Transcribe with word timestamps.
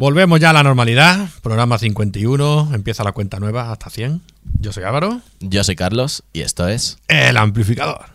Volvemos 0.00 0.40
ya 0.40 0.48
a 0.48 0.52
la 0.54 0.62
normalidad. 0.62 1.28
Programa 1.42 1.76
51. 1.76 2.70
Empieza 2.72 3.04
la 3.04 3.12
cuenta 3.12 3.38
nueva 3.38 3.70
hasta 3.70 3.90
100. 3.90 4.22
Yo 4.58 4.72
soy 4.72 4.84
Álvaro. 4.84 5.20
Yo 5.40 5.62
soy 5.62 5.76
Carlos 5.76 6.22
y 6.32 6.40
esto 6.40 6.66
es 6.68 6.96
El 7.06 7.36
Amplificador. 7.36 8.06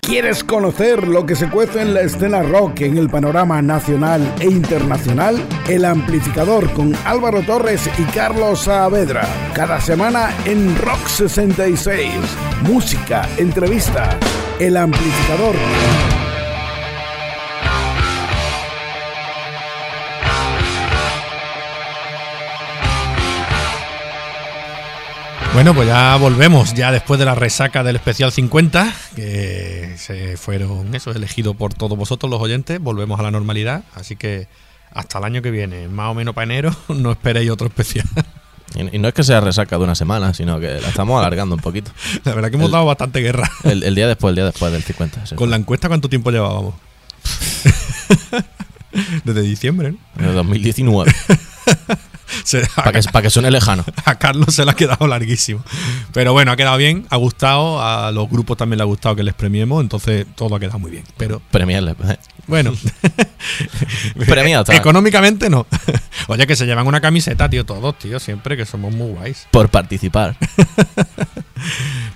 ¿Quieres 0.00 0.42
conocer 0.42 1.06
lo 1.06 1.24
que 1.24 1.36
se 1.36 1.48
cuece 1.48 1.82
en 1.82 1.94
la 1.94 2.00
escena 2.00 2.42
rock 2.42 2.80
en 2.80 2.98
el 2.98 3.08
panorama 3.10 3.62
nacional 3.62 4.34
e 4.40 4.46
internacional? 4.46 5.40
El 5.68 5.84
Amplificador 5.84 6.68
con 6.72 6.96
Álvaro 7.04 7.42
Torres 7.42 7.88
y 7.96 8.02
Carlos 8.06 8.62
Saavedra. 8.62 9.52
Cada 9.54 9.80
semana 9.80 10.34
en 10.46 10.76
Rock 10.78 11.06
66. 11.06 12.10
Música, 12.62 13.28
entrevista. 13.38 14.18
El 14.58 14.76
Amplificador. 14.76 15.54
Bueno, 25.54 25.72
pues 25.72 25.86
ya 25.86 26.16
volvemos, 26.16 26.74
ya 26.74 26.90
después 26.90 27.18
de 27.20 27.24
la 27.26 27.36
resaca 27.36 27.84
del 27.84 27.94
especial 27.96 28.32
50, 28.32 28.92
que 29.14 29.94
se 29.96 30.36
fueron, 30.36 30.92
eso, 30.96 31.12
elegido 31.12 31.54
por 31.54 31.72
todos 31.74 31.96
vosotros 31.96 32.28
los 32.28 32.40
oyentes, 32.40 32.80
volvemos 32.80 33.20
a 33.20 33.22
la 33.22 33.30
normalidad, 33.30 33.84
así 33.94 34.16
que 34.16 34.48
hasta 34.92 35.18
el 35.18 35.24
año 35.24 35.42
que 35.42 35.52
viene, 35.52 35.86
más 35.88 36.10
o 36.10 36.14
menos 36.14 36.34
para 36.34 36.44
enero, 36.44 36.74
no 36.88 37.12
esperéis 37.12 37.50
otro 37.50 37.68
especial. 37.68 38.06
Y, 38.74 38.96
y 38.96 38.98
no 38.98 39.06
es 39.06 39.14
que 39.14 39.22
sea 39.22 39.40
resaca 39.40 39.78
de 39.78 39.84
una 39.84 39.94
semana, 39.94 40.34
sino 40.34 40.58
que 40.58 40.80
la 40.80 40.88
estamos 40.88 41.20
alargando 41.20 41.54
un 41.54 41.60
poquito. 41.60 41.92
La 42.24 42.34
verdad 42.34 42.50
que 42.50 42.56
hemos 42.56 42.66
El- 42.66 42.72
dado 42.72 42.86
bastante 42.86 43.20
guerra. 43.20 43.48
El, 43.62 43.84
el 43.84 43.94
día 43.94 44.08
después, 44.08 44.30
el 44.30 44.34
día 44.36 44.44
después 44.46 44.72
del 44.72 44.82
50. 44.82 45.26
sí. 45.26 45.34
Con 45.36 45.50
la 45.50 45.56
encuesta, 45.56 45.86
¿cuánto 45.86 46.08
tiempo 46.08 46.32
llevábamos? 46.32 46.74
Desde 49.24 49.42
diciembre, 49.42 49.94
¿no? 50.16 50.28
El 50.28 50.34
2019. 50.34 51.12
Para 52.76 52.92
que, 52.92 53.00
pa' 53.10 53.22
que 53.22 53.30
suene 53.30 53.50
lejano. 53.50 53.84
a 54.04 54.18
Carlos 54.18 54.54
se 54.54 54.64
le 54.64 54.70
ha 54.70 54.74
quedado 54.74 55.06
larguísimo. 55.06 55.62
Pero 56.12 56.32
bueno, 56.32 56.52
ha 56.52 56.56
quedado 56.56 56.76
bien, 56.76 57.06
ha 57.10 57.16
gustado, 57.16 57.82
a 57.82 58.10
los 58.12 58.28
grupos 58.28 58.56
también 58.56 58.78
le 58.78 58.82
ha 58.82 58.86
gustado 58.86 59.16
que 59.16 59.22
les 59.22 59.34
premiemos, 59.34 59.82
entonces 59.82 60.26
todo 60.34 60.54
ha 60.56 60.60
quedado 60.60 60.78
muy 60.78 60.90
bien. 60.90 61.04
Pero 61.16 61.40
Premiarle. 61.50 61.94
Bueno, 62.46 62.72
Premiado 64.26 64.64
económicamente 64.72 65.50
no. 65.50 65.66
Oye, 66.28 66.46
que 66.46 66.56
se 66.56 66.66
llevan 66.66 66.86
una 66.86 67.00
camiseta, 67.00 67.48
tío, 67.48 67.64
todos, 67.64 67.98
tío, 67.98 68.18
siempre 68.18 68.56
que 68.56 68.64
somos 68.64 68.94
muy 68.94 69.12
guays. 69.12 69.46
Por 69.50 69.68
participar. 69.68 70.36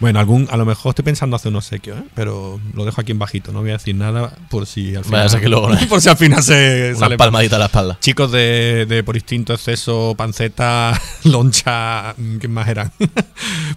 Bueno, 0.00 0.20
algún, 0.20 0.46
a 0.50 0.56
lo 0.56 0.64
mejor 0.64 0.90
estoy 0.90 1.04
pensando 1.04 1.34
hacer 1.34 1.50
un 1.50 1.56
obsequio, 1.56 1.96
¿eh? 1.96 2.04
pero 2.14 2.60
lo 2.74 2.84
dejo 2.84 3.00
aquí 3.00 3.10
en 3.10 3.18
bajito, 3.18 3.50
no 3.50 3.60
voy 3.62 3.70
a 3.70 3.74
decir 3.74 3.96
nada 3.96 4.32
por 4.48 4.66
si 4.66 4.94
al 4.94 5.04
final, 5.04 5.40
que 5.40 5.48
luego, 5.48 5.70
¿no? 5.70 5.88
por 5.88 6.00
si 6.00 6.08
al 6.08 6.16
final 6.16 6.42
se 6.42 6.90
Una 6.90 6.98
sale 6.98 7.16
palmadita 7.16 7.56
a 7.56 7.58
la 7.58 7.64
espalda. 7.64 7.98
Chicos 8.00 8.30
de, 8.30 8.86
de 8.88 9.02
Por 9.02 9.16
Instinto, 9.16 9.54
Exceso, 9.54 10.14
Panceta, 10.16 11.00
Loncha, 11.24 12.14
¿quién 12.14 12.52
más 12.52 12.68
eran? 12.68 12.92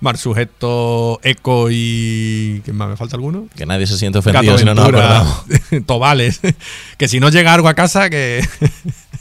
Mar 0.02 0.18
Sujeto, 0.18 1.20
Eco 1.24 1.70
y. 1.72 2.62
¿Quién 2.64 2.76
más? 2.76 2.90
¿Me 2.90 2.98
falta 2.98 3.16
alguno? 3.16 3.48
Que 3.56 3.66
nadie 3.66 3.88
se 3.88 3.98
siente 3.98 4.20
ofendido 4.20 4.58
si 4.58 4.66
no 4.66 4.76
nos 4.76 4.86
acordamos. 4.86 5.44
Tobales. 5.86 6.40
Que 6.98 7.08
si 7.08 7.20
no 7.20 7.30
llega 7.30 7.54
algo 7.54 7.68
a 7.68 7.74
casa, 7.74 8.10
que. 8.10 8.46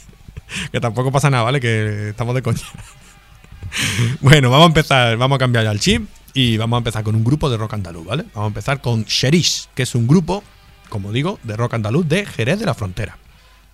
que 0.71 0.79
tampoco 0.79 1.11
pasa 1.11 1.29
nada, 1.29 1.43
¿vale? 1.43 1.59
Que 1.59 2.09
estamos 2.09 2.35
de 2.35 2.41
coña. 2.41 2.61
Bueno, 4.19 4.49
vamos 4.49 4.65
a 4.65 4.67
empezar, 4.67 5.15
vamos 5.15 5.37
a 5.37 5.39
cambiar 5.39 5.63
ya 5.63 5.71
el 5.71 5.79
chip 5.79 6.05
y 6.33 6.57
vamos 6.57 6.75
a 6.75 6.79
empezar 6.79 7.03
con 7.05 7.15
un 7.15 7.23
grupo 7.23 7.49
de 7.49 7.55
rock 7.55 7.73
andaluz, 7.75 8.05
¿vale? 8.05 8.23
Vamos 8.33 8.47
a 8.47 8.47
empezar 8.47 8.81
con 8.81 9.05
Sherish, 9.05 9.69
que 9.73 9.83
es 9.83 9.95
un 9.95 10.07
grupo, 10.07 10.43
como 10.89 11.13
digo, 11.13 11.39
de 11.43 11.55
rock 11.55 11.75
andaluz 11.75 12.05
de 12.05 12.25
Jerez 12.25 12.59
de 12.59 12.65
la 12.65 12.73
Frontera. 12.73 13.17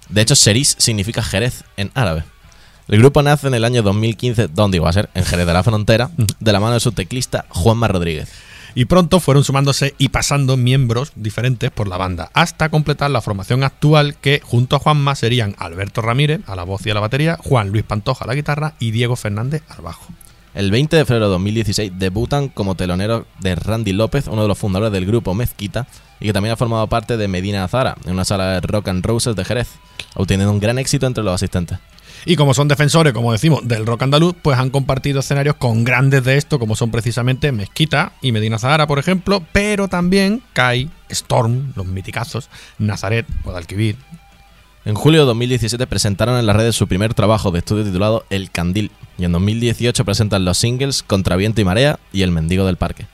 De 0.09 0.21
hecho, 0.21 0.35
Seris 0.35 0.75
significa 0.77 1.21
Jerez 1.21 1.63
en 1.75 1.91
árabe. 1.93 2.23
El 2.87 2.99
grupo 2.99 3.21
nace 3.21 3.47
en 3.47 3.53
el 3.53 3.65
año 3.65 3.81
2015, 3.81 4.47
donde 4.47 4.77
iba 4.77 4.89
a 4.89 4.93
ser, 4.93 5.09
en 5.13 5.25
Jerez 5.25 5.45
de 5.45 5.53
la 5.53 5.63
Frontera, 5.63 6.09
de 6.39 6.53
la 6.53 6.59
mano 6.59 6.75
de 6.75 6.79
su 6.79 6.93
teclista 6.93 7.45
Juanma 7.49 7.87
Rodríguez. 7.87 8.29
Y 8.77 8.85
pronto 8.85 9.19
fueron 9.19 9.43
sumándose 9.43 9.95
y 9.97 10.09
pasando 10.09 10.55
miembros 10.55 11.11
diferentes 11.15 11.71
por 11.71 11.87
la 11.87 11.97
banda, 11.97 12.29
hasta 12.35 12.69
completar 12.69 13.09
la 13.09 13.21
formación 13.21 13.63
actual 13.63 14.13
que 14.21 14.39
junto 14.43 14.75
a 14.75 14.79
Juanma 14.79 15.15
serían 15.15 15.55
Alberto 15.57 16.03
Ramírez 16.03 16.41
a 16.45 16.55
la 16.55 16.61
voz 16.61 16.85
y 16.85 16.91
a 16.91 16.93
la 16.93 16.99
batería, 16.99 17.39
Juan 17.43 17.69
Luis 17.69 17.83
Pantoja 17.83 18.25
a 18.25 18.27
la 18.27 18.35
guitarra 18.35 18.75
y 18.77 18.91
Diego 18.91 19.15
Fernández 19.15 19.63
al 19.69 19.81
bajo. 19.81 20.05
El 20.53 20.69
20 20.69 20.95
de 20.95 21.05
febrero 21.05 21.25
de 21.25 21.31
2016 21.31 21.93
debutan 21.95 22.49
como 22.49 22.75
telonero 22.75 23.25
de 23.39 23.55
Randy 23.55 23.93
López, 23.93 24.27
uno 24.27 24.43
de 24.43 24.47
los 24.47 24.59
fundadores 24.59 24.93
del 24.93 25.07
grupo 25.07 25.33
Mezquita, 25.33 25.87
y 26.19 26.27
que 26.27 26.33
también 26.33 26.53
ha 26.53 26.55
formado 26.55 26.85
parte 26.85 27.17
de 27.17 27.27
Medina 27.27 27.63
Azara, 27.63 27.97
en 28.05 28.13
una 28.13 28.25
sala 28.25 28.51
de 28.51 28.61
rock 28.61 28.89
and 28.89 29.03
roses 29.03 29.35
de 29.35 29.43
Jerez, 29.43 29.69
obteniendo 30.13 30.53
un 30.53 30.59
gran 30.59 30.77
éxito 30.77 31.07
entre 31.07 31.23
los 31.23 31.33
asistentes. 31.33 31.79
Y 32.29 32.35
como 32.35 32.53
son 32.53 32.67
defensores, 32.67 33.13
como 33.13 33.31
decimos, 33.31 33.65
del 33.65 33.85
rock 33.85 34.03
andaluz, 34.03 34.35
pues 34.41 34.59
han 34.59 34.69
compartido 34.69 35.21
escenarios 35.21 35.55
con 35.55 35.85
grandes 35.85 36.25
de 36.25 36.35
esto, 36.35 36.59
como 36.59 36.75
son 36.75 36.91
precisamente 36.91 37.53
Mezquita 37.53 38.11
y 38.21 38.33
Medina 38.33 38.59
Zahara, 38.59 38.85
por 38.85 38.99
ejemplo, 38.99 39.41
pero 39.53 39.87
también 39.87 40.41
Kai, 40.51 40.89
Storm, 41.07 41.71
los 41.77 41.85
miticazos, 41.85 42.49
Nazaret, 42.79 43.25
Guadalquivir, 43.45 43.95
En 44.83 44.95
julio 44.95 45.21
de 45.21 45.27
2017 45.27 45.87
presentaron 45.87 46.37
en 46.37 46.45
las 46.45 46.57
redes 46.57 46.75
su 46.75 46.85
primer 46.85 47.13
trabajo 47.13 47.51
de 47.51 47.59
estudio 47.59 47.85
titulado 47.85 48.25
El 48.29 48.51
Candil, 48.51 48.91
y 49.17 49.23
en 49.23 49.31
2018 49.31 50.03
presentan 50.03 50.43
los 50.43 50.57
singles 50.57 51.03
Contra 51.03 51.37
Viento 51.37 51.61
y 51.61 51.63
Marea 51.63 51.97
y 52.11 52.23
El 52.23 52.31
Mendigo 52.31 52.65
del 52.65 52.75
Parque. 52.75 53.05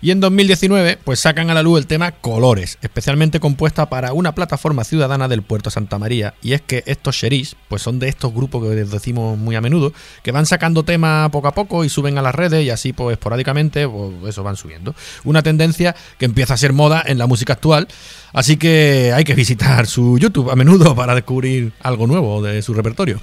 Y 0.00 0.12
en 0.12 0.20
2019, 0.20 0.98
pues 1.02 1.18
sacan 1.18 1.50
a 1.50 1.54
la 1.54 1.62
luz 1.62 1.80
el 1.80 1.88
tema 1.88 2.12
Colores, 2.12 2.78
especialmente 2.82 3.40
compuesta 3.40 3.90
para 3.90 4.12
una 4.12 4.32
plataforma 4.32 4.84
ciudadana 4.84 5.26
del 5.26 5.42
puerto 5.42 5.70
Santa 5.70 5.98
María. 5.98 6.34
Y 6.40 6.52
es 6.52 6.62
que 6.62 6.84
estos 6.86 7.16
sheris, 7.16 7.56
pues 7.68 7.82
son 7.82 7.98
de 7.98 8.08
estos 8.08 8.32
grupos 8.32 8.62
que 8.62 8.76
decimos 8.76 9.36
muy 9.36 9.56
a 9.56 9.60
menudo, 9.60 9.92
que 10.22 10.30
van 10.30 10.46
sacando 10.46 10.84
temas 10.84 11.30
poco 11.30 11.48
a 11.48 11.52
poco 11.52 11.84
y 11.84 11.88
suben 11.88 12.16
a 12.16 12.22
las 12.22 12.34
redes 12.34 12.64
y 12.64 12.70
así, 12.70 12.92
pues 12.92 13.14
esporádicamente, 13.14 13.88
pues 13.88 14.12
eso 14.28 14.44
van 14.44 14.56
subiendo. 14.56 14.94
Una 15.24 15.42
tendencia 15.42 15.96
que 16.16 16.26
empieza 16.26 16.54
a 16.54 16.58
ser 16.58 16.72
moda 16.72 17.02
en 17.04 17.18
la 17.18 17.26
música 17.26 17.54
actual. 17.54 17.88
Así 18.32 18.56
que 18.56 19.12
hay 19.12 19.24
que 19.24 19.34
visitar 19.34 19.88
su 19.88 20.16
YouTube 20.16 20.50
a 20.50 20.54
menudo 20.54 20.94
para 20.94 21.16
descubrir 21.16 21.72
algo 21.80 22.06
nuevo 22.06 22.40
de 22.40 22.62
su 22.62 22.72
repertorio. 22.72 23.20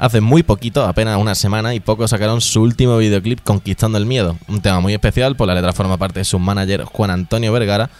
Hace 0.00 0.22
muy 0.22 0.42
poquito, 0.42 0.86
apenas 0.86 1.18
una 1.18 1.34
semana 1.34 1.74
y 1.74 1.80
poco, 1.80 2.08
sacaron 2.08 2.40
su 2.40 2.62
último 2.62 2.96
videoclip 2.96 3.40
Conquistando 3.44 3.98
el 3.98 4.06
Miedo, 4.06 4.38
un 4.48 4.62
tema 4.62 4.80
muy 4.80 4.94
especial, 4.94 5.36
por 5.36 5.46
la 5.46 5.54
letra 5.54 5.74
forma 5.74 5.98
parte 5.98 6.20
de 6.20 6.24
su 6.24 6.38
manager 6.38 6.84
Juan 6.84 7.10
Antonio 7.10 7.52
Vergara, 7.52 7.90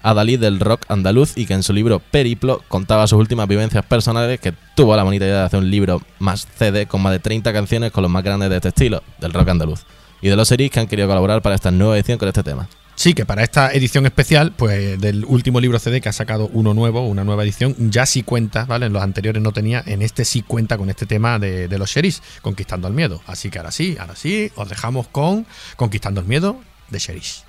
adalí 0.00 0.36
del 0.36 0.60
rock 0.60 0.82
andaluz 0.86 1.36
y 1.36 1.46
que 1.46 1.54
en 1.54 1.64
su 1.64 1.72
libro 1.72 1.98
Periplo 1.98 2.62
contaba 2.68 3.08
sus 3.08 3.18
últimas 3.18 3.48
vivencias 3.48 3.84
personales, 3.84 4.38
que 4.38 4.54
tuvo 4.76 4.94
la 4.94 5.02
bonita 5.02 5.24
idea 5.24 5.38
de 5.38 5.44
hacer 5.46 5.58
un 5.58 5.68
libro 5.68 6.00
más 6.20 6.46
CD 6.46 6.86
con 6.86 7.02
más 7.02 7.10
de 7.10 7.18
30 7.18 7.52
canciones 7.52 7.90
con 7.90 8.02
los 8.02 8.10
más 8.12 8.22
grandes 8.22 8.50
de 8.50 8.54
este 8.54 8.68
estilo, 8.68 9.02
del 9.18 9.32
rock 9.32 9.48
andaluz, 9.48 9.80
y 10.22 10.28
de 10.28 10.36
los 10.36 10.46
series 10.46 10.70
que 10.70 10.78
han 10.78 10.86
querido 10.86 11.08
colaborar 11.08 11.42
para 11.42 11.56
esta 11.56 11.72
nueva 11.72 11.96
edición 11.96 12.18
con 12.18 12.28
este 12.28 12.44
tema. 12.44 12.68
Sí, 12.98 13.14
que 13.14 13.24
para 13.24 13.44
esta 13.44 13.70
edición 13.72 14.06
especial, 14.06 14.52
pues 14.56 15.00
del 15.00 15.24
último 15.24 15.60
libro 15.60 15.78
CD 15.78 16.00
que 16.00 16.08
ha 16.08 16.12
sacado 16.12 16.50
uno 16.52 16.74
nuevo, 16.74 17.06
una 17.06 17.22
nueva 17.22 17.44
edición, 17.44 17.76
ya 17.78 18.06
sí 18.06 18.24
cuenta, 18.24 18.64
¿vale? 18.64 18.86
En 18.86 18.92
los 18.92 19.04
anteriores 19.04 19.40
no 19.40 19.52
tenía, 19.52 19.84
en 19.86 20.02
este 20.02 20.24
sí 20.24 20.42
cuenta 20.42 20.76
con 20.76 20.90
este 20.90 21.06
tema 21.06 21.38
de, 21.38 21.68
los 21.78 21.90
Sheris, 21.90 22.20
Conquistando 22.42 22.88
el 22.88 22.94
Miedo. 22.94 23.22
Así 23.28 23.50
que 23.50 23.58
ahora 23.60 23.70
sí, 23.70 23.96
ahora 24.00 24.16
sí, 24.16 24.50
os 24.56 24.68
dejamos 24.68 25.06
con 25.06 25.46
Conquistando 25.76 26.20
el 26.20 26.26
Miedo 26.26 26.60
de 26.90 26.98
Sheris. 26.98 27.44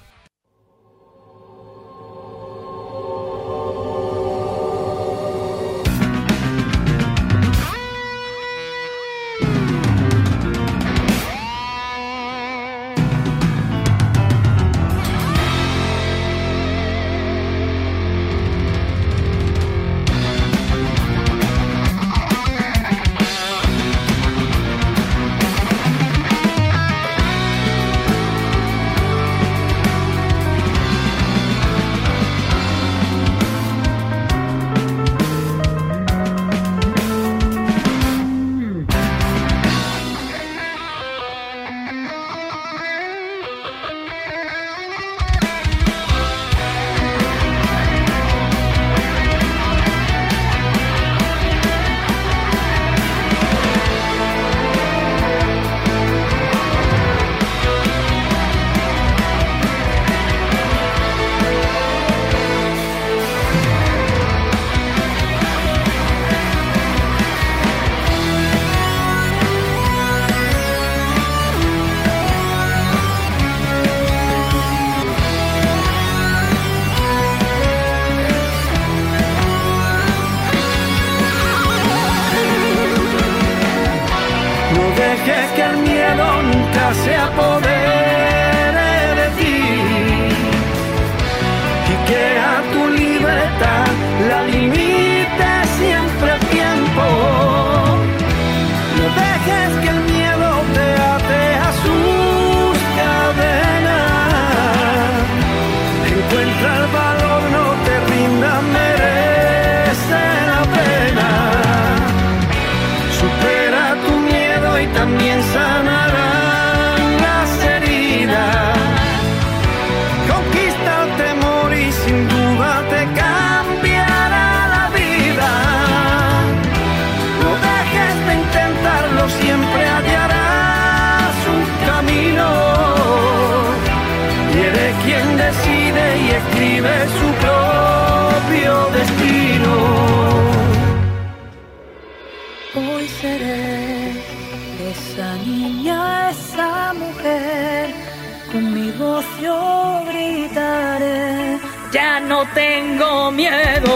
No 152.28 152.46
tengo 152.54 153.32
miedo 153.32 153.96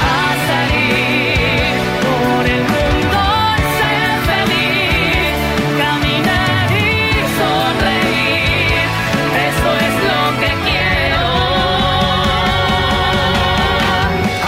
a 0.00 0.34
salir 0.46 1.74
por 2.04 2.46
el 2.46 2.62
mundo, 2.74 3.20
ser 3.78 4.12
feliz, 4.30 5.34
caminar 5.82 6.70
y 6.70 6.82
sonreír. 7.40 8.86
Eso 9.48 9.70
es 9.86 9.94
lo 10.08 10.20
que 10.40 10.50
quiero. 10.66 11.24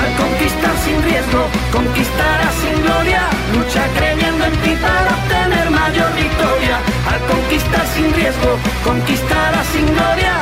Al 0.01 0.11
conquistar 0.23 0.75
sin 0.85 0.99
riesgo, 1.03 1.43
conquistará 1.73 2.49
sin 2.61 2.77
gloria. 2.83 3.23
Lucha 3.55 3.85
creyendo 3.97 4.45
en 4.45 4.57
ti 4.63 4.73
para 4.81 5.09
obtener 5.17 5.67
mayor 5.71 6.15
victoria. 6.15 6.77
Al 7.11 7.21
conquistar 7.27 7.87
sin 7.95 8.13
riesgo, 8.15 8.51
conquistará 8.85 9.65
sin 9.73 9.87
gloria 9.87 10.35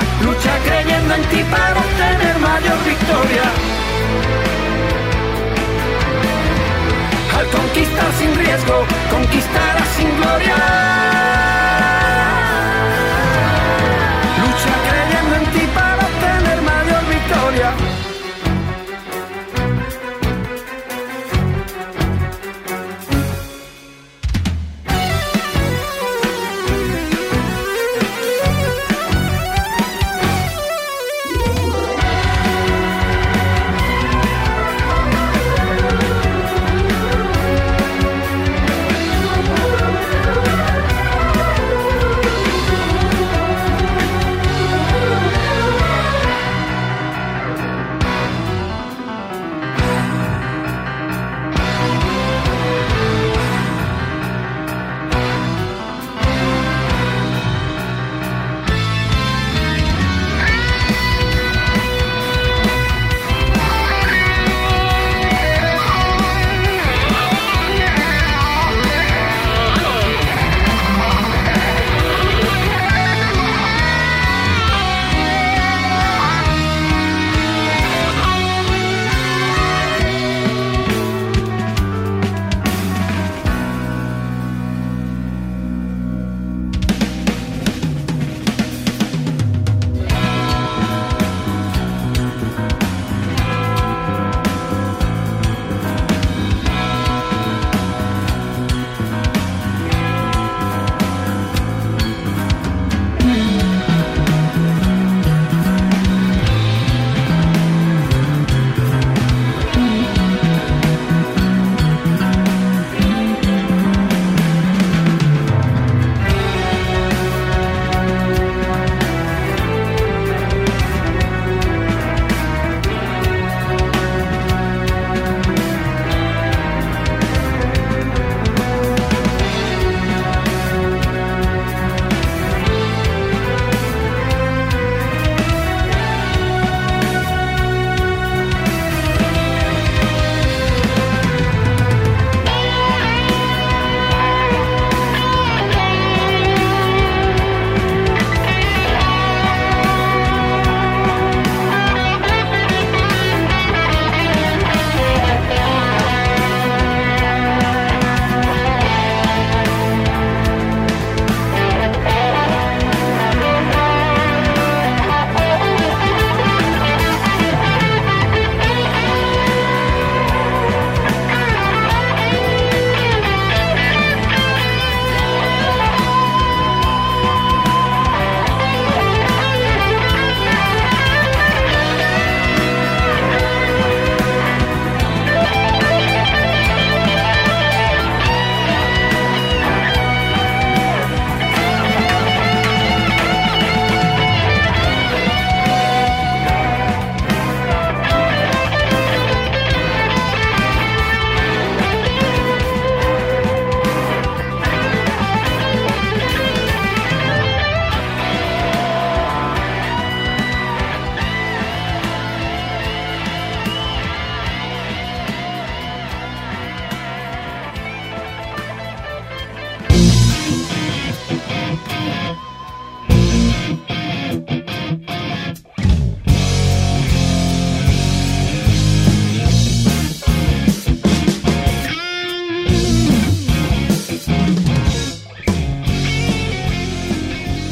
ti 1.31 1.43
para 1.51 1.81
obtener 1.81 2.39
mayor 2.39 2.79
victoria. 2.85 3.45
Al 7.39 7.47
conquistar 7.47 8.11
sin 8.19 8.35
riesgo, 8.37 8.87
conquistarás 9.11 9.89
sin 9.97 10.17
gloria. 10.17 11.64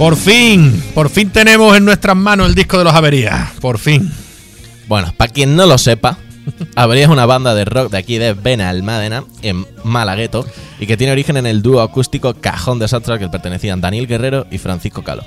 Por 0.03 0.17
fin, 0.17 0.83
por 0.97 1.11
fin 1.11 1.31
tenemos 1.31 1.77
en 1.77 1.85
nuestras 1.85 2.17
manos 2.17 2.49
el 2.49 2.57
disco 2.57 2.77
de 2.77 2.83
los 2.83 2.93
averías. 2.93 3.53
Por 3.61 3.79
fin. 3.79 4.11
Bueno, 4.89 5.15
para 5.17 5.33
quien 5.33 5.55
no 5.55 5.65
lo 5.65 5.79
sepa, 5.79 6.19
Avería 6.75 7.05
es 7.05 7.09
una 7.09 7.25
banda 7.25 7.55
de 7.55 7.65
rock 7.65 7.93
de 7.93 7.99
aquí 7.99 8.19
de 8.19 8.33
Benalmádena, 8.33 9.23
en 9.43 9.65
Malagueto, 9.85 10.45
y 10.81 10.89
que 10.89 10.97
tiene 10.97 11.13
origen 11.13 11.37
en 11.37 11.47
el 11.47 11.63
dúo 11.63 11.83
acústico 11.83 12.35
Cajón 12.35 12.81
Desastre 12.81 13.13
al 13.13 13.21
que 13.21 13.29
pertenecían 13.29 13.81
Daniel 13.81 14.09
Guerrero 14.09 14.45
y 14.51 14.59
Francisco 14.59 15.05
Calo. 15.05 15.23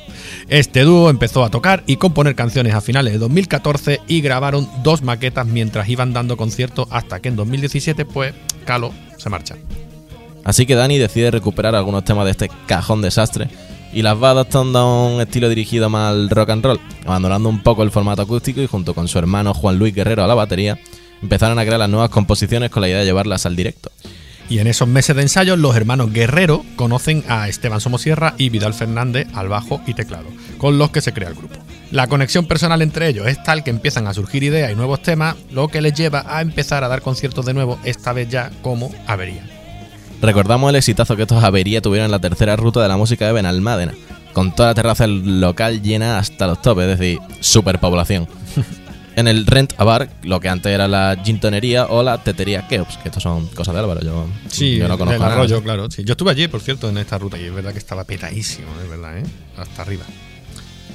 Este 0.50 0.82
dúo 0.82 1.10
empezó 1.10 1.46
a 1.46 1.50
tocar 1.50 1.86
y 1.88 1.96
componer 1.96 2.36
canciones 2.36 2.74
a 2.74 2.82
finales 2.82 3.14
de 3.14 3.20
2014 3.20 4.02
y 4.10 4.20
grabaron 4.20 4.68
dos 4.84 5.04
maquetas 5.04 5.48
mientras 5.48 5.88
iban 5.88 6.12
dando 6.12 6.36
conciertos 6.36 6.90
hasta 6.92 7.22
que 7.22 7.30
en 7.30 7.38
2017 7.38 8.04
pues 8.04 8.34
Calo 8.66 8.92
se 9.18 9.30
marcha. 9.30 9.56
Así 10.44 10.66
que 10.66 10.76
Dani 10.76 10.98
decide 10.98 11.32
recuperar 11.32 11.76
algunos 11.76 12.04
temas 12.04 12.26
de 12.26 12.32
este 12.32 12.52
Cajón 12.68 13.02
Desastre 13.02 13.50
y 13.96 14.02
las 14.02 14.22
va 14.22 14.32
adaptando 14.32 14.78
a 14.78 15.08
un 15.08 15.22
estilo 15.22 15.48
dirigido 15.48 15.90
más 15.90 16.12
al 16.12 16.30
rock 16.30 16.50
and 16.50 16.66
roll, 16.66 16.80
abandonando 17.06 17.48
un 17.48 17.64
poco 17.64 17.82
el 17.82 17.92
formato 17.92 18.22
acústico 18.22 18.62
y 18.62 18.68
junto 18.68 18.94
con 18.94 19.08
su 19.08 19.18
hermano 19.18 19.54
Juan 19.54 19.80
Luis 19.80 19.96
Guerrero 19.96 20.22
a 20.22 20.28
la 20.28 20.36
batería, 20.36 20.78
empezaron 21.22 21.58
a 21.58 21.64
crear 21.64 21.80
las 21.80 21.90
nuevas 21.90 22.10
composiciones 22.10 22.70
con 22.70 22.82
la 22.82 22.90
idea 22.90 23.00
de 23.00 23.06
llevarlas 23.06 23.46
al 23.46 23.56
directo. 23.56 23.90
Y 24.50 24.60
en 24.60 24.68
esos 24.68 24.90
meses 24.90 25.16
de 25.16 25.22
ensayos, 25.22 25.58
los 25.58 25.78
hermanos 25.78 26.12
Guerrero 26.12 26.66
conocen 26.76 27.24
a 27.30 27.48
Esteban 27.48 27.80
Somosierra 27.80 28.36
y 28.38 28.50
Vidal 28.50 28.74
Fernández 28.74 29.28
al 29.34 29.48
bajo 29.48 29.82
y 29.88 29.94
teclado, 29.94 30.28
con 30.58 30.78
los 30.78 30.92
que 30.92 31.00
se 31.00 31.14
crea 31.14 31.30
el 31.30 31.36
grupo. 31.36 31.56
La 31.92 32.08
conexión 32.08 32.48
personal 32.48 32.82
entre 32.82 33.08
ellos 33.08 33.28
es 33.28 33.42
tal 33.44 33.64
que 33.64 33.70
empiezan 33.70 34.08
a 34.08 34.14
surgir 34.14 34.44
ideas 34.44 34.74
y 34.74 34.76
nuevos 34.76 35.02
temas, 35.04 35.38
lo 35.52 35.70
que 35.70 35.82
les 35.82 35.94
lleva 35.94 36.26
a 36.28 36.42
empezar 36.42 36.84
a 36.84 36.90
dar 36.90 37.02
conciertos 37.02 37.46
de 37.46 37.54
nuevo, 37.54 37.80
esta 37.86 38.12
vez 38.12 38.28
ya 38.28 38.52
como 38.62 38.94
Avería. 39.08 39.55
Recordamos 40.26 40.72
el 40.72 40.76
exitazo 40.76 41.16
que 41.16 41.22
estos 41.22 41.44
Avería 41.44 41.84
tuvieron 41.84 42.06
en 42.06 42.12
la 42.12 42.18
tercera 42.18 42.56
ruta 42.56 42.82
de 42.82 42.88
la 42.88 42.98
música 42.98 43.28
de 43.28 43.32
Benalmádena, 43.32 43.94
con 44.34 44.56
toda 44.56 44.70
la 44.70 44.74
terraza 44.74 45.04
del 45.04 45.40
local 45.40 45.84
llena 45.84 46.18
hasta 46.18 46.48
los 46.48 46.64
topes, 46.64 46.86
es 46.86 46.98
decir, 46.98 47.20
superpoblación. 47.42 48.28
en 49.16 49.28
el 49.28 49.46
Rent 49.46 49.74
a 49.78 49.84
Bar, 49.84 50.10
lo 50.24 50.40
que 50.40 50.50
antes 50.50 50.74
era 50.74 50.88
la 50.88 51.16
gintonería 51.24 51.86
o 51.86 52.02
la 52.02 52.24
tetería 52.24 52.68
Keops, 52.68 52.98
que 52.98 53.10
estos 53.10 53.22
son 53.22 53.46
cosas 53.50 53.76
de 53.76 53.82
Álvaro, 53.82 54.02
yo, 54.02 54.26
yo 54.58 54.88
no 54.88 54.98
conozco 54.98 55.14
el 55.14 55.22
nada. 55.22 55.36
arroyo, 55.36 55.62
claro. 55.62 55.92
sí. 55.92 56.04
Yo 56.04 56.14
estuve 56.14 56.32
allí, 56.32 56.48
por 56.48 56.62
cierto, 56.62 56.90
en 56.90 56.98
esta 56.98 57.20
ruta 57.20 57.38
y 57.38 57.44
es 57.44 57.54
verdad 57.54 57.72
que 57.74 57.78
estaba 57.78 58.04
petadísimo, 58.04 58.70
es 58.84 58.90
verdad, 58.90 59.20
¿eh? 59.20 59.24
Hasta 59.58 59.84
arriba. 59.84 60.06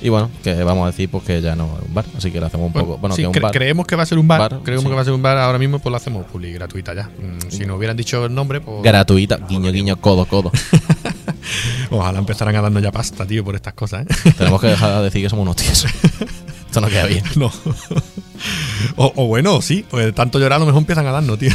Y 0.03 0.09
bueno, 0.09 0.31
que 0.43 0.55
vamos 0.65 0.85
a 0.85 0.87
decir 0.91 1.11
pues 1.11 1.25
que 1.25 1.43
ya 1.43 1.55
no 1.57 1.77
es 1.81 1.87
un 1.89 1.95
bar, 1.95 2.05
así 2.17 2.31
que 2.31 2.41
lo 2.41 2.47
hacemos 2.47 2.69
un 2.69 2.73
poco. 2.73 2.97
Bueno, 2.99 3.15
sí, 3.15 3.23
que 3.23 3.29
un 3.29 3.35
cre- 3.35 3.43
bar. 3.43 3.53
creemos 3.53 3.87
que 3.87 3.97
va 3.97 4.03
a 4.03 4.07
ser 4.07 4.19
un 4.19 4.27
bar, 4.29 4.41
Bar, 4.41 4.61
creemos 4.65 4.83
sí. 4.85 4.89
que 4.89 4.95
va 4.95 5.01
a 5.03 5.05
ser 5.05 5.13
un 5.13 5.23
bar 5.23 5.37
ahora 5.39 5.59
mismo, 5.59 5.79
pues 5.79 5.91
lo 5.91 5.97
hacemos 5.97 6.25
public 6.27 6.55
gratuita 6.55 6.95
ya. 6.95 7.05
Mm, 7.05 7.51
Si 7.51 7.67
nos 7.67 7.77
hubieran 7.77 7.97
dicho 7.97 8.25
el 8.25 8.35
nombre, 8.35 8.61
pues 8.61 8.83
gratuita, 8.83 9.37
guiño, 9.49 9.71
guiño, 9.73 10.01
codo, 10.01 10.25
codo. 10.27 10.51
ojalá 11.91 12.19
empezaran 12.19 12.55
a 12.57 12.63
darnos 12.63 12.83
ya 12.83 12.93
pasta, 12.93 13.27
tío, 13.27 13.45
por 13.45 13.55
estas 13.57 13.75
cosas, 13.75 14.07
¿eh? 14.07 14.33
Tenemos 14.39 14.61
que 14.61 14.69
dejar 14.69 14.99
de 14.99 15.05
decir 15.05 15.23
que 15.23 15.29
somos 15.29 15.43
unos 15.43 15.57
tíos. 15.57 15.85
Esto 16.67 16.81
no 16.81 16.87
queda 16.89 17.07
bien. 17.07 17.25
no. 17.37 17.53
o, 18.97 19.13
o 19.17 19.27
bueno, 19.27 19.61
sí, 19.61 19.85
pues 19.91 20.15
tanto 20.15 20.39
llorar 20.39 20.57
a 20.57 20.61
lo 20.61 20.67
mejor 20.67 20.81
empiezan 20.83 21.07
a 21.07 21.13
darnos, 21.13 21.39
tío. 21.39 21.51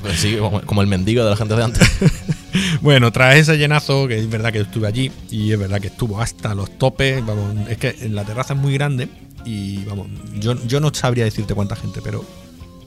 Pues 0.00 0.20
sí, 0.20 0.38
como 0.64 0.80
el 0.80 0.86
mendigo 0.86 1.24
de 1.24 1.30
la 1.30 1.36
gente 1.36 1.56
de 1.56 1.64
antes. 1.64 1.90
Bueno, 2.80 3.10
tras 3.12 3.36
ese 3.36 3.56
llenazo, 3.56 4.06
que 4.08 4.18
es 4.18 4.28
verdad 4.30 4.52
que 4.52 4.60
estuve 4.60 4.86
allí 4.86 5.10
y 5.30 5.52
es 5.52 5.58
verdad 5.58 5.80
que 5.80 5.88
estuvo 5.88 6.20
hasta 6.20 6.54
los 6.54 6.78
topes, 6.78 7.24
vamos, 7.24 7.68
es 7.68 7.78
que 7.78 7.96
la 8.10 8.24
terraza 8.24 8.54
es 8.54 8.60
muy 8.60 8.74
grande 8.74 9.08
y 9.44 9.84
vamos, 9.84 10.06
yo, 10.38 10.54
yo 10.66 10.80
no 10.80 10.92
sabría 10.94 11.24
decirte 11.24 11.54
cuánta 11.54 11.76
gente, 11.76 12.00
pero 12.02 12.24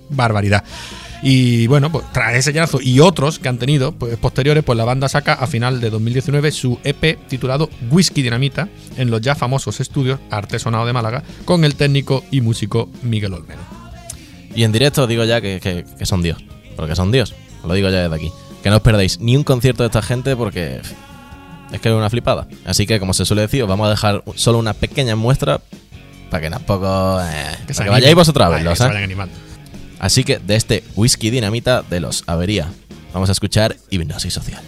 barbaridad. 0.09 0.63
Y 1.21 1.67
bueno, 1.67 1.91
pues 1.91 2.05
tras 2.13 2.35
ese 2.35 2.53
llenazo 2.53 2.79
y 2.81 2.99
otros 2.99 3.39
que 3.39 3.49
han 3.49 3.57
tenido 3.57 3.91
pues, 3.91 4.15
posteriores, 4.17 4.63
pues 4.63 4.77
la 4.77 4.85
banda 4.85 5.09
saca 5.09 5.33
a 5.33 5.47
final 5.47 5.81
de 5.81 5.89
2019 5.89 6.51
su 6.51 6.79
EP 6.83 7.17
titulado 7.27 7.69
Whisky 7.91 8.21
Dinamita 8.21 8.69
en 8.97 9.09
los 9.09 9.19
ya 9.21 9.35
famosos 9.35 9.79
estudios 9.79 10.19
Artesonado 10.29 10.85
de 10.85 10.93
Málaga 10.93 11.23
con 11.43 11.65
el 11.65 11.75
técnico 11.75 12.23
y 12.31 12.41
músico 12.41 12.89
Miguel 13.01 13.33
Olmedo. 13.33 13.59
Y 14.55 14.63
en 14.63 14.71
directo 14.71 15.07
digo 15.07 15.23
ya 15.25 15.41
que, 15.41 15.59
que- 15.61 15.85
que 15.97 16.05
son 16.05 16.21
Dios. 16.21 16.37
Porque 16.75 16.95
son 16.95 17.11
Dios. 17.11 17.33
Os 17.63 17.67
lo 17.67 17.73
digo 17.73 17.89
ya 17.89 18.03
desde 18.03 18.15
aquí. 18.15 18.31
Que 18.63 18.69
no 18.69 18.77
os 18.77 18.81
perdáis 18.81 19.19
ni 19.19 19.37
un 19.37 19.43
concierto 19.43 19.83
de 19.83 19.87
esta 19.87 20.01
gente 20.01 20.35
porque 20.35 20.81
es 21.71 21.81
que 21.81 21.89
es 21.89 21.95
una 21.95 22.09
flipada. 22.09 22.47
Así 22.65 22.85
que, 22.87 22.99
como 22.99 23.13
se 23.13 23.25
suele 23.25 23.43
decir, 23.43 23.63
os 23.63 23.69
vamos 23.69 23.87
a 23.87 23.89
dejar 23.91 24.23
solo 24.35 24.57
una 24.57 24.73
pequeña 24.73 25.15
muestra 25.15 25.61
para 26.29 26.41
que 26.41 26.49
tampoco. 26.49 26.85
eh, 27.21 27.55
para 27.61 27.73
se 27.73 27.83
que 27.83 27.89
vayáis 27.89 28.15
vosotros 28.15 28.45
a 28.45 28.49
verlos. 28.49 28.79
que 28.79 28.85
¿eh? 28.85 29.27
Así 29.99 30.23
que 30.23 30.39
de 30.39 30.55
este 30.55 30.83
whisky 30.95 31.29
dinamita 31.29 31.81
de 31.81 31.99
los 31.99 32.23
Avería, 32.27 32.67
vamos 33.13 33.29
a 33.29 33.31
escuchar 33.31 33.75
Hipnosis 33.89 34.33
Social. 34.33 34.61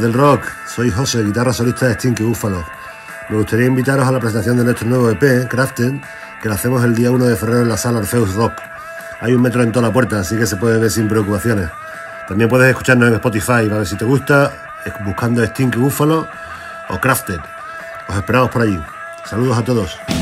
Del 0.00 0.12
rock, 0.12 0.44
soy 0.66 0.90
José, 0.90 1.22
guitarra 1.22 1.52
solista 1.52 1.86
de 1.86 1.94
Stinky 1.94 2.22
Buffalo. 2.22 2.64
Me 3.28 3.36
gustaría 3.36 3.66
invitaros 3.66 4.06
a 4.06 4.12
la 4.12 4.20
presentación 4.20 4.56
de 4.56 4.64
nuestro 4.64 4.88
nuevo 4.88 5.10
EP, 5.10 5.48
Crafted, 5.48 5.94
que 6.40 6.48
lo 6.48 6.54
hacemos 6.54 6.84
el 6.84 6.94
día 6.94 7.10
1 7.10 7.24
de 7.24 7.36
febrero 7.36 7.62
en 7.62 7.68
la 7.68 7.76
sala 7.76 7.98
Orpheus 7.98 8.34
Rock. 8.34 8.52
Hay 9.20 9.32
un 9.34 9.42
metro 9.42 9.62
en 9.62 9.72
toda 9.72 9.88
la 9.88 9.92
puerta, 9.92 10.20
así 10.20 10.36
que 10.36 10.46
se 10.46 10.56
puede 10.56 10.78
ver 10.78 10.90
sin 10.90 11.08
preocupaciones. 11.08 11.68
También 12.28 12.48
puedes 12.48 12.68
escucharnos 12.70 13.08
en 13.08 13.14
Spotify, 13.14 13.66
para 13.66 13.78
ver 13.78 13.86
si 13.86 13.96
te 13.96 14.04
gusta, 14.04 14.52
buscando 15.04 15.44
Stinky 15.44 15.78
Buffalo 15.78 16.28
o 16.88 17.00
Crafted. 17.00 17.40
Os 18.08 18.16
esperamos 18.16 18.50
por 18.50 18.62
allí. 18.62 18.80
Saludos 19.24 19.58
a 19.58 19.62
todos. 19.62 20.17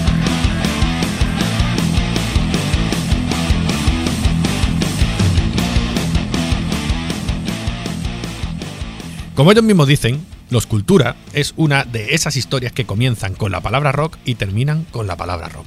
Como 9.36 9.52
ellos 9.52 9.64
mismos 9.64 9.86
dicen, 9.86 10.24
Los 10.48 10.66
Cultura 10.66 11.14
es 11.34 11.52
una 11.58 11.84
de 11.84 12.14
esas 12.14 12.36
historias 12.36 12.72
que 12.72 12.86
comienzan 12.86 13.34
con 13.34 13.52
la 13.52 13.60
palabra 13.60 13.92
rock 13.92 14.16
y 14.24 14.36
terminan 14.36 14.84
con 14.84 15.06
la 15.06 15.18
palabra 15.18 15.50
rock. 15.50 15.66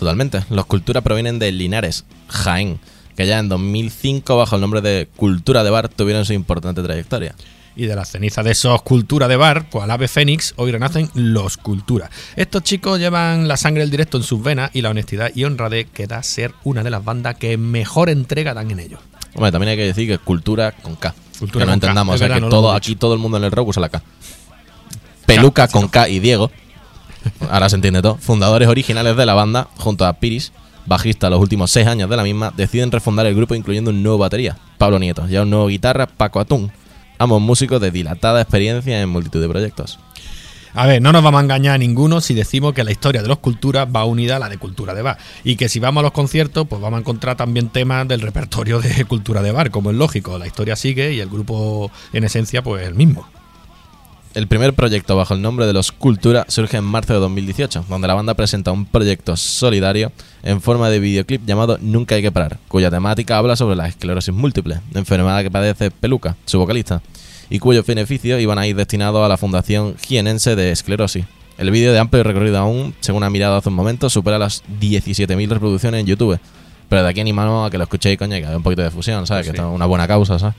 Totalmente. 0.00 0.42
Los 0.50 0.66
Cultura 0.66 1.00
provienen 1.00 1.38
de 1.38 1.52
Linares, 1.52 2.04
Jaén, 2.26 2.80
que 3.16 3.24
ya 3.24 3.38
en 3.38 3.48
2005, 3.48 4.36
bajo 4.36 4.56
el 4.56 4.60
nombre 4.60 4.80
de 4.80 5.08
Cultura 5.14 5.62
de 5.62 5.70
Bar, 5.70 5.88
tuvieron 5.88 6.24
su 6.24 6.32
importante 6.32 6.82
trayectoria. 6.82 7.36
Y 7.76 7.86
de 7.86 7.94
las 7.94 8.10
cenizas 8.10 8.44
de 8.44 8.50
esos 8.50 8.82
Cultura 8.82 9.28
de 9.28 9.36
Bar, 9.36 9.70
cual 9.70 9.92
ave 9.92 10.08
fénix, 10.08 10.54
hoy 10.56 10.72
renacen 10.72 11.08
los 11.14 11.56
Cultura. 11.56 12.10
Estos 12.34 12.64
chicos 12.64 12.98
llevan 12.98 13.46
la 13.46 13.56
sangre 13.56 13.82
del 13.82 13.92
directo 13.92 14.16
en 14.16 14.24
sus 14.24 14.42
venas 14.42 14.72
y 14.74 14.82
la 14.82 14.90
honestidad 14.90 15.30
y 15.36 15.44
honradez 15.44 15.86
que 15.94 16.08
da 16.08 16.24
ser 16.24 16.52
una 16.64 16.82
de 16.82 16.90
las 16.90 17.04
bandas 17.04 17.36
que 17.36 17.58
mejor 17.58 18.10
entrega 18.10 18.54
dan 18.54 18.72
en 18.72 18.80
ellos. 18.80 18.98
Hombre, 19.34 19.52
también 19.52 19.70
hay 19.70 19.76
que 19.76 19.84
decir 19.84 20.08
que 20.08 20.14
es 20.14 20.20
cultura 20.20 20.72
con 20.72 20.96
K. 20.96 21.14
Cultura 21.38 21.64
que 21.64 21.66
no 21.66 21.74
entendamos, 21.74 22.14
o 22.14 22.18
sea, 22.18 22.26
verdad, 22.26 22.36
que 22.36 22.40
no 22.42 22.48
todo, 22.48 22.72
aquí 22.72 22.96
todo 22.96 23.14
el 23.14 23.20
mundo 23.20 23.38
en 23.38 23.44
el 23.44 23.52
rock 23.52 23.68
usa 23.68 23.80
la 23.80 23.88
K. 23.88 24.02
Peluca 25.26 25.68
con 25.68 25.88
K 25.88 26.08
y 26.08 26.20
Diego. 26.20 26.50
Ahora 27.50 27.68
se 27.68 27.76
entiende 27.76 28.02
todo. 28.02 28.16
Fundadores 28.16 28.68
originales 28.68 29.16
de 29.16 29.26
la 29.26 29.34
banda, 29.34 29.68
junto 29.76 30.06
a 30.06 30.14
Piris, 30.14 30.52
bajista 30.86 31.30
los 31.30 31.40
últimos 31.40 31.70
seis 31.70 31.86
años 31.86 32.08
de 32.08 32.16
la 32.16 32.22
misma, 32.22 32.52
deciden 32.56 32.90
refundar 32.90 33.26
el 33.26 33.34
grupo 33.34 33.54
incluyendo 33.54 33.90
un 33.90 34.02
nuevo 34.02 34.18
batería, 34.18 34.56
Pablo 34.78 34.98
Nieto, 34.98 35.28
y 35.28 35.36
a 35.36 35.42
un 35.42 35.50
nuevo 35.50 35.66
guitarra, 35.68 36.06
Paco 36.06 36.40
Atún. 36.40 36.72
Ambos 37.18 37.42
músicos 37.42 37.80
de 37.80 37.90
dilatada 37.90 38.40
experiencia 38.40 39.00
en 39.00 39.08
multitud 39.08 39.40
de 39.40 39.48
proyectos. 39.48 39.98
A 40.74 40.86
ver, 40.86 41.02
no 41.02 41.12
nos 41.12 41.22
vamos 41.22 41.40
a 41.40 41.44
engañar 41.44 41.74
a 41.74 41.78
ninguno 41.78 42.20
si 42.20 42.34
decimos 42.34 42.74
que 42.74 42.84
la 42.84 42.92
historia 42.92 43.22
de 43.22 43.28
los 43.28 43.38
culturas 43.38 43.88
va 43.94 44.04
unida 44.04 44.36
a 44.36 44.38
la 44.38 44.48
de 44.48 44.58
cultura 44.58 44.94
de 44.94 45.02
bar. 45.02 45.18
Y 45.44 45.56
que 45.56 45.68
si 45.68 45.80
vamos 45.80 46.02
a 46.02 46.04
los 46.04 46.12
conciertos, 46.12 46.66
pues 46.68 46.80
vamos 46.80 46.98
a 46.98 47.00
encontrar 47.00 47.36
también 47.36 47.68
temas 47.68 48.06
del 48.06 48.20
repertorio 48.20 48.80
de 48.80 49.04
cultura 49.08 49.42
de 49.42 49.52
bar, 49.52 49.70
como 49.70 49.90
es 49.90 49.96
lógico. 49.96 50.38
La 50.38 50.46
historia 50.46 50.76
sigue 50.76 51.12
y 51.12 51.20
el 51.20 51.28
grupo, 51.28 51.90
en 52.12 52.24
esencia, 52.24 52.62
pues 52.62 52.86
el 52.86 52.94
mismo. 52.94 53.26
El 54.34 54.46
primer 54.46 54.74
proyecto 54.74 55.16
bajo 55.16 55.34
el 55.34 55.42
nombre 55.42 55.66
de 55.66 55.72
los 55.72 55.90
Cultura 55.90 56.44
surge 56.48 56.76
en 56.76 56.84
marzo 56.84 57.14
de 57.14 57.18
2018, 57.18 57.86
donde 57.88 58.06
la 58.06 58.14
banda 58.14 58.34
presenta 58.34 58.70
un 58.70 58.84
proyecto 58.84 59.36
solidario 59.36 60.12
en 60.42 60.60
forma 60.60 60.90
de 60.90 61.00
videoclip 61.00 61.44
llamado 61.46 61.78
Nunca 61.80 62.14
hay 62.14 62.22
que 62.22 62.30
parar, 62.30 62.58
cuya 62.68 62.90
temática 62.90 63.38
habla 63.38 63.56
sobre 63.56 63.74
la 63.74 63.88
esclerosis 63.88 64.34
múltiple, 64.34 64.80
enfermedad 64.94 65.42
que 65.42 65.50
padece 65.50 65.90
Peluca, 65.90 66.36
su 66.44 66.58
vocalista, 66.58 67.00
y 67.50 67.58
cuyos 67.58 67.86
beneficios 67.86 68.40
iban 68.40 68.58
a 68.58 68.66
ir 68.66 68.76
destinados 68.76 69.24
a 69.24 69.28
la 69.28 69.36
Fundación 69.36 69.96
Jienense 69.96 70.56
de 70.56 70.70
Esclerosis. 70.70 71.24
El 71.56 71.70
vídeo 71.70 71.92
de 71.92 71.98
amplio 71.98 72.22
recorrido 72.22 72.58
aún, 72.58 72.94
según 73.00 73.24
ha 73.24 73.30
mirado 73.30 73.56
hace 73.56 73.68
un 73.68 73.74
momento, 73.74 74.08
supera 74.08 74.38
las 74.38 74.62
17.000 74.80 75.48
reproducciones 75.48 76.00
en 76.00 76.06
YouTube. 76.06 76.38
Pero 76.88 77.02
de 77.02 77.08
aquí 77.08 77.20
animamos 77.20 77.66
a 77.66 77.70
que 77.70 77.76
lo 77.76 77.84
escuchéis, 77.84 78.18
coño, 78.18 78.36
y 78.36 78.40
que 78.40 78.46
haya 78.46 78.56
un 78.56 78.62
poquito 78.62 78.82
de 78.82 78.90
fusión, 78.90 79.26
¿sabes? 79.26 79.46
Sí. 79.46 79.52
Que 79.52 79.58
es 79.58 79.64
una 79.64 79.86
buena 79.86 80.08
causa, 80.08 80.38
¿sabes? 80.38 80.56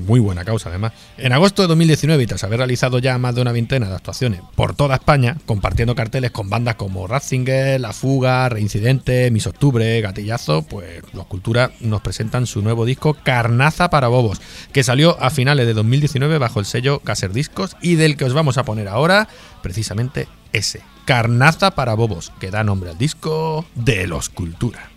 Muy 0.00 0.18
buena 0.18 0.44
causa, 0.44 0.70
además. 0.70 0.92
En 1.18 1.32
agosto 1.32 1.62
de 1.62 1.68
2019, 1.68 2.22
y 2.22 2.26
tras 2.26 2.42
haber 2.44 2.58
realizado 2.58 2.98
ya 2.98 3.18
más 3.18 3.34
de 3.34 3.42
una 3.42 3.52
veintena 3.52 3.88
de 3.88 3.94
actuaciones 3.94 4.40
por 4.54 4.74
toda 4.74 4.94
España, 4.94 5.36
compartiendo 5.44 5.94
carteles 5.94 6.30
con 6.30 6.48
bandas 6.48 6.76
como 6.76 7.06
Ratzinger, 7.06 7.80
La 7.80 7.92
Fuga, 7.92 8.48
Reincidente, 8.48 9.30
Mis 9.30 9.46
Octubre, 9.46 10.00
Gatillazo, 10.00 10.62
pues 10.62 11.02
los 11.12 11.26
Cultura 11.26 11.70
nos 11.80 12.00
presentan 12.00 12.46
su 12.46 12.62
nuevo 12.62 12.84
disco 12.84 13.14
Carnaza 13.22 13.90
para 13.90 14.08
Bobos, 14.08 14.40
que 14.72 14.82
salió 14.82 15.20
a 15.20 15.30
finales 15.30 15.66
de 15.66 15.74
2019 15.74 16.38
bajo 16.38 16.60
el 16.60 16.66
sello 16.66 17.00
Caser 17.00 17.32
Discos 17.32 17.76
y 17.82 17.96
del 17.96 18.16
que 18.16 18.24
os 18.24 18.32
vamos 18.32 18.58
a 18.58 18.64
poner 18.64 18.88
ahora 18.88 19.28
precisamente 19.62 20.28
ese, 20.52 20.82
Carnaza 21.04 21.72
para 21.72 21.94
Bobos, 21.94 22.32
que 22.40 22.50
da 22.50 22.64
nombre 22.64 22.90
al 22.90 22.98
disco 22.98 23.66
de 23.74 24.06
los 24.06 24.28
Cultura. 24.28 24.90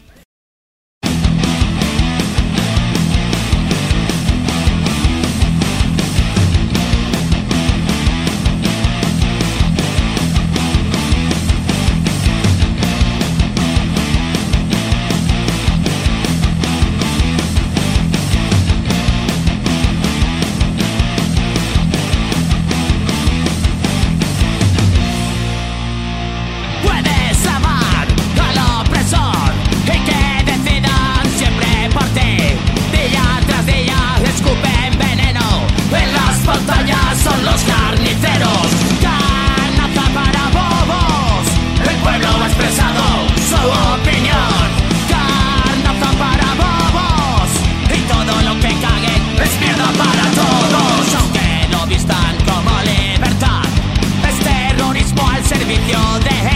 if 55.73 55.87
you're 55.87 56.19
there. 56.19 56.50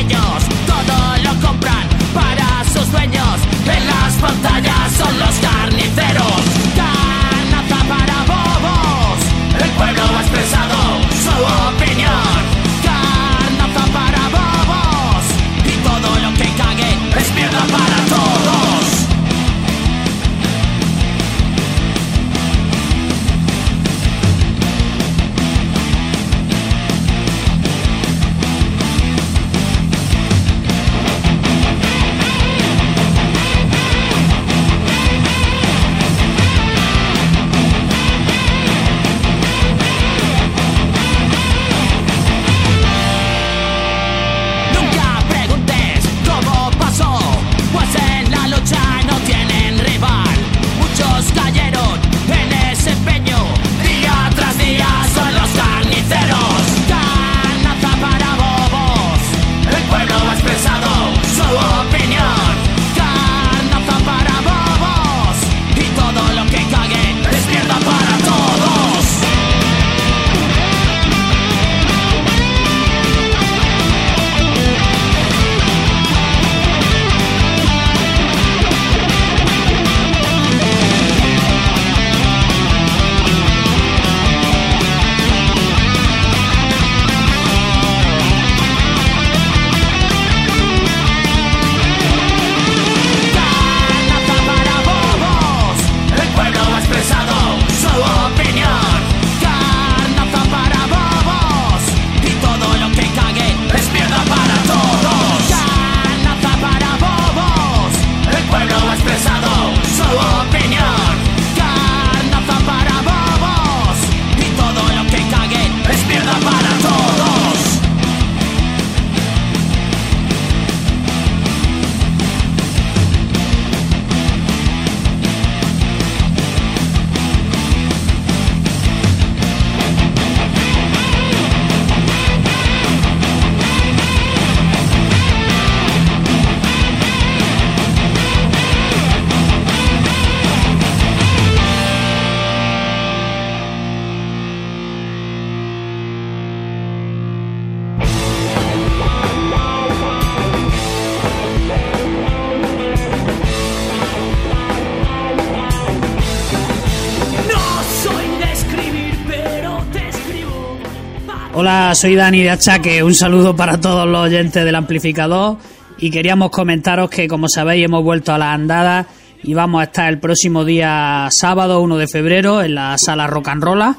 Soy 161.96 162.16
Dani 162.16 162.42
de 162.42 162.50
Achaque. 162.50 163.02
Un 163.04 163.16
saludo 163.16 163.56
para 163.56 163.80
todos 163.80 164.06
los 164.06 164.26
oyentes 164.26 164.66
del 164.66 164.76
amplificador. 164.76 165.56
Y 165.98 166.12
queríamos 166.12 166.50
comentaros 166.52 167.10
que, 167.10 167.26
como 167.26 167.48
sabéis, 167.48 167.86
hemos 167.86 168.04
vuelto 168.04 168.34
a 168.34 168.38
las 168.38 168.54
andadas 168.54 169.08
y 169.42 169.54
vamos 169.54 169.80
a 169.80 169.86
estar 169.86 170.10
el 170.10 170.20
próximo 170.20 170.66
día 170.66 171.30
sábado 171.32 171.80
1 171.80 171.98
de 171.98 172.08
febrero 172.08 172.62
en 172.62 172.76
la 172.76 172.98
sala 172.98 173.28
Rock 173.28 173.48
and 173.48 173.96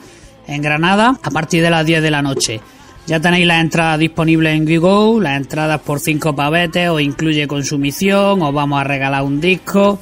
en 0.46 0.60
Granada 0.60 1.18
a 1.22 1.30
partir 1.30 1.62
de 1.62 1.70
las 1.70 1.86
10 1.86 2.02
de 2.02 2.10
la 2.10 2.20
noche. 2.20 2.60
Ya 3.06 3.18
tenéis 3.18 3.46
las 3.46 3.62
entradas 3.62 3.98
disponibles 3.98 4.54
en 4.54 4.66
Gigo, 4.66 5.18
las 5.18 5.38
entradas 5.38 5.80
por 5.80 5.98
5 5.98 6.36
pavetes, 6.36 6.90
os 6.90 7.00
incluye 7.00 7.48
consumición, 7.48 8.42
os 8.42 8.52
vamos 8.52 8.78
a 8.78 8.84
regalar 8.84 9.22
un 9.22 9.40
disco. 9.40 9.98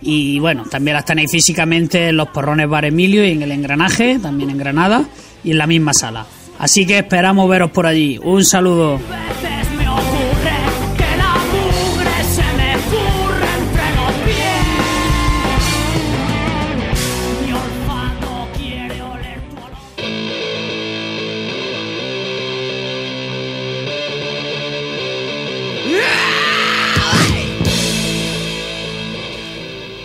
Y 0.00 0.38
bueno, 0.38 0.64
también 0.70 0.94
las 0.94 1.04
tenéis 1.04 1.30
físicamente 1.30 2.08
en 2.08 2.16
los 2.16 2.28
porrones 2.28 2.70
Bar 2.70 2.86
Emilio 2.86 3.22
y 3.22 3.32
en 3.32 3.42
el 3.42 3.52
engranaje, 3.52 4.18
también 4.18 4.48
en 4.48 4.56
Granada, 4.56 5.04
y 5.44 5.50
en 5.50 5.58
la 5.58 5.66
misma 5.66 5.92
sala. 5.92 6.24
Así 6.64 6.86
que 6.86 6.96
esperamos 6.96 7.46
veros 7.46 7.70
por 7.72 7.86
allí. 7.86 8.18
Un 8.22 8.42
saludo. 8.42 8.98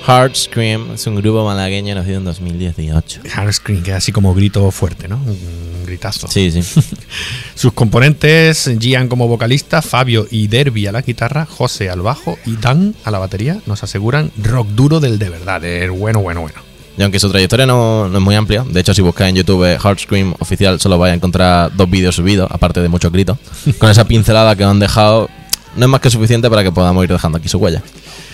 Hard 0.09 0.35
Scream 0.35 0.93
es 0.95 1.05
un 1.05 1.17
grupo 1.17 1.45
malagueño 1.45 1.93
nacido 1.93 2.17
en 2.17 2.25
2018. 2.25 3.21
Hard 3.31 3.53
Scream, 3.53 3.83
que 3.83 3.91
es 3.91 3.97
así 3.97 4.11
como 4.11 4.33
grito 4.33 4.71
fuerte, 4.71 5.07
¿no? 5.07 5.17
Un 5.17 5.85
gritazo. 5.85 6.27
Sí, 6.27 6.49
sí. 6.49 6.81
Sus 7.55 7.73
componentes, 7.73 8.71
Gian 8.79 9.07
como 9.07 9.27
vocalista, 9.27 9.83
Fabio 9.83 10.25
y 10.31 10.47
Derby 10.47 10.87
a 10.87 10.91
la 10.91 11.03
guitarra, 11.03 11.45
José 11.45 11.91
al 11.91 12.01
bajo 12.01 12.39
y 12.47 12.55
Dan 12.55 12.95
a 13.03 13.11
la 13.11 13.19
batería, 13.19 13.59
nos 13.67 13.83
aseguran 13.83 14.31
rock 14.41 14.69
duro 14.69 14.99
del 14.99 15.19
de 15.19 15.29
verdad, 15.29 15.61
del 15.61 15.91
bueno, 15.91 16.21
bueno, 16.21 16.41
bueno. 16.41 16.59
Y 16.97 17.03
aunque 17.03 17.19
su 17.19 17.29
trayectoria 17.29 17.67
no, 17.67 18.09
no 18.09 18.17
es 18.17 18.23
muy 18.23 18.33
amplia, 18.33 18.65
de 18.67 18.79
hecho 18.79 18.95
si 18.95 19.03
buscáis 19.03 19.29
en 19.29 19.35
YouTube 19.35 19.63
eh, 19.63 19.77
Hard 19.79 19.99
Scream 19.99 20.33
oficial 20.39 20.79
solo 20.79 20.97
vais 20.97 21.11
a 21.11 21.15
encontrar 21.15 21.71
dos 21.75 21.87
vídeos 21.87 22.15
subidos, 22.15 22.49
aparte 22.49 22.81
de 22.81 22.89
muchos 22.89 23.11
gritos. 23.11 23.37
Con 23.77 23.91
esa 23.91 24.05
pincelada 24.05 24.55
que 24.55 24.63
han 24.63 24.79
dejado, 24.79 25.29
no 25.75 25.85
es 25.85 25.89
más 25.89 26.01
que 26.01 26.09
suficiente 26.09 26.49
para 26.49 26.63
que 26.63 26.71
podamos 26.71 27.03
ir 27.03 27.11
dejando 27.11 27.37
aquí 27.37 27.47
su 27.47 27.59
huella. 27.59 27.83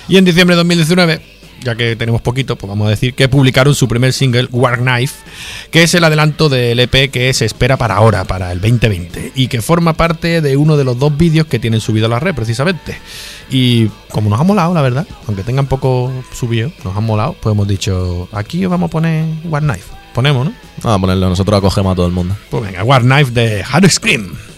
Y 0.07 0.17
en 0.17 0.25
diciembre 0.25 0.55
de 0.55 0.59
2019, 0.59 1.21
ya 1.65 1.75
que 1.75 1.95
tenemos 1.95 2.21
poquito, 2.21 2.55
pues 2.55 2.69
vamos 2.69 2.87
a 2.87 2.91
decir 2.91 3.13
que 3.15 3.27
publicaron 3.27 3.75
su 3.75 3.87
primer 3.87 4.13
single, 4.13 4.47
War 4.51 4.77
Knife, 4.77 5.15
que 5.71 5.83
es 5.83 5.93
el 5.95 6.03
adelanto 6.03 6.47
del 6.47 6.79
EP 6.79 7.11
que 7.11 7.33
se 7.33 7.45
espera 7.45 7.75
para 7.75 7.95
ahora, 7.95 8.23
para 8.23 8.51
el 8.51 8.61
2020, 8.61 9.33
y 9.35 9.47
que 9.47 9.61
forma 9.61 9.93
parte 9.93 10.41
de 10.41 10.55
uno 10.55 10.77
de 10.77 10.83
los 10.83 10.97
dos 10.97 11.17
vídeos 11.17 11.47
que 11.47 11.59
tienen 11.59 11.81
subido 11.81 12.05
a 12.05 12.09
la 12.09 12.19
red, 12.19 12.35
precisamente. 12.35 12.97
Y 13.49 13.87
como 14.11 14.29
nos 14.29 14.39
ha 14.39 14.43
molado, 14.43 14.73
la 14.73 14.81
verdad, 14.81 15.07
aunque 15.27 15.43
tengan 15.43 15.65
poco 15.65 16.13
subido, 16.33 16.71
nos 16.83 16.95
han 16.95 17.03
molado, 17.03 17.35
pues 17.41 17.53
hemos 17.53 17.67
dicho, 17.67 18.29
aquí 18.31 18.63
os 18.63 18.71
vamos 18.71 18.89
a 18.89 18.91
poner 18.91 19.25
War 19.45 19.63
Knife. 19.63 19.91
Ponemos, 20.13 20.45
¿no? 20.45 20.53
Vamos 20.83 20.97
a 20.97 21.01
ponerlo, 21.01 21.29
nosotros 21.29 21.57
acogemos 21.57 21.91
a 21.91 21.95
todo 21.95 22.05
el 22.05 22.13
mundo. 22.13 22.35
Pues 22.49 22.63
venga, 22.63 22.83
War 22.83 23.01
Knife 23.01 23.31
de 23.31 23.63
Hard 23.63 23.89
Scream. 23.89 24.54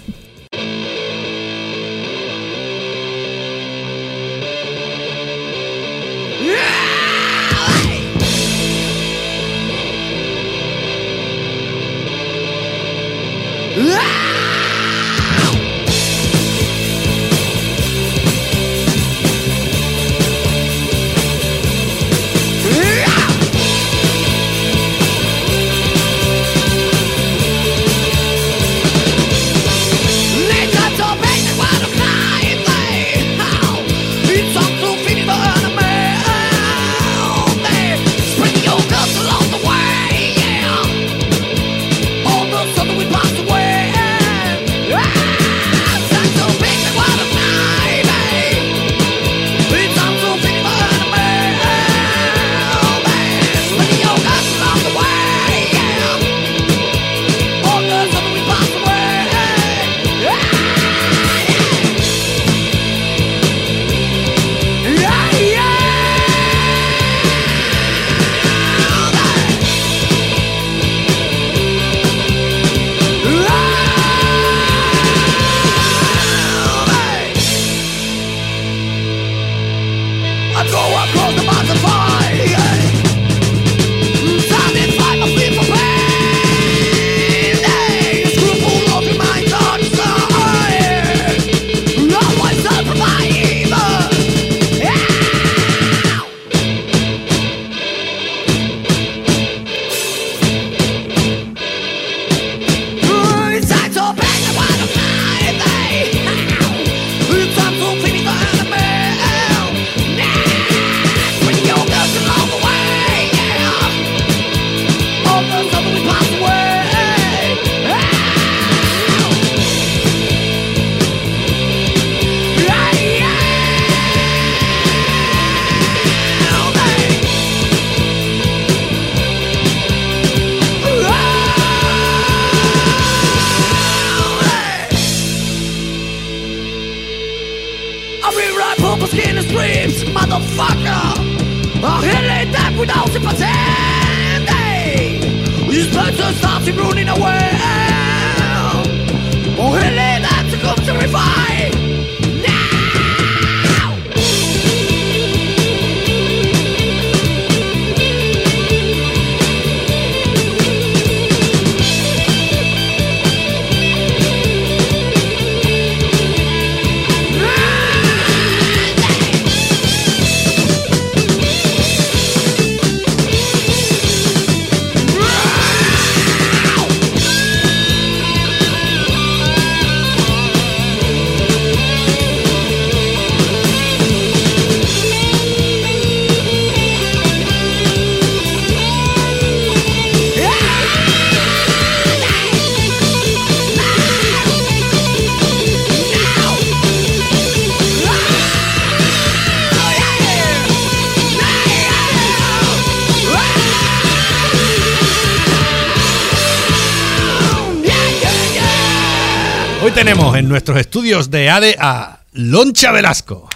Estudios 210.98 211.30
de 211.30 211.48
ADE 211.48 211.76
a 211.80 212.22
Loncha 212.34 212.92
Velasco. 212.92 213.48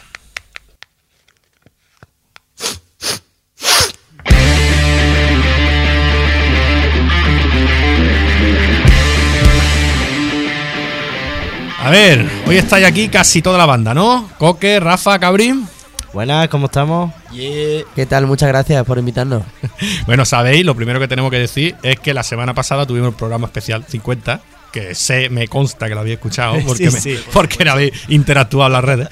A 11.79 11.89
ver, 11.89 12.29
hoy 12.45 12.57
estáis 12.57 12.85
aquí 12.85 13.09
casi 13.09 13.41
toda 13.41 13.57
la 13.57 13.65
banda, 13.65 13.95
¿no? 13.95 14.29
Coque, 14.37 14.79
Rafa, 14.79 15.17
Cabrín. 15.17 15.67
Buenas, 16.13 16.47
¿cómo 16.49 16.67
estamos? 16.67 17.11
¿Qué 17.31 18.05
tal? 18.07 18.27
Muchas 18.27 18.49
gracias 18.49 18.85
por 18.85 18.99
invitarnos. 18.99 19.41
Bueno, 20.05 20.25
sabéis, 20.25 20.63
lo 20.63 20.75
primero 20.75 20.99
que 20.99 21.07
tenemos 21.07 21.31
que 21.31 21.39
decir 21.39 21.75
es 21.81 21.99
que 21.99 22.13
la 22.13 22.21
semana 22.21 22.53
pasada 22.53 22.85
tuvimos 22.85 23.09
el 23.09 23.15
programa 23.15 23.47
especial 23.47 23.83
50, 23.87 24.41
que 24.71 24.95
sé, 24.95 25.29
me 25.29 25.47
consta 25.47 25.87
que 25.87 25.93
lo 25.95 26.01
habéis 26.01 26.15
escuchado, 26.15 26.55
porque, 26.65 26.89
Sí, 26.89 26.93
me- 26.95 27.01
sí. 27.01 27.23
porque 27.33 27.65
no 27.65 27.71
habéis 27.73 27.93
interactuado 28.09 28.67
en 28.67 28.73
las 28.73 28.83
redes. 28.83 29.07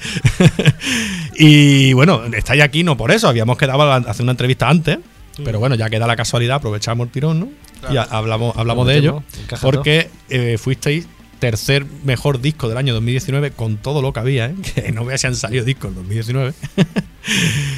y 1.36 1.92
bueno, 1.92 2.22
estáis 2.34 2.62
aquí 2.62 2.82
no 2.82 2.96
por 2.96 3.10
eso, 3.10 3.28
habíamos 3.28 3.56
quedado 3.58 3.82
a 3.82 3.96
hacer 3.96 4.22
una 4.22 4.32
entrevista 4.32 4.68
antes, 4.68 4.98
pero 5.44 5.58
bueno, 5.58 5.74
ya 5.74 5.88
queda 5.88 6.06
la 6.06 6.16
casualidad, 6.16 6.56
aprovechamos 6.56 7.06
el 7.06 7.12
tirón, 7.12 7.40
¿no? 7.40 7.48
Y 7.92 7.96
a- 7.96 8.02
hablamos, 8.02 8.56
hablamos 8.56 8.86
de 8.86 8.96
ello, 8.98 9.22
porque 9.62 10.08
eh, 10.28 10.58
fuisteis 10.58 11.06
tercer 11.38 11.86
mejor 12.04 12.42
disco 12.42 12.68
del 12.68 12.76
año 12.76 12.92
2019 12.92 13.52
con 13.52 13.78
todo 13.78 14.02
lo 14.02 14.12
que 14.12 14.20
había, 14.20 14.46
¿eh? 14.46 14.54
que 14.74 14.92
no 14.92 15.04
veas 15.06 15.22
si 15.22 15.26
han 15.28 15.34
salido 15.36 15.64
discos 15.64 15.88
en 15.88 15.94
2019. 15.96 16.52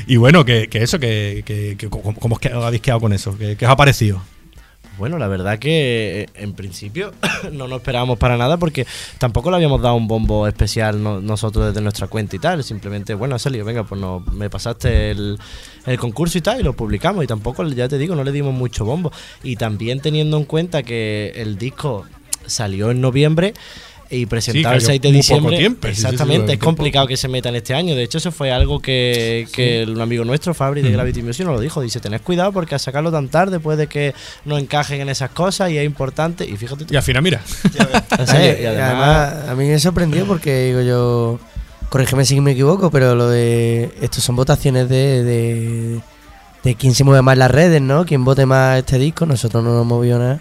y 0.08 0.16
bueno, 0.16 0.44
que, 0.44 0.68
que 0.68 0.82
eso, 0.82 0.98
que, 0.98 1.44
que- 1.46 1.76
que- 1.78 1.88
¿cómo, 1.88 2.14
cómo 2.14 2.34
os 2.36 2.64
habéis 2.64 2.82
quedado 2.82 3.00
con 3.00 3.12
eso? 3.12 3.38
¿Qué, 3.38 3.56
qué 3.56 3.64
os 3.66 3.70
ha 3.70 3.76
parecido? 3.76 4.20
Bueno, 4.98 5.18
la 5.18 5.26
verdad 5.26 5.58
que 5.58 6.22
eh, 6.22 6.28
en 6.34 6.52
principio 6.52 7.12
no 7.52 7.66
nos 7.66 7.78
esperábamos 7.78 8.18
para 8.18 8.36
nada 8.36 8.56
porque 8.58 8.86
tampoco 9.18 9.50
le 9.50 9.56
habíamos 9.56 9.80
dado 9.80 9.94
un 9.96 10.06
bombo 10.06 10.46
especial 10.46 11.02
no- 11.02 11.20
nosotros 11.20 11.66
desde 11.66 11.80
nuestra 11.80 12.06
cuenta 12.08 12.36
y 12.36 12.38
tal. 12.38 12.62
Simplemente, 12.62 13.14
bueno, 13.14 13.34
ha 13.34 13.38
salido, 13.38 13.64
venga, 13.64 13.84
pues 13.84 14.00
no, 14.00 14.20
me 14.32 14.50
pasaste 14.50 15.10
el, 15.10 15.38
el 15.86 15.98
concurso 15.98 16.38
y 16.38 16.40
tal 16.42 16.60
y 16.60 16.62
lo 16.62 16.74
publicamos 16.74 17.24
y 17.24 17.26
tampoco, 17.26 17.64
ya 17.68 17.88
te 17.88 17.98
digo, 17.98 18.14
no 18.14 18.22
le 18.22 18.32
dimos 18.32 18.52
mucho 18.54 18.84
bombo. 18.84 19.10
Y 19.42 19.56
también 19.56 20.00
teniendo 20.00 20.36
en 20.36 20.44
cuenta 20.44 20.82
que 20.82 21.32
el 21.36 21.56
disco 21.58 22.04
salió 22.46 22.90
en 22.90 23.00
noviembre 23.00 23.54
y 24.12 24.26
presentado 24.26 24.74
el 24.74 24.80
cayó 24.80 24.86
6 24.88 25.00
de 25.00 25.12
diciembre. 25.12 25.56
tiempo, 25.56 25.88
sí, 25.88 25.94
sí, 25.94 26.00
sí, 26.00 26.06
exactamente, 26.06 26.48
sí, 26.48 26.52
es 26.52 26.58
complicado 26.58 27.06
que 27.06 27.16
se 27.16 27.28
metan 27.28 27.56
este 27.56 27.74
año. 27.74 27.94
De 27.94 28.02
hecho, 28.02 28.18
eso 28.18 28.30
fue 28.30 28.52
algo 28.52 28.80
que, 28.80 29.48
que 29.52 29.86
un 29.88 30.00
amigo 30.00 30.24
nuestro, 30.24 30.52
Fabri 30.52 30.82
de 30.82 30.90
Gravity 30.90 31.22
Music, 31.22 31.46
nos 31.46 31.54
lo 31.54 31.60
dijo. 31.60 31.80
Dice, 31.80 31.98
tened 32.00 32.20
cuidado 32.20 32.52
porque 32.52 32.74
a 32.74 32.78
sacarlo 32.78 33.10
tan 33.10 33.28
tarde 33.28 33.58
puede 33.58 33.86
que 33.86 34.14
no 34.44 34.58
encajen 34.58 35.00
en 35.00 35.08
esas 35.08 35.30
cosas 35.30 35.70
y 35.70 35.78
es 35.78 35.86
importante. 35.86 36.44
Y 36.48 36.56
fíjate 36.56 36.84
tú. 36.84 36.92
Y 36.92 36.96
al 36.96 37.02
final, 37.02 37.22
mira. 37.22 37.40
Y 38.32 38.66
además, 38.66 39.48
a 39.48 39.54
mí 39.54 39.66
me 39.66 39.78
sorprendió 39.78 40.26
porque 40.26 40.66
digo 40.66 40.82
yo, 40.82 41.40
corrígeme 41.88 42.24
si 42.24 42.40
me 42.40 42.52
equivoco, 42.52 42.90
pero 42.90 43.14
lo 43.14 43.28
de 43.28 43.92
estos 44.00 44.22
son 44.22 44.36
votaciones 44.36 44.88
de, 44.88 45.24
de, 45.24 46.00
de 46.62 46.74
quién 46.74 46.94
se 46.94 47.04
mueve 47.04 47.22
más 47.22 47.36
las 47.38 47.50
redes, 47.50 47.80
¿no? 47.80 48.04
Quién 48.04 48.24
vote 48.24 48.46
más 48.46 48.78
este 48.78 48.98
disco, 48.98 49.26
nosotros 49.26 49.64
no 49.64 49.74
nos 49.74 49.86
movió 49.86 50.18
nada. 50.18 50.40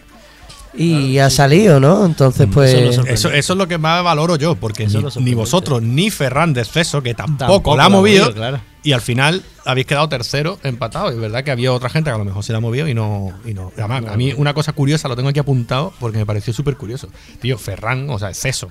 Y 0.74 1.18
ha 1.18 1.30
salido, 1.30 1.80
¿no? 1.80 2.06
Entonces, 2.06 2.48
pues... 2.52 2.74
Eso 3.08 3.30
es 3.32 3.50
lo 3.50 3.68
que 3.68 3.78
más 3.78 4.04
valoro 4.04 4.36
yo, 4.38 4.56
porque 4.56 4.88
ni, 5.20 5.34
vosotros 5.34 5.82
ni 5.82 6.10
Ferran 6.10 6.54
de 6.54 6.62
Exceso, 6.62 7.02
que 7.02 7.14
tampoco, 7.14 7.38
Tampoco 7.38 7.78
la 7.78 7.86
ha 7.86 7.90
movido, 7.90 8.26
movido, 8.26 8.36
claro. 8.36 8.62
y 8.84 8.94
al 8.94 9.02
final 9.02 9.44
habéis 9.66 9.88
quedado 9.88 10.08
tercero 10.10 10.60
empatado. 10.64 11.10
Es 11.10 11.18
verdad 11.18 11.44
que 11.44 11.52
había 11.52 11.74
otra 11.74 11.90
gente 11.90 12.10
que 12.10 12.16
a 12.16 12.18
lo 12.18 12.26
mejor 12.26 12.44
se 12.44 12.52
la 12.52 12.60
ha 12.60 12.62
movido 12.62 12.88
y 12.88 12.94
no. 12.94 13.34
Y 13.46 13.54
no. 13.54 13.72
Además, 13.78 14.06
a 14.08 14.18
mí 14.18 14.34
una 14.36 14.54
cosa 14.54 14.74
curiosa 14.74 15.08
lo 15.08 15.16
tengo 15.16 15.30
aquí 15.30 15.40
apuntado 15.40 15.94
porque 16.00 16.18
me 16.18 16.26
pareció 16.26 16.54
súper 16.54 16.78
curioso. 16.78 17.10
Tío, 17.40 17.58
Ferran, 17.58 18.10
o 18.10 18.18
sea, 18.18 18.30
Exceso. 18.30 18.70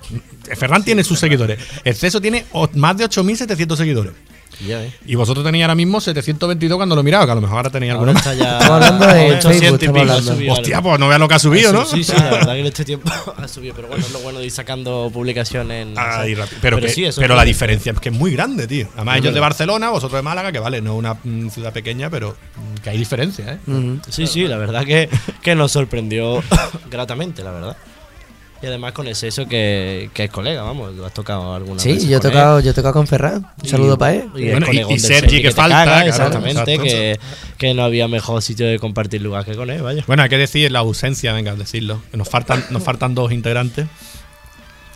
Ferran 0.55 0.83
tiene 0.83 1.03
sus 1.03 1.19
seguidores. 1.19 1.59
Exceso 1.85 2.19
tiene 2.19 2.45
más 2.73 2.97
de 2.97 3.05
8.700 3.05 3.75
seguidores. 3.75 4.13
Ya 4.67 4.79
ves. 4.79 4.93
Y 5.05 5.15
vosotros 5.15 5.45
tenéis 5.45 5.63
ahora 5.63 5.75
mismo 5.75 5.99
722 6.01 6.77
cuando 6.77 6.95
lo 6.95 7.03
miraba, 7.03 7.25
que 7.25 7.31
a 7.31 7.35
lo 7.35 7.41
mejor 7.41 7.57
ahora 7.57 7.69
tenéis 7.69 7.93
alguno 7.93 8.11
Ahora 8.11 8.33
ya 8.35 8.59
Estamos 8.59 8.69
hablando 8.69 9.07
de 9.07 9.31
800 9.37 9.73
y 9.83 9.87
pico, 9.87 9.99
hablando. 9.99 10.33
subido 10.33 10.53
Hostia, 10.53 10.81
pues 10.81 10.99
no 10.99 11.07
veas 11.07 11.19
lo 11.19 11.27
que 11.27 11.33
ha 11.35 11.39
subido, 11.39 11.73
¿no? 11.73 11.85
Sí, 11.85 12.03
sí, 12.03 12.13
la 12.15 12.29
verdad 12.31 12.53
que 12.53 12.59
en 12.59 12.65
este 12.65 12.85
tiempo 12.85 13.11
ha 13.37 13.47
subido. 13.47 13.73
Pero 13.75 13.87
bueno, 13.87 14.05
es 14.05 14.11
lo 14.11 14.19
bueno 14.19 14.39
de 14.39 14.45
ir 14.45 14.51
sacando 14.51 15.09
publicaciones 15.13 15.87
en. 15.87 15.93
Ay, 15.97 16.35
rápido. 16.35 16.57
pero, 16.61 16.77
que- 16.79 16.89
sí, 16.89 17.05
eso 17.05 17.21
pero 17.21 17.35
la 17.35 17.43
diferencia 17.43 17.91
es 17.91 17.99
que 17.99 18.09
es 18.09 18.15
muy 18.15 18.31
grande, 18.31 18.67
tío. 18.67 18.87
Además, 18.95 19.17
ellos 19.19 19.33
de. 19.33 19.39
Barcelona, 19.39 19.89
vosotros 19.89 20.19
de 20.19 20.23
Málaga, 20.23 20.51
que 20.51 20.59
vale, 20.59 20.81
no 20.81 20.95
una 20.95 21.15
mm, 21.23 21.49
ciudad 21.49 21.73
pequeña, 21.73 22.09
pero 22.09 22.31
mm, 22.55 22.81
que 22.83 22.89
hay 22.91 22.97
diferencia, 22.97 23.53
¿eh? 23.53 23.57
Ujú. 23.67 23.99
Sí, 24.09 24.27
sí, 24.27 24.47
la 24.47 24.57
verdad 24.57 24.85
que, 24.85 25.09
que 25.41 25.55
nos 25.55 25.71
sorprendió 25.71 26.43
gratamente, 26.91 27.43
la 27.43 27.51
verdad. 27.51 27.77
Y 28.63 28.67
además 28.67 28.91
con 28.91 29.07
ese 29.07 29.27
eso 29.27 29.47
que, 29.47 30.11
que 30.13 30.25
es 30.25 30.29
colega, 30.29 30.61
vamos, 30.61 30.93
lo 30.93 31.05
has 31.05 31.13
tocado 31.13 31.55
alguna 31.55 31.83
vez. 31.83 32.01
Sí, 32.01 32.07
yo 32.07 32.17
he 32.17 32.21
tocado, 32.21 32.59
yo 32.59 32.69
he 32.69 32.73
tocado 32.75 32.93
con 32.93 33.07
Ferran. 33.07 33.47
Un 33.63 33.67
saludo 33.69 33.97
para 33.97 34.13
él. 34.13 34.29
Y, 34.35 34.49
el 34.49 34.59
Bueno, 34.63 34.67
y- 34.71 34.93
y 34.93 34.99
Sergi, 34.99 35.41
que 35.41 35.51
falta, 35.51 35.77
caga, 35.77 35.93
claro, 35.93 36.09
exactamente, 36.09 36.61
exacto. 36.73 36.83
que, 36.83 37.19
que 37.57 37.73
no 37.73 37.83
había 37.83 38.07
mejor 38.07 38.41
sitio 38.43 38.67
de 38.67 38.77
compartir 38.77 39.21
lugar 39.23 39.45
que 39.45 39.55
con 39.55 39.69
él, 39.71 39.81
vaya. 39.81 40.03
Bueno, 40.05 40.21
hay 40.21 40.29
que 40.29 40.37
decir 40.37 40.71
la 40.71 40.79
ausencia, 40.79 41.33
venga, 41.33 41.55
decirlo. 41.55 42.01
Nos 42.13 42.29
faltan, 42.29 42.63
nos 42.69 42.83
faltan 42.83 43.15
dos 43.15 43.31
integrantes. 43.31 43.87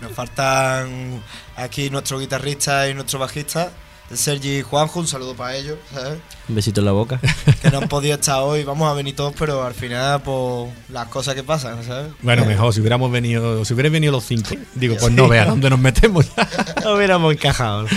Nos 0.01 0.11
faltan 0.11 1.23
aquí 1.55 1.89
nuestro 1.89 2.19
guitarrista 2.19 2.87
y 2.89 2.93
nuestro 2.93 3.17
bajista, 3.17 3.71
Sergi 4.13 4.59
y 4.59 4.61
Juanjo, 4.61 4.99
un 4.99 5.07
saludo 5.07 5.35
para 5.35 5.55
ellos, 5.55 5.77
¿sabes? 5.93 6.19
Un 6.47 6.55
besito 6.55 6.81
en 6.81 6.85
la 6.85 6.91
boca. 6.91 7.19
Que 7.61 7.71
no 7.71 7.79
han 7.79 7.87
podido 7.89 8.15
estar 8.15 8.41
hoy, 8.41 8.63
vamos 8.63 8.89
a 8.89 8.93
venir 8.93 9.15
todos, 9.15 9.33
pero 9.37 9.63
al 9.63 9.73
final, 9.73 10.21
pues, 10.21 10.71
las 10.89 11.07
cosas 11.07 11.33
que 11.33 11.43
pasan, 11.43 11.83
¿sabes? 11.83 12.11
Bueno, 12.21 12.45
mejor, 12.45 12.73
si 12.73 12.81
hubiéramos 12.81 13.11
venido, 13.11 13.65
si 13.65 13.73
hubieran 13.73 13.93
venido 13.93 14.11
los 14.11 14.23
cinco, 14.25 14.55
digo, 14.75 14.95
pues 14.99 15.11
no 15.11 15.27
veas 15.27 15.47
dónde 15.47 15.69
nos 15.69 15.79
metemos. 15.79 16.25
No 16.83 16.93
hubiéramos 16.93 17.33
encajado. 17.33 17.87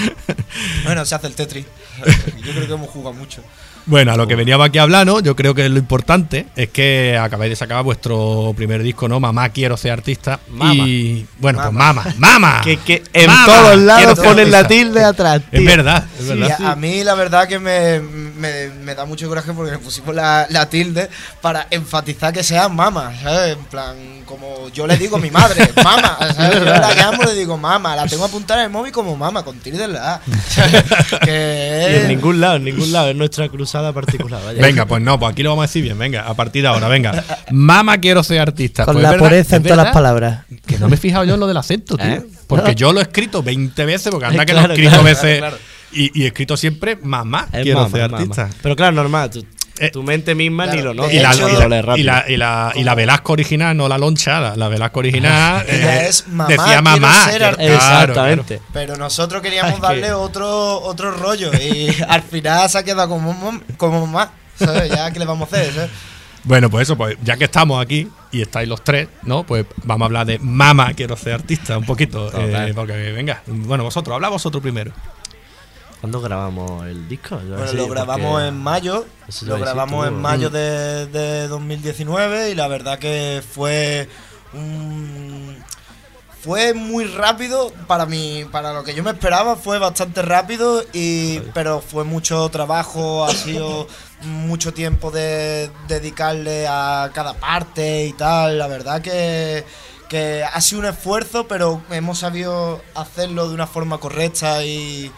Bueno, 0.84 1.04
se 1.04 1.14
hace 1.14 1.26
el 1.26 1.34
Tetris. 1.34 1.66
Yo 2.42 2.52
creo 2.52 2.66
que 2.66 2.72
hemos 2.72 2.88
jugado 2.88 3.12
mucho. 3.12 3.42
Bueno, 3.88 4.12
a 4.12 4.16
lo 4.16 4.26
que 4.26 4.34
veníamos 4.34 4.66
aquí 4.68 4.78
a 4.78 4.82
hablar, 4.82 5.06
¿no? 5.06 5.20
Yo 5.20 5.34
creo 5.34 5.54
que 5.54 5.68
lo 5.68 5.78
importante 5.78 6.46
es 6.56 6.68
que 6.68 7.18
acabáis 7.20 7.50
de 7.50 7.56
sacar 7.56 7.82
vuestro 7.82 8.52
primer 8.54 8.82
disco, 8.82 9.08
¿no? 9.08 9.18
Mamá, 9.18 9.48
quiero 9.48 9.76
ser 9.78 9.92
artista. 9.92 10.38
Mama. 10.50 10.74
Y 10.86 11.26
bueno, 11.38 11.58
pues 11.62 11.72
mama, 11.72 12.04
mama. 12.18 12.60
que, 12.64 12.76
que 12.76 13.02
en 13.14 13.26
Mama, 13.26 13.46
todos 13.46 13.78
lados 13.78 14.18
ponen 14.20 14.50
la 14.50 14.68
tilde 14.68 15.02
atrás. 15.02 15.40
Es 15.50 15.64
verdad, 15.64 16.04
es 16.18 16.26
verdad. 16.28 16.60
a, 16.62 16.72
a 16.72 16.76
mí 16.76 17.02
la 17.02 17.14
verdad 17.14 17.48
que 17.48 17.58
me, 17.58 18.00
me- 18.00 18.68
me 18.68 18.94
da 18.94 19.06
mucho 19.06 19.26
coraje 19.28 19.52
porque 19.54 19.72
le 19.72 19.78
pusimos 19.78 20.14
la, 20.14 20.46
la 20.50 20.68
tilde 20.68 21.08
para 21.40 21.66
enfatizar 21.70 22.32
que 22.32 22.42
sea 22.42 22.68
mamá, 22.68 23.12
¿sabes? 23.22 23.56
En 23.56 23.64
plan, 23.64 23.96
como 24.26 24.68
yo 24.68 24.86
le 24.86 24.96
digo 24.98 25.16
a 25.16 25.20
mi 25.20 25.30
madre, 25.30 25.70
mamá, 25.82 26.18
¿sabes? 26.36 26.58
Yo 26.58 26.64
la 26.66 26.94
llamo 26.94 27.22
le 27.22 27.34
digo 27.34 27.56
mamá, 27.56 27.96
la 27.96 28.06
tengo 28.06 28.26
apuntada 28.26 28.60
en 28.60 28.66
el 28.66 28.72
móvil 28.72 28.92
como 28.92 29.16
mamá, 29.16 29.42
con 29.42 29.58
tilde 29.60 29.84
en 29.84 29.94
la 29.94 30.14
A. 30.16 30.20
que 31.24 31.88
Y 31.92 31.96
en 32.02 32.08
ningún 32.08 32.38
lado, 32.40 32.56
en 32.56 32.64
ningún 32.64 32.92
lado, 32.92 33.08
es 33.10 33.16
nuestra 33.16 33.48
cruzada 33.48 33.77
particular. 33.92 34.40
Vaya. 34.44 34.60
Venga, 34.62 34.86
pues 34.86 35.02
no, 35.02 35.18
pues 35.18 35.32
aquí 35.32 35.42
lo 35.42 35.50
vamos 35.50 35.64
a 35.64 35.66
decir 35.66 35.82
bien, 35.82 35.98
venga, 35.98 36.26
a 36.28 36.34
partir 36.34 36.62
de 36.62 36.68
ahora, 36.68 36.88
venga. 36.88 37.24
Mama, 37.50 37.98
quiero 37.98 38.22
ser 38.22 38.40
artista. 38.40 38.84
Con 38.84 38.94
Pues 38.94 39.02
la 39.02 39.10
verdad, 39.12 39.26
pureza 39.26 39.56
en 39.56 39.62
todas 39.62 39.76
las 39.78 39.92
palabras. 39.92 40.44
Que 40.66 40.78
no 40.78 40.88
me 40.88 40.94
he 40.96 40.98
fijado 40.98 41.24
yo 41.24 41.34
en 41.34 41.40
lo 41.40 41.46
del 41.46 41.56
acento, 41.56 41.96
tío. 41.96 42.06
¿Eh? 42.06 42.26
Porque 42.46 42.74
yo 42.74 42.92
lo 42.92 43.00
he 43.00 43.02
escrito 43.02 43.42
20 43.42 43.84
veces, 43.84 44.10
porque 44.10 44.26
anda 44.26 44.44
que 44.46 44.52
Claro, 44.52 44.68
lo 44.68 44.74
he 44.74 44.76
escrito 44.76 44.90
claro, 45.02 45.04
veces. 45.04 45.38
claro, 45.38 45.56
Y, 45.92 46.20
y 46.20 46.24
he 46.24 46.26
escrito 46.28 46.56
siempre 46.56 46.96
mamá, 47.02 47.48
Es 47.52 47.62
quiero 47.62 47.80
mama, 47.80 47.90
ser 47.90 48.10
mama. 48.10 48.16
artista. 48.22 48.48
Pero 48.62 48.76
claro, 48.76 48.92
normal, 48.92 49.30
tu, 49.30 49.44
Eh, 49.80 49.90
tu 49.90 50.02
mente 50.02 50.34
misma 50.34 50.66
ni 50.66 50.82
lo 50.82 50.94
nota. 50.94 51.12
Y 51.12 51.18
la, 51.20 51.32
hecho- 51.32 51.48
y, 51.48 52.00
y, 52.00 52.02
la, 52.02 52.24
y, 52.28 52.36
la, 52.36 52.72
y 52.74 52.84
la 52.84 52.94
Velasco 52.94 53.32
original, 53.32 53.76
no 53.76 53.88
la 53.88 53.98
loncha, 53.98 54.40
la, 54.40 54.56
la 54.56 54.68
Velasco 54.68 55.00
original. 55.00 55.64
Ella 55.68 56.02
eh, 56.04 56.08
es 56.08 56.26
mamá, 56.28 56.48
decía 56.48 56.82
mamá. 56.82 57.24
ser 57.30 57.38
claro, 57.38 57.56
Exactamente. 57.60 58.60
Pero 58.72 58.96
nosotros 58.96 59.42
queríamos 59.42 59.80
darle 59.80 60.08
que- 60.08 60.12
otro, 60.12 60.80
otro 60.82 61.10
rollo 61.12 61.50
y 61.54 61.94
al 62.08 62.22
final 62.22 62.68
se 62.68 62.78
ha 62.78 62.82
quedado 62.82 63.08
como, 63.08 63.60
como 63.76 64.06
mamá, 64.06 64.32
¿sabes? 64.56 64.90
Ya, 64.90 65.10
¿qué 65.10 65.18
le 65.18 65.24
vamos 65.24 65.52
a 65.52 65.56
hacer? 65.56 65.72
¿sabes? 65.72 65.90
Bueno, 66.44 66.70
pues 66.70 66.84
eso, 66.88 66.96
pues 66.96 67.16
ya 67.22 67.36
que 67.36 67.44
estamos 67.44 67.82
aquí 67.82 68.08
y 68.30 68.40
estáis 68.40 68.68
los 68.68 68.82
tres, 68.82 69.08
¿no? 69.22 69.42
Pues 69.44 69.66
vamos 69.84 70.04
a 70.04 70.06
hablar 70.06 70.26
de 70.26 70.38
Mama, 70.38 70.94
quiero 70.94 71.16
ser 71.16 71.34
artista, 71.34 71.76
un 71.76 71.84
poquito. 71.84 72.30
Eh, 72.32 72.72
porque, 72.74 72.92
venga, 73.12 73.42
bueno, 73.46 73.84
vosotros, 73.84 74.14
habla 74.14 74.28
vosotros 74.28 74.62
primero. 74.62 74.92
¿Cuándo 76.00 76.20
grabamos 76.20 76.86
el 76.86 77.08
disco? 77.08 77.36
Bueno, 77.36 77.72
lo 77.72 77.88
grabamos 77.88 78.42
en 78.42 78.56
mayo. 78.56 79.06
Lo 79.42 79.58
grabamos 79.58 80.04
tú, 80.04 80.08
en 80.08 80.20
mayo 80.20 80.50
de, 80.50 81.06
de 81.06 81.48
2019 81.48 82.50
y 82.50 82.54
la 82.54 82.68
verdad 82.68 82.98
que 82.98 83.42
fue 83.54 84.08
un 84.52 85.56
fue 86.40 86.72
muy 86.72 87.04
rápido 87.04 87.72
para 87.88 88.06
mí, 88.06 88.46
para 88.52 88.72
lo 88.72 88.84
que 88.84 88.94
yo 88.94 89.02
me 89.02 89.10
esperaba, 89.10 89.56
fue 89.56 89.80
bastante 89.80 90.22
rápido 90.22 90.84
y 90.92 91.40
pero 91.52 91.80
fue 91.80 92.04
mucho 92.04 92.48
trabajo, 92.48 93.24
ha 93.24 93.34
sido 93.34 93.88
mucho 94.22 94.72
tiempo 94.72 95.10
de 95.10 95.70
dedicarle 95.88 96.66
a 96.68 97.10
cada 97.12 97.34
parte 97.34 98.06
y 98.06 98.12
tal. 98.12 98.56
La 98.56 98.68
verdad 98.68 99.02
que 99.02 99.64
que 100.08 100.42
ha 100.42 100.60
sido 100.60 100.80
un 100.80 100.86
esfuerzo, 100.86 101.46
pero 101.46 101.82
hemos 101.90 102.20
sabido 102.20 102.80
hacerlo 102.94 103.48
de 103.48 103.54
una 103.54 103.66
forma 103.66 103.98
correcta 103.98 104.64
y, 104.64 105.12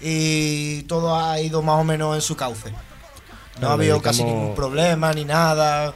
y 0.00 0.82
todo 0.82 1.16
ha 1.16 1.40
ido 1.40 1.62
más 1.62 1.80
o 1.80 1.84
menos 1.84 2.14
en 2.14 2.20
su 2.20 2.36
cauce. 2.36 2.72
No 3.60 3.68
ha 3.68 3.72
habido 3.72 4.02
casi 4.02 4.22
ningún 4.24 4.54
problema 4.54 5.12
ni 5.12 5.24
nada. 5.24 5.94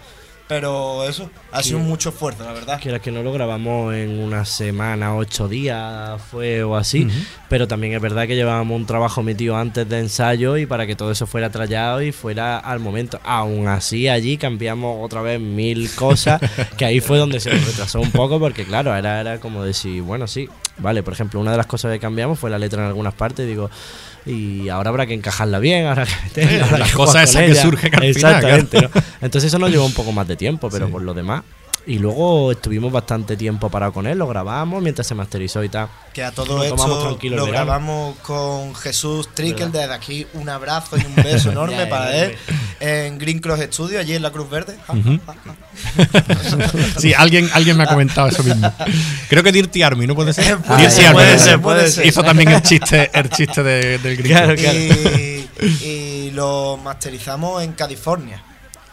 Pero 0.51 1.05
eso, 1.05 1.31
ha 1.53 1.63
sido 1.63 1.79
mucho 1.79 2.09
esfuerzo, 2.09 2.43
la 2.43 2.53
verdad. 2.53 2.81
Que 2.81 2.89
era 2.89 2.99
que 2.99 3.13
no 3.13 3.23
lo 3.23 3.33
grabamos 3.33 3.95
en 3.95 4.19
una 4.19 4.45
semana, 4.45 5.15
ocho 5.15 5.47
días, 5.47 6.21
fue 6.21 6.65
o 6.65 6.75
así. 6.75 7.07
Pero 7.49 7.69
también 7.69 7.93
es 7.93 8.03
verdad 8.03 8.27
que 8.27 8.35
llevábamos 8.35 8.77
un 8.77 8.85
trabajo 8.85 9.23
metido 9.23 9.57
antes 9.57 9.89
de 9.89 10.01
ensayo 10.01 10.57
y 10.57 10.67
para 10.67 10.89
que 10.89 10.97
todo 10.97 11.13
eso 11.13 11.29
fuera 11.29 11.51
trallado 11.51 12.03
y 12.03 12.11
fuera 12.11 12.59
al 12.59 12.81
momento. 12.81 13.21
Aún 13.23 13.69
así, 13.69 14.09
allí 14.09 14.39
cambiamos 14.39 14.97
otra 15.01 15.23
vez 15.23 15.41
mil 15.41 15.89
cosas, 15.95 16.41
que 16.77 16.85
ahí 16.85 16.99
fue 16.99 17.19
donde 17.19 17.39
se 17.39 17.55
nos 17.55 17.65
retrasó 17.65 18.01
un 18.01 18.11
poco, 18.11 18.41
porque 18.41 18.65
claro, 18.65 18.93
era, 18.93 19.21
era 19.21 19.39
como 19.39 19.63
decir, 19.63 20.03
bueno, 20.03 20.27
sí, 20.27 20.49
vale, 20.79 21.05
por 21.05 21.13
ejemplo, 21.13 21.39
una 21.39 21.53
de 21.53 21.59
las 21.59 21.67
cosas 21.67 21.93
que 21.93 22.01
cambiamos 22.01 22.41
fue 22.41 22.51
la 22.51 22.59
letra 22.59 22.83
en 22.83 22.89
algunas 22.89 23.15
partes, 23.15 23.47
digo. 23.47 23.71
Y 24.26 24.68
ahora 24.68 24.90
habrá 24.90 25.06
que 25.06 25.14
encajarla 25.14 25.59
bien, 25.59 25.87
ahora 25.87 26.06
que 26.06 26.12
meterla, 26.24 26.64
habrá 26.64 26.78
Las 26.78 26.94
que 26.94 27.02
esas 27.02 27.37
que 27.37 27.54
final, 27.54 28.04
Exactamente, 28.04 28.78
claro. 28.78 28.90
¿no? 28.94 29.02
Entonces 29.22 29.48
eso 29.48 29.59
nos 29.59 29.70
llevó 29.70 29.87
un 29.87 29.94
poco 29.94 30.12
más 30.12 30.28
de 30.28 30.37
tiempo, 30.37 30.68
pero 30.70 30.90
por 30.90 31.02
lo 31.02 31.14
demás. 31.14 31.42
Y 31.87 31.99
luego 31.99 32.53
estuvimos 32.53 32.93
bastante 32.93 33.37
tiempo 33.37 33.69
parado 33.71 33.93
con 33.93 34.07
él, 34.07 34.19
lo 34.19 34.29
grabamos 34.29 34.83
mientras 34.83 35.07
se 35.07 35.14
masterizó 35.14 35.64
y 35.64 35.69
tal. 35.71 35.88
Que 36.12 36.23
a 36.23 36.31
todo 36.31 36.62
esto 36.62 37.19
lo 37.23 37.47
grabamos 37.47 38.16
con 38.19 38.75
Jesús 38.75 39.29
Trickel. 39.35 39.73
Desde 39.73 39.93
aquí 39.93 40.27
un 40.35 40.49
abrazo 40.49 40.97
y 40.99 41.05
un 41.07 41.14
beso 41.16 41.51
enorme 41.51 41.87
para 41.87 42.14
él 42.16 42.37
en 42.81 43.19
Green 43.19 43.38
Cross 43.40 43.61
Studio, 43.73 43.99
allí 43.99 44.14
en 44.14 44.23
la 44.23 44.31
Cruz 44.31 44.49
Verde. 44.51 44.77
Sí, 46.99 47.14
alguien, 47.14 47.49
alguien 47.53 47.77
me 47.77 47.85
ha 47.85 47.87
comentado 47.87 48.29
eso 48.29 48.43
mismo. 48.43 48.73
Creo 49.29 49.43
que 49.43 49.53
Dirty 49.53 49.83
Army, 49.83 50.07
¿no 50.07 50.14
puede 50.14 50.33
ser? 50.33 50.59
Puede 50.59 50.83
Dirty 50.83 50.95
ser, 50.97 51.07
Army, 51.07 51.14
puede 51.16 51.38
ser, 51.38 51.61
puede 51.61 51.90
ser. 51.90 52.07
Hizo 52.07 52.23
también 52.23 52.51
el 52.51 52.62
chiste, 52.62 53.11
el 53.12 53.31
chiste 53.31 53.62
de- 53.62 53.99
del. 53.99 54.23
Claro, 54.23 54.55
claro. 54.55 54.79
Y, 54.79 55.49
y 55.83 56.31
lo 56.33 56.79
masterizamos 56.83 57.62
en 57.62 57.73
California. 57.73 58.43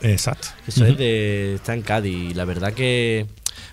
Exacto. 0.02 0.50
Eso 0.68 0.86
es 0.86 0.98
de. 0.98 1.56
Está 1.56 1.74
en 1.74 1.82
Cádiz. 1.82 2.32
Y 2.32 2.34
la 2.34 2.46
verdad 2.46 2.74
que. 2.74 3.26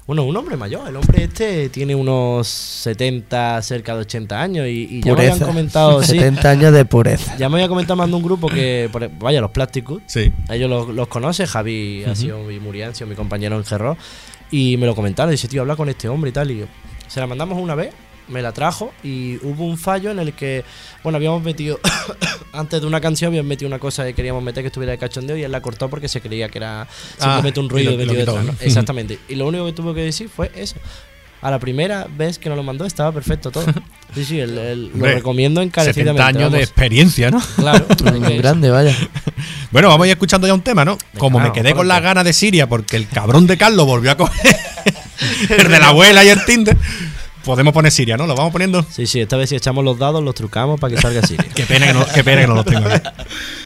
Bueno, 0.07 0.25
un 0.25 0.37
hombre 0.37 0.57
mayor. 0.57 0.87
El 0.89 0.97
hombre 0.97 1.25
este 1.25 1.69
tiene 1.71 1.95
unos 1.95 2.47
70, 2.47 3.63
cerca 3.63 3.95
de 3.95 4.01
80 4.03 4.41
años. 4.41 4.67
Y, 4.67 4.87
y 4.91 5.01
ya 5.03 5.15
me 5.15 5.23
habían 5.23 5.39
comentado. 5.41 6.03
sí, 6.03 6.19
70 6.19 6.51
años 6.51 6.73
de 6.73 6.85
pureza. 6.85 7.37
ya 7.37 7.49
me 7.49 7.57
había 7.57 7.69
comentado 7.69 7.97
más 7.97 8.09
de 8.09 8.15
un 8.15 8.23
grupo 8.23 8.49
que. 8.49 8.89
por- 8.93 9.09
vaya, 9.19 9.41
los 9.41 9.51
Plasticus. 9.51 10.03
Sí. 10.07 10.33
Ellos 10.51 10.69
los, 10.69 10.89
los 10.89 11.09
conoce. 11.09 11.47
Javi 11.47 12.05
ha 12.05 12.15
sido 12.15 12.39
mi 12.45 12.59
sido 12.95 13.07
mi 13.07 13.15
compañero 13.15 13.57
en 13.57 13.65
Gerro. 13.65 13.97
Y 14.51 14.77
me 14.77 14.87
lo 14.87 14.95
comentaron. 14.95 15.31
Dice, 15.31 15.49
tío, 15.49 15.63
habla 15.63 15.77
con 15.77 15.89
este 15.89 16.09
hombre 16.09 16.31
y 16.31 16.33
tal. 16.33 16.51
Y 16.51 16.59
yo, 16.59 16.67
se 17.09 17.21
la 17.21 17.27
mandamos 17.27 17.59
una 17.59 17.75
vez. 17.75 17.91
Me 18.29 18.41
la 18.41 18.53
trajo 18.53 18.93
y 19.03 19.37
hubo 19.47 19.65
un 19.67 19.77
fallo 19.77 20.11
en 20.11 20.19
el 20.19 20.33
que, 20.33 20.65
bueno, 21.03 21.17
habíamos 21.17 21.43
metido, 21.43 21.79
antes 22.53 22.81
de 22.81 22.87
una 22.87 23.01
canción 23.01 23.29
habíamos 23.29 23.49
metido 23.49 23.69
una 23.69 23.79
cosa 23.79 24.05
que 24.05 24.15
queríamos 24.15 24.43
meter 24.43 24.63
que 24.63 24.69
estuviera 24.69 24.93
de 24.93 24.99
cachondeo 24.99 25.37
y 25.37 25.43
él 25.43 25.53
la 25.53 25.61
cortó 25.61 25.91
porque 25.91 26.09
se 26.09 26.21
creía 26.23 26.49
que 26.49 26.59
era 26.59 26.87
simplemente 27.19 27.61
un 27.61 27.67
y 27.67 27.69
ruido 27.69 27.91
lo- 27.93 27.99
metido 27.99 28.35
detrás. 28.37 28.57
Exactamente. 28.63 29.19
Y 29.29 29.35
lo 29.35 29.47
único 29.47 29.67
que 29.67 29.73
tuvo 29.73 29.93
que 29.93 30.01
decir 30.03 30.29
fue 30.35 30.51
eso. 30.55 30.77
A 31.43 31.51
la 31.51 31.59
primera 31.59 32.07
vez 32.17 32.39
que 32.39 32.49
nos 32.49 32.57
lo 32.57 32.63
mandó 32.63 32.87
estaba 32.87 33.13
perfecto 33.13 33.51
todo. 33.51 33.67
Sí, 34.15 34.25
sí, 34.25 34.41
el- 34.41 34.57
el- 34.57 34.87
lo 34.89 34.95
Hombre, 34.95 35.15
recomiendo 35.17 35.61
encarecidamente. 35.61 36.23
70 36.23 36.39
años 36.39 36.53
de 36.53 36.61
experiencia, 36.63 37.31
¿no? 37.31 37.43
Claro. 37.57 37.85
Un 38.07 38.37
grande, 38.39 38.71
vaya. 38.71 38.97
Bueno, 39.71 39.89
vamos 39.89 40.05
a 40.05 40.07
ir 40.07 40.13
escuchando 40.13 40.47
ya 40.47 40.55
un 40.55 40.63
tema, 40.63 40.87
¿no? 40.87 40.97
Como 41.19 41.39
me 41.39 41.45
claro, 41.51 41.53
quedé 41.63 41.75
con 41.75 41.87
las 41.89 42.01
ganas 42.01 42.25
de 42.25 42.33
Siria 42.33 42.67
porque 42.67 42.97
el 42.97 43.07
cabrón 43.09 43.47
de 43.47 43.59
Carlos 43.59 43.85
volvió 43.85 44.13
a 44.13 44.17
coger 44.17 44.57
el 45.59 45.69
de 45.69 45.79
la 45.79 45.89
abuela 45.89 46.25
y 46.25 46.29
el 46.29 46.43
Tinder, 46.47 46.77
podemos 47.45 47.73
poner 47.73 47.93
Siria, 47.93 48.17
¿no? 48.17 48.27
Lo 48.27 48.35
vamos 48.35 48.53
poniendo. 48.53 48.85
Sí, 48.91 49.07
sí, 49.07 49.21
esta 49.21 49.37
vez 49.37 49.51
si 49.51 49.57
echamos 49.57 49.85
los 49.85 49.99
dados 49.99 50.23
los 50.23 50.35
trucamos 50.35 50.81
para 50.81 50.95
que 50.95 51.01
salga 51.01 51.21
así. 51.21 51.37
Qué 51.55 51.65
pena 51.65 51.87
que 51.87 51.93
no, 51.93 52.07
qué 52.13 52.25
pena 52.25 52.43
que 52.43 52.47
no 52.49 52.55
los 52.55 52.65
tengo 52.65 52.89
aquí. 52.89 53.09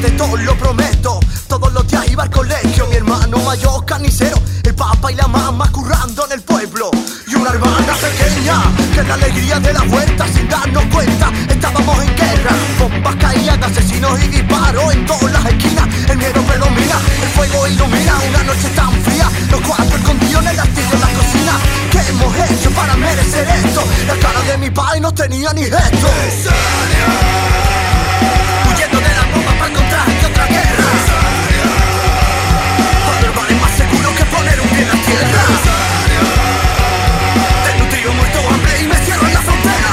de 0.00 0.10
todos, 0.12 0.40
lo 0.40 0.56
prometo. 0.56 1.18
Todos 1.48 1.72
los 1.72 1.86
días 1.88 2.08
iba 2.10 2.22
al 2.22 2.30
colegio, 2.30 2.86
mi 2.86 2.96
hermano 2.96 3.38
mayor 3.38 3.84
carnicero. 3.84 4.40
El 4.62 4.74
papá 4.74 5.10
y 5.10 5.16
la 5.16 5.26
mamá 5.26 5.70
currando 5.72 6.24
en 6.26 6.32
el 6.32 6.42
pueblo. 6.42 6.90
Y 7.26 7.34
una 7.34 7.50
hermana 7.50 7.94
pequeña 7.94 8.62
que 8.94 9.00
en 9.00 9.08
la 9.08 9.14
alegría 9.14 9.58
de 9.58 9.72
la 9.72 9.82
vuelta 9.82 10.26
sin 10.28 10.48
darnos 10.48 10.84
cuenta. 10.92 11.32
Estábamos 11.48 11.98
en 12.02 12.16
guerra, 12.16 12.50
bombas 12.78 13.16
caían, 13.16 13.62
asesinos 13.64 14.20
y 14.22 14.28
disparos 14.28 14.92
en 14.92 15.06
todas 15.06 15.32
las 15.32 15.46
esquinas. 15.46 15.88
El 16.08 16.18
miedo 16.18 16.42
predomina, 16.42 16.98
el 17.22 17.28
fuego 17.30 17.66
ilumina. 17.66 18.18
Una 18.28 18.42
noche 18.44 18.68
tan 18.74 18.92
fría 19.02 19.28
Los 19.50 19.60
cuatro 19.62 19.96
escondidos 19.96 20.42
en 20.42 20.48
el 20.48 20.60
astillo 20.60 20.94
en 20.94 21.00
la 21.00 21.08
cocina. 21.08 21.52
¿Qué 21.90 21.98
hemos 22.10 22.50
hecho 22.50 22.70
para 22.70 22.96
merecer 22.96 23.48
esto? 23.64 23.82
La 24.06 24.16
cara 24.16 24.42
de 24.42 24.58
mi 24.58 24.70
padre 24.70 25.00
no 25.00 25.12
tenía 25.12 25.52
ni 25.54 25.64
gesto 25.64 26.08
un 34.60 34.68
pie 34.68 34.82
en 34.82 34.88
la 34.88 34.94
tierra 34.94 35.42
Desnutrido, 37.64 38.12
muerto, 38.12 38.38
hambre 38.48 38.82
y 38.82 38.86
me 38.86 38.96
cierran 39.04 39.32
la 39.34 39.40
frontera 39.40 39.90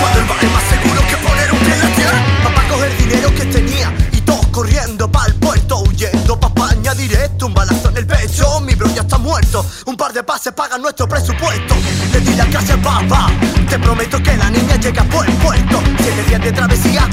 Cuando 0.00 0.18
el 0.18 0.44
es 0.44 0.52
más 0.52 0.64
seguro 0.64 1.00
que 1.08 1.16
poner 1.16 1.52
un 1.52 1.58
pie 1.60 1.74
en 1.74 1.80
la 1.80 1.94
tierra 1.94 2.18
Papá 2.42 2.62
coge 2.68 2.86
el 2.86 2.96
dinero 2.98 3.34
que 3.34 3.44
tenía 3.46 3.92
y 4.12 4.20
todos 4.22 4.46
corriendo 4.48 5.10
para 5.10 5.26
el 5.26 5.34
puerto 5.34 5.78
Huyendo 5.78 6.40
pa' 6.40 6.48
España 6.48 6.94
directo, 6.94 7.46
un 7.46 7.54
balazo 7.54 7.90
en 7.90 7.96
el 7.98 8.06
pecho 8.06 8.60
Mi 8.60 8.74
bro 8.74 8.88
ya 8.94 9.02
está 9.02 9.18
muerto, 9.18 9.64
un 9.86 9.96
par 9.96 10.12
de 10.12 10.22
pases 10.22 10.52
pagan 10.52 10.82
nuestro 10.82 11.08
presupuesto 11.08 11.74
Le 12.12 12.20
di 12.20 12.34
la 12.34 12.46
clase 12.46 12.72
al 12.72 12.80
papá, 12.80 13.28
te 13.68 13.78
prometo 13.78 14.22
que 14.22 14.36
la 14.36 14.50
niña 14.50 14.76
llega 14.76 15.04
por 15.04 15.26
el 15.26 15.34
puerto. 15.34 15.82
Siete 15.98 16.22
días 16.24 16.40
de 16.42 16.52
travesía 16.52 17.08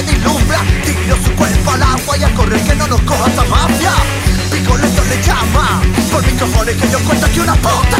se 0.00 0.12
deslumbra 0.12 0.58
Tiro 0.84 1.16
su 1.24 1.32
cuerpo 1.32 1.70
al 1.72 1.82
agua 1.82 2.16
y 2.16 2.24
a 2.24 2.34
correr 2.34 2.60
que 2.62 2.74
no 2.74 2.86
nos 2.86 3.00
coja 3.02 3.28
esta 3.28 3.44
mafia. 3.44 3.92
Picoleto 4.50 5.04
le 5.04 5.22
llama, 5.22 5.82
por 6.10 6.24
mis 6.24 6.40
cojones 6.40 6.76
que 6.76 6.90
yo 6.90 6.98
cuento 7.00 7.26
aquí 7.26 7.40
una 7.40 7.54
puta 7.54 7.99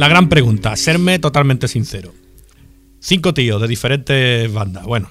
la 0.00 0.08
gran 0.08 0.30
pregunta, 0.30 0.76
serme 0.76 1.18
totalmente 1.18 1.68
sincero. 1.68 2.14
Cinco 3.00 3.34
tíos 3.34 3.60
de 3.60 3.68
diferentes 3.68 4.50
bandas, 4.50 4.84
bueno, 4.84 5.10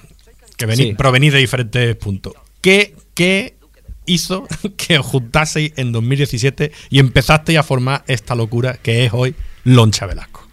que 0.56 0.66
venís, 0.66 0.86
Sí. 0.88 0.94
provenís 0.94 1.32
de 1.32 1.38
diferentes 1.38 1.94
puntos. 1.94 2.34
¿Qué, 2.60 2.96
qué 3.14 3.54
hizo 4.06 4.48
que 4.76 4.98
os 4.98 5.06
juntaseis 5.06 5.72
en 5.76 5.92
2017 5.92 6.72
y 6.90 6.98
empezasteis 6.98 7.58
a 7.58 7.62
formar 7.62 8.02
esta 8.08 8.34
locura 8.34 8.78
que 8.82 9.04
es 9.04 9.12
hoy 9.14 9.36
Loncha 9.62 10.06
Velasco? 10.06 10.44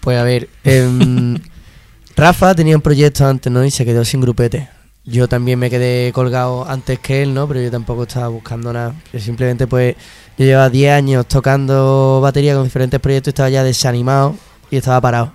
Pues 0.00 0.18
a 0.18 0.22
ver, 0.22 0.48
em, 0.64 1.36
Rafa 2.16 2.54
tenía 2.54 2.76
un 2.76 2.82
proyecto 2.82 3.26
antes, 3.26 3.52
¿no? 3.52 3.62
Y 3.62 3.70
se 3.70 3.84
quedó 3.84 4.06
sin 4.06 4.22
grupete. 4.22 4.70
Yo 5.08 5.28
también 5.28 5.60
me 5.60 5.70
quedé 5.70 6.12
colgado 6.12 6.68
antes 6.68 6.98
que 6.98 7.22
él, 7.22 7.32
¿no? 7.32 7.46
Pero 7.46 7.60
yo 7.60 7.70
tampoco 7.70 8.02
estaba 8.02 8.26
buscando 8.26 8.72
nada. 8.72 8.92
Yo 9.12 9.20
simplemente, 9.20 9.68
pues, 9.68 9.94
yo 10.36 10.44
llevaba 10.44 10.68
10 10.68 10.92
años 10.92 11.26
tocando 11.26 12.20
batería 12.20 12.54
con 12.54 12.64
diferentes 12.64 12.98
proyectos 12.98 13.28
y 13.28 13.30
estaba 13.30 13.48
ya 13.48 13.62
desanimado 13.62 14.34
y 14.68 14.76
estaba 14.78 15.00
parado. 15.00 15.32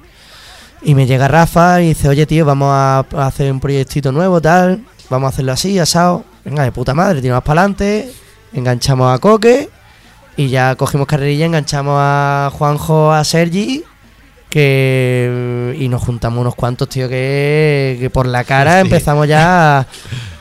Y 0.82 0.94
me 0.94 1.08
llega 1.08 1.30
Rafa 1.30 1.82
y 1.82 1.90
dice, 1.90 2.10
oye, 2.10 2.26
tío, 2.26 2.44
vamos 2.44 2.70
a 2.70 3.06
hacer 3.26 3.50
un 3.50 3.62
proyectito 3.62 4.12
nuevo, 4.12 4.42
tal. 4.42 4.84
Vamos 5.10 5.28
a 5.28 5.30
hacerlo 5.30 5.54
así, 5.54 5.80
asado. 5.80 6.26
Venga, 6.44 6.64
de 6.64 6.74
puta 6.74 6.94
madre, 6.94 7.22
tiramos 7.22 7.44
para 7.44 7.62
adelante. 7.62 8.12
Enganchamos 8.52 9.14
a 9.14 9.20
Coque. 9.20 9.70
Y 10.36 10.50
ya 10.50 10.76
cogimos 10.76 11.08
carrerilla, 11.08 11.46
enganchamos 11.46 11.96
a 11.98 12.50
Juanjo, 12.52 13.14
a 13.14 13.24
Sergi. 13.24 13.86
Que. 14.52 15.76
Y 15.80 15.88
nos 15.88 16.02
juntamos 16.04 16.40
unos 16.40 16.56
cuantos, 16.56 16.88
tío, 16.90 17.08
que, 17.10 17.98
que 18.00 18.10
por 18.10 18.28
la 18.28 18.44
cara 18.44 18.76
Sí. 18.76 18.82
empezamos 18.82 19.28
ya 19.28 19.80
a, 19.80 19.88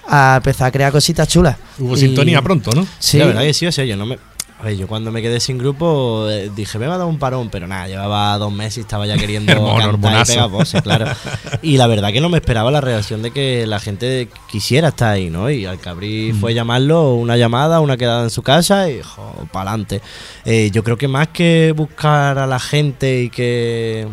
a 0.08 0.36
empezar 0.38 0.66
a 0.68 0.70
crear 0.72 0.92
cositas 0.92 1.26
chulas. 1.28 1.56
Hubo 1.78 1.94
Y- 1.94 2.00
sintonía 2.00 2.42
pronto, 2.42 2.70
¿no? 2.74 2.86
Sí. 2.98 3.18
La 3.18 3.26
verdad 3.26 3.42
que 3.42 3.54
sí, 3.54 3.66
o 3.66 3.72
sea, 3.72 3.84
yo 3.84 3.96
no 3.96 4.06
me. 4.06 4.18
A 4.60 4.64
ver, 4.64 4.76
yo 4.76 4.86
cuando 4.86 5.10
me 5.10 5.22
quedé 5.22 5.40
sin 5.40 5.56
grupo 5.56 6.28
eh, 6.28 6.50
dije, 6.54 6.78
me 6.78 6.86
va 6.86 6.96
a 6.96 6.98
dar 6.98 7.06
un 7.06 7.18
parón, 7.18 7.48
pero 7.48 7.66
nada, 7.66 7.88
llevaba 7.88 8.36
dos 8.36 8.52
meses 8.52 8.76
y 8.76 8.80
estaba 8.82 9.06
ya 9.06 9.16
queriendo 9.16 9.50
Hermono, 9.52 9.92
cantar 9.92 10.22
y 10.22 10.24
pegar 10.26 10.50
voces, 10.50 10.82
claro. 10.82 11.06
Y 11.62 11.78
la 11.78 11.86
verdad 11.86 12.12
que 12.12 12.20
no 12.20 12.28
me 12.28 12.36
esperaba 12.36 12.70
la 12.70 12.82
reacción 12.82 13.22
de 13.22 13.30
que 13.30 13.66
la 13.66 13.80
gente 13.80 14.28
quisiera 14.50 14.88
estar 14.88 15.12
ahí, 15.14 15.30
¿no? 15.30 15.50
Y 15.50 15.64
al 15.64 15.80
Cabrí 15.80 16.32
Mm. 16.34 16.40
fue 16.40 16.52
llamarlo, 16.52 17.14
una 17.14 17.38
llamada, 17.38 17.80
una 17.80 17.96
quedada 17.96 18.24
en 18.24 18.30
su 18.30 18.42
casa 18.42 18.90
y, 18.90 19.00
para 19.50 19.70
adelante. 19.70 20.02
yo 20.72 20.84
creo 20.84 20.98
que 20.98 21.08
más 21.08 21.28
que 21.28 21.72
buscar 21.74 22.38
a 22.38 22.46
la 22.46 22.58
gente 22.58 23.22
y 23.22 23.30
que 23.30 24.06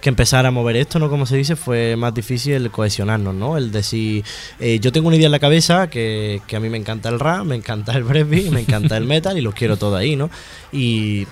que 0.00 0.08
empezar 0.08 0.46
a 0.46 0.50
mover 0.50 0.76
esto, 0.76 0.98
¿no? 0.98 1.10
Como 1.10 1.26
se 1.26 1.36
dice, 1.36 1.56
fue 1.56 1.96
más 1.96 2.14
difícil 2.14 2.54
el 2.54 2.70
cohesionarnos, 2.70 3.34
¿no? 3.34 3.56
El 3.56 3.70
decir, 3.70 4.24
eh, 4.58 4.78
yo 4.80 4.92
tengo 4.92 5.08
una 5.08 5.16
idea 5.16 5.26
en 5.26 5.32
la 5.32 5.38
cabeza 5.38 5.88
que, 5.90 6.40
que 6.46 6.56
a 6.56 6.60
mí 6.60 6.68
me 6.68 6.78
encanta 6.78 7.08
el 7.08 7.20
rap, 7.20 7.44
me 7.44 7.56
encanta 7.56 7.92
el 7.92 8.04
breakbeat, 8.04 8.50
me 8.52 8.60
encanta 8.60 8.96
el 8.96 9.04
metal 9.04 9.36
y 9.36 9.40
los 9.40 9.54
quiero 9.54 9.76
todo 9.76 9.96
ahí, 9.96 10.16
¿no? 10.16 10.30
Y 10.72 11.26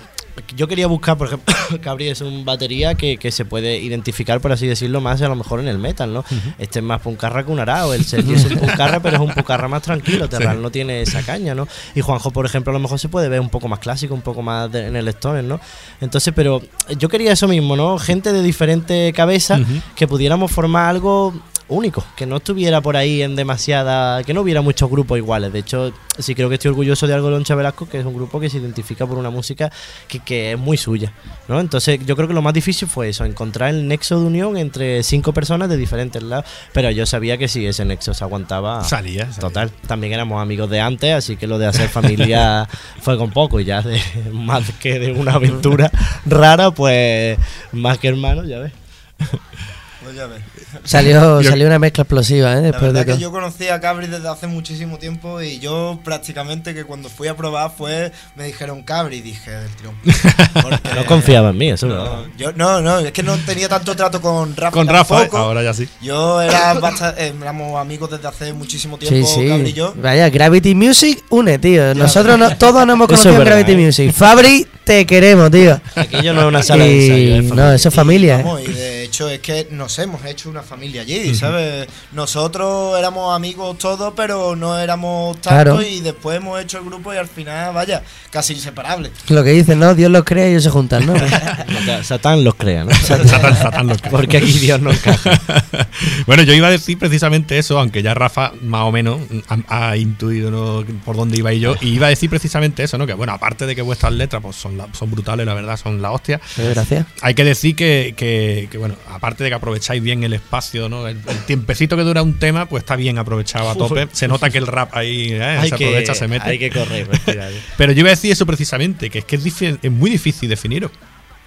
yo 0.55 0.67
quería 0.67 0.87
buscar, 0.87 1.17
por 1.17 1.27
ejemplo, 1.27 1.53
Cabri 1.81 2.07
es 2.09 2.21
un 2.21 2.45
batería 2.45 2.95
que, 2.95 3.17
que 3.17 3.31
se 3.31 3.45
puede 3.45 3.79
identificar, 3.79 4.39
por 4.41 4.51
así 4.51 4.67
decirlo, 4.67 5.01
más 5.01 5.21
a 5.21 5.27
lo 5.27 5.35
mejor 5.35 5.59
en 5.59 5.67
el 5.67 5.77
metal, 5.77 6.13
¿no? 6.13 6.23
Este 6.57 6.79
es 6.79 6.85
más 6.85 7.01
puncarra 7.01 7.43
que 7.45 7.51
un 7.51 7.59
arao, 7.59 7.93
el 7.93 8.05
Sergio 8.05 8.35
es 8.35 8.45
un 8.45 8.57
puncarra, 8.59 8.99
pero 9.01 9.15
es 9.17 9.21
un 9.21 9.33
puncarra 9.33 9.67
más 9.67 9.81
tranquilo, 9.81 10.27
Terral 10.29 10.61
no 10.61 10.71
tiene 10.71 11.01
esa 11.01 11.21
caña, 11.23 11.53
¿no? 11.55 11.67
Y 11.95 12.01
Juanjo, 12.01 12.31
por 12.31 12.45
ejemplo, 12.45 12.71
a 12.71 12.73
lo 12.73 12.79
mejor 12.79 12.99
se 12.99 13.09
puede 13.09 13.29
ver 13.29 13.39
un 13.39 13.49
poco 13.49 13.67
más 13.67 13.79
clásico, 13.79 14.13
un 14.13 14.21
poco 14.21 14.41
más 14.41 14.71
de- 14.71 14.87
en 14.87 14.95
el 14.95 15.07
stoner, 15.09 15.43
¿no? 15.43 15.59
Entonces, 16.01 16.33
pero 16.35 16.61
yo 16.97 17.09
quería 17.09 17.31
eso 17.33 17.47
mismo, 17.47 17.75
¿no? 17.75 17.97
Gente 17.97 18.33
de 18.33 18.41
diferente 18.41 19.11
cabeza 19.13 19.59
que 19.95 20.07
pudiéramos 20.07 20.51
formar 20.51 20.89
algo 20.89 21.33
único, 21.69 22.03
que 22.15 22.25
no 22.25 22.37
estuviera 22.37 22.81
por 22.81 22.97
ahí 22.97 23.21
en 23.21 23.35
demasiada, 23.35 24.23
que 24.23 24.33
no 24.33 24.41
hubiera 24.41 24.61
muchos 24.61 24.89
grupos 24.89 25.17
iguales. 25.17 25.53
De 25.53 25.59
hecho, 25.59 25.93
sí 26.17 26.35
creo 26.35 26.49
que 26.49 26.55
estoy 26.55 26.69
orgulloso 26.69 27.07
de 27.07 27.13
algo 27.13 27.29
Loncha 27.29 27.55
Velasco, 27.55 27.87
que 27.87 27.99
es 27.99 28.05
un 28.05 28.15
grupo 28.15 28.39
que 28.39 28.49
se 28.49 28.57
identifica 28.57 29.05
por 29.05 29.17
una 29.17 29.29
música 29.29 29.71
que, 30.07 30.19
que 30.19 30.53
es 30.53 30.59
muy 30.59 30.77
suya, 30.77 31.13
¿no? 31.47 31.59
Entonces, 31.59 31.99
yo 32.05 32.15
creo 32.15 32.27
que 32.27 32.33
lo 32.33 32.41
más 32.41 32.53
difícil 32.53 32.87
fue 32.87 33.09
eso, 33.09 33.23
encontrar 33.23 33.69
el 33.69 33.87
nexo 33.87 34.19
de 34.19 34.25
unión 34.25 34.57
entre 34.57 35.03
cinco 35.03 35.33
personas 35.33 35.69
de 35.69 35.77
diferentes 35.77 36.21
lados, 36.21 36.45
pero 36.73 36.89
yo 36.91 37.05
sabía 37.05 37.37
que 37.37 37.47
sí, 37.47 37.65
ese 37.65 37.85
nexo 37.85 38.13
se 38.13 38.23
aguantaba. 38.23 38.83
Salía, 38.83 39.25
salía. 39.25 39.39
Total, 39.39 39.69
también 39.87 40.13
éramos 40.13 40.41
amigos 40.41 40.69
de 40.69 40.81
antes, 40.81 41.13
así 41.13 41.37
que 41.37 41.47
lo 41.47 41.57
de 41.57 41.67
hacer 41.67 41.89
familia 41.89 42.67
fue 43.01 43.17
con 43.17 43.31
poco 43.31 43.59
y 43.59 43.65
ya 43.65 43.81
de 43.81 44.01
más 44.33 44.71
que 44.79 44.99
de 44.99 45.11
una 45.11 45.33
aventura 45.33 45.91
rara, 46.25 46.71
pues 46.71 47.37
más 47.71 47.97
que 47.99 48.07
hermanos, 48.07 48.47
ya 48.47 48.59
ves. 48.59 48.73
Pues 50.09 50.17
ya 50.17 50.25
ves. 50.25 50.41
Salió, 50.85 51.39
Yo- 51.41 51.49
salió 51.51 51.67
una 51.67 51.77
mezcla 51.77 52.01
explosiva, 52.01 52.51
¿eh? 52.53 52.55
La 52.55 52.61
Después 52.61 52.81
de 52.81 52.87
verdad 52.87 53.05
que 53.05 53.11
todo. 53.11 53.21
yo 53.21 53.31
conocí 53.31 53.67
a 53.67 53.79
Cabri 53.79 54.07
desde 54.07 54.27
hace 54.27 54.47
muchísimo 54.47 54.97
tiempo 54.97 55.39
y 55.41 55.59
yo 55.59 55.99
prácticamente 56.03 56.73
que 56.73 56.83
cuando 56.83 57.09
fui 57.09 57.27
a 57.27 57.35
probar 57.35 57.71
fue, 57.77 58.11
me 58.35 58.45
dijeron 58.45 58.81
Cabri 58.81 59.17
y 59.17 59.21
dije 59.21 59.51
del 59.51 59.69
tirón. 59.75 59.95
Porque- 60.53 60.95
No 60.95 61.05
confiaba 61.05 61.49
en 61.51 61.57
mí, 61.57 61.69
eso 61.69 61.85
es 61.87 61.93
no, 61.93 62.01
verdad. 62.03 62.19
yo, 62.37 62.51
no, 62.53 62.81
no, 62.81 62.99
es 62.99 63.11
que 63.11 63.21
no 63.21 63.37
tenía 63.37 63.69
tanto 63.69 63.95
trato 63.95 64.19
con 64.19 64.55
Rafa. 64.55 64.71
Con 64.71 64.87
Rafa, 64.87 65.15
tampoco. 65.19 65.37
ahora 65.37 65.61
ya 65.61 65.73
sí. 65.75 65.87
Yo 66.01 66.41
era 66.41 66.73
bastante, 66.79 67.27
eh, 67.27 67.33
éramos 67.39 67.79
amigos 67.79 68.09
desde 68.09 68.27
hace 68.27 68.51
muchísimo 68.53 68.97
Sí, 68.99 69.07
tiempo, 69.07 69.29
Cabri 69.47 69.69
y 69.69 69.73
yo. 69.73 69.93
Vaya, 69.95 70.29
Gravity 70.29 70.73
Music 70.73 71.23
une, 71.29 71.59
tío. 71.59 71.93
Nosotros 71.93 72.37
no- 72.39 72.55
todos 72.57 72.85
nos 72.87 72.95
hemos 72.95 73.07
conocido 73.07 73.35
en 73.35 73.41
Gravity 73.45 73.71
¿eh? 73.73 73.77
Music. 73.85 74.11
Fabri, 74.13 74.65
te 74.83 75.05
queremos, 75.05 75.51
tío. 75.51 75.79
Aquello 75.95 76.33
no 76.33 76.41
es 76.41 76.47
una 76.47 76.63
sala 76.63 76.83
de 76.85 77.35
ensayo, 77.35 77.35
es 77.49 77.53
no, 77.55 77.73
eso 77.73 77.89
es 77.89 77.95
familia. 77.95 78.39
¿eh? 78.39 78.43
Vamos, 78.43 78.61
y 78.63 78.73
de 78.73 78.98
hecho 79.09 79.29
es 79.29 79.39
que 79.39 79.67
nos 79.71 79.97
hemos 79.99 80.23
hecho 80.25 80.49
una 80.49 80.61
familia 80.63 81.01
allí, 81.01 81.35
¿sabes? 81.35 81.87
Nosotros 82.13 82.97
éramos 82.97 83.35
amigos 83.35 83.77
todos, 83.77 84.13
pero 84.15 84.55
no 84.55 84.77
éramos 84.77 85.39
tanto 85.41 85.49
Claro. 85.77 85.81
y 85.81 85.99
después 86.01 86.37
hemos 86.37 86.61
hecho 86.61 86.77
el 86.77 86.85
grupo 86.85 87.13
y 87.13 87.17
al 87.17 87.27
final, 87.27 87.73
vaya, 87.73 88.03
casi 88.29 88.53
inseparables. 88.53 89.11
Lo 89.29 89.43
que 89.43 89.51
dicen, 89.51 89.79
¿no? 89.79 89.95
Dios 89.95 90.11
los 90.11 90.23
crea 90.23 90.47
y 90.47 90.51
ellos 90.51 90.63
se 90.63 90.69
juntan, 90.69 91.05
¿no? 91.05 91.13
Sat- 91.85 92.03
Satán 92.03 92.43
los 92.43 92.55
crea, 92.55 92.83
¿no? 92.85 92.91
Satán, 92.93 93.55
Satán 93.55 93.87
los 93.87 93.97
crea. 93.99 94.11
Porque 94.11 94.37
aquí 94.37 94.51
Dios 94.53 94.79
no 94.81 94.91
encaja. 94.91 95.39
bueno, 96.27 96.43
yo 96.43 96.53
iba 96.53 96.67
a 96.67 96.71
decir 96.71 96.97
precisamente 96.97 97.57
eso, 97.57 97.79
aunque 97.79 98.01
ya 98.03 98.13
Rafa 98.13 98.51
más 98.61 98.81
o 98.83 98.91
menos 98.91 99.19
ha, 99.67 99.89
ha 99.89 99.97
intuido 99.97 100.51
¿no? 100.51 100.85
por 101.03 101.15
dónde 101.15 101.37
iba 101.37 101.51
y 101.53 101.59
yo, 101.59 101.75
y 101.81 101.89
iba 101.89 102.07
a 102.07 102.09
decir 102.09 102.29
precisamente 102.29 102.83
eso, 102.83 102.97
¿no? 102.97 103.07
Que 103.07 103.13
bueno, 103.13 103.33
aparte 103.33 103.65
de 103.65 103.75
que 103.75 103.81
vuestras 103.81 104.13
letras 104.13 104.41
pues 104.41 104.55
son, 104.55 104.77
la- 104.77 104.87
son 104.93 105.09
brutales, 105.11 105.45
la 105.45 105.53
verdad, 105.53 105.77
son 105.77 106.01
la 106.01 106.11
hostia. 106.11 106.39
Gracias. 106.57 107.05
Hay 107.21 107.33
que 107.33 107.43
decir 107.43 107.75
que, 107.75 108.13
que- 108.15 108.67
que, 108.71 108.77
bueno, 108.77 108.95
aparte 109.07 109.43
de 109.43 109.49
que 109.49 109.55
aprovecháis 109.55 110.01
bien 110.01 110.23
el 110.23 110.33
espacio, 110.33 110.89
¿no? 110.89 111.07
El, 111.07 111.17
el 111.27 111.37
tiempecito 111.45 111.95
que 111.95 112.03
dura 112.03 112.21
un 112.21 112.39
tema, 112.39 112.67
pues 112.67 112.83
está 112.83 112.95
bien 112.95 113.17
aprovechado 113.17 113.69
a 113.69 113.75
tope. 113.75 114.07
Se 114.11 114.27
nota 114.27 114.49
que 114.49 114.57
el 114.57 114.67
rap 114.67 114.95
ahí 114.95 115.31
¿eh? 115.31 115.59
se 115.63 115.75
que, 115.75 115.85
aprovecha, 115.85 116.15
se 116.15 116.27
mete. 116.27 116.49
hay 116.49 116.59
que 116.59 116.69
correr, 116.69 117.07
pues, 117.07 117.23
tira, 117.25 117.49
Pero 117.77 117.91
yo 117.91 118.01
iba 118.01 118.09
a 118.09 118.11
decir 118.11 118.31
eso 118.31 118.45
precisamente, 118.45 119.09
que 119.09 119.19
es 119.19 119.25
que 119.25 119.35
es, 119.35 119.91
muy 119.91 120.09
difícil 120.09 120.49
definiros. 120.49 120.91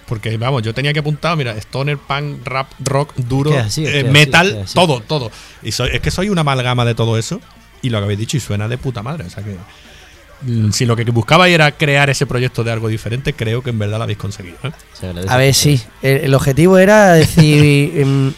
Porque, 0.05 0.35
vamos, 0.37 0.63
yo 0.63 0.73
tenía 0.73 0.91
que 0.91 0.99
apuntar, 0.99 1.37
mira, 1.37 1.53
stoner, 1.53 1.97
punk, 1.97 2.45
rap, 2.45 2.67
rock, 2.79 3.13
duro, 3.15 3.57
así, 3.57 3.85
eh, 3.87 4.03
metal, 4.03 4.63
así. 4.65 4.75
todo, 4.75 4.99
todo. 5.01 5.31
Y 5.61 5.71
soy, 5.71 5.91
es 5.93 6.01
que 6.01 6.11
soy 6.11 6.29
una 6.29 6.41
amalgama 6.41 6.83
de 6.83 6.93
todo 6.93 7.17
eso. 7.17 7.39
Y 7.81 7.89
lo 7.89 7.99
que 7.99 8.03
habéis 8.05 8.19
dicho, 8.19 8.37
y 8.37 8.39
suena 8.39 8.67
de 8.67 8.77
puta 8.77 9.01
madre. 9.01 9.25
O 9.25 9.29
sea 9.29 9.43
que. 9.43 9.55
Mm, 10.45 10.71
Si 10.71 10.85
lo 10.85 10.95
que 10.95 11.03
buscabais 11.05 11.53
era 11.53 11.71
crear 11.71 12.09
ese 12.09 12.25
proyecto 12.25 12.63
de 12.63 12.71
algo 12.71 12.87
diferente, 12.87 13.33
creo 13.33 13.61
que 13.63 13.69
en 13.71 13.79
verdad 13.79 13.97
lo 13.97 14.03
habéis 14.03 14.17
conseguido. 14.19 14.57
¿eh? 14.63 14.71
A 15.29 15.37
ver, 15.37 15.53
sí. 15.53 15.81
El, 16.01 16.17
el 16.25 16.33
objetivo 16.33 16.77
era 16.77 17.13
decir, 17.13 17.91
em, 17.99 18.33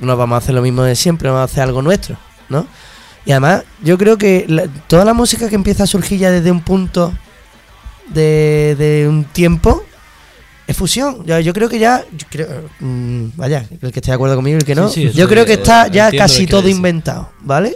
no 0.00 0.16
vamos 0.16 0.34
a 0.36 0.38
hacer 0.38 0.54
lo 0.54 0.62
mismo 0.62 0.82
de 0.82 0.94
siempre, 0.96 1.28
vamos 1.28 1.42
a 1.42 1.44
hacer 1.52 1.62
algo 1.62 1.82
nuestro, 1.82 2.16
¿no? 2.48 2.66
Y 3.24 3.32
además, 3.32 3.64
yo 3.82 3.98
creo 3.98 4.16
que 4.18 4.44
la- 4.48 4.66
toda 4.86 5.04
la 5.04 5.12
música 5.14 5.48
que 5.48 5.54
empieza 5.56 5.82
a 5.82 5.86
surgir 5.86 6.18
ya 6.20 6.30
desde 6.30 6.50
un 6.50 6.60
punto 6.60 7.12
de, 8.08 8.76
de 8.78 9.08
un 9.08 9.24
tiempo 9.24 9.84
es 10.66 10.76
fusión. 10.76 11.24
Yo, 11.26 11.38
yo 11.40 11.52
creo 11.52 11.68
que 11.68 11.78
ya, 11.78 12.04
yo 12.16 12.26
creo, 12.30 12.48
mm, 12.80 13.24
vaya, 13.36 13.64
el 13.82 13.92
que 13.92 13.98
esté 14.00 14.10
de 14.10 14.14
acuerdo 14.14 14.36
conmigo 14.36 14.56
y 14.56 14.60
el 14.60 14.64
que 14.64 14.74
no, 14.74 14.88
Sí, 14.88 15.02
sí, 15.02 15.06
eso 15.08 15.18
yo 15.18 15.28
creo 15.28 15.44
que 15.44 15.52
es- 15.54 15.58
está 15.58 15.88
ya 15.88 16.10
casi 16.12 16.46
todo 16.46 16.62
decir. 16.62 16.76
inventado, 16.76 17.30
¿vale? 17.40 17.74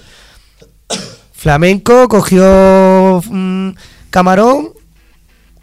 Flamenco 1.40 2.06
cogió 2.06 3.22
mm, 3.30 3.70
Camarón, 4.10 4.72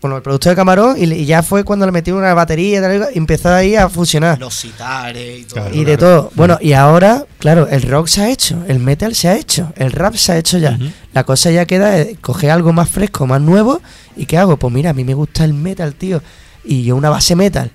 bueno, 0.02 0.16
el 0.18 0.24
productor 0.24 0.50
de 0.50 0.56
Camarón, 0.56 0.96
y, 0.98 1.26
ya 1.26 1.44
fue 1.44 1.64
cuando 1.64 1.86
le 1.86 1.92
metió 1.92 2.18
una 2.18 2.34
batería 2.34 2.80
y 2.80 2.82
tal, 2.82 3.10
y 3.14 3.18
empezó 3.20 3.54
ahí 3.54 3.76
a 3.76 3.88
fusionar. 3.88 4.40
Los 4.40 4.56
citares 4.60 5.42
y 5.42 5.44
todo. 5.44 5.54
Claro. 5.62 5.76
Y 5.76 5.86
de 5.86 5.98
todo. 5.98 6.32
Bueno, 6.34 6.58
y 6.62 6.74
ahora, 6.74 7.26
claro, 7.38 7.68
el 7.68 7.84
rock 7.84 8.08
se 8.08 8.24
ha 8.24 8.30
hecho, 8.32 8.64
el 8.68 8.80
metal 8.80 9.14
se 9.14 9.28
ha 9.28 9.36
hecho, 9.36 9.72
el 9.76 9.92
rap 9.92 10.16
se 10.16 10.32
ha 10.32 10.38
hecho 10.40 10.58
ya. 10.58 10.80
La 11.14 11.26
cosa 11.26 11.52
ya 11.52 11.68
queda, 11.68 12.00
eh, 12.00 12.18
coger 12.22 12.50
algo 12.50 12.74
más 12.74 12.90
fresco, 12.90 13.28
más 13.28 13.42
nuevo. 13.42 13.80
¿Y 14.16 14.26
qué 14.26 14.40
hago? 14.40 14.58
Pues 14.58 14.74
mira, 14.74 14.90
a 14.90 14.94
mí 14.94 15.04
me 15.04 15.14
gusta 15.14 15.44
el 15.46 15.54
metal, 15.54 15.94
tío. 15.94 16.24
Y 16.64 16.86
yo 16.86 16.96
una 16.96 17.12
base 17.12 17.36
metal 17.36 17.70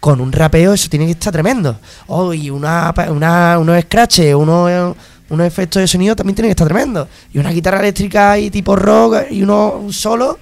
con 0.00 0.20
un 0.20 0.32
rapeo, 0.32 0.74
eso 0.74 0.88
tiene 0.90 1.06
que 1.06 1.12
estar 1.12 1.32
tremendo. 1.32 1.78
Oh, 2.08 2.34
y 2.34 2.50
una, 2.50 2.92
pa- 2.92 3.10
una, 3.12 3.58
unos 3.60 3.80
scratches, 3.84 4.34
unos, 4.34 4.96
unos 5.30 5.46
efectos 5.46 5.80
de 5.80 5.88
sonido 5.88 6.14
también 6.14 6.34
tienen 6.34 6.48
que 6.48 6.52
estar 6.52 6.68
tremendo. 6.68 7.08
Y 7.32 7.38
una 7.38 7.50
guitarra 7.50 7.80
eléctrica 7.80 8.38
y 8.38 8.50
tipo 8.50 8.76
rock 8.76 9.30
y 9.30 9.42
uno 9.42 9.72
un 9.72 9.92
solo. 9.92 10.38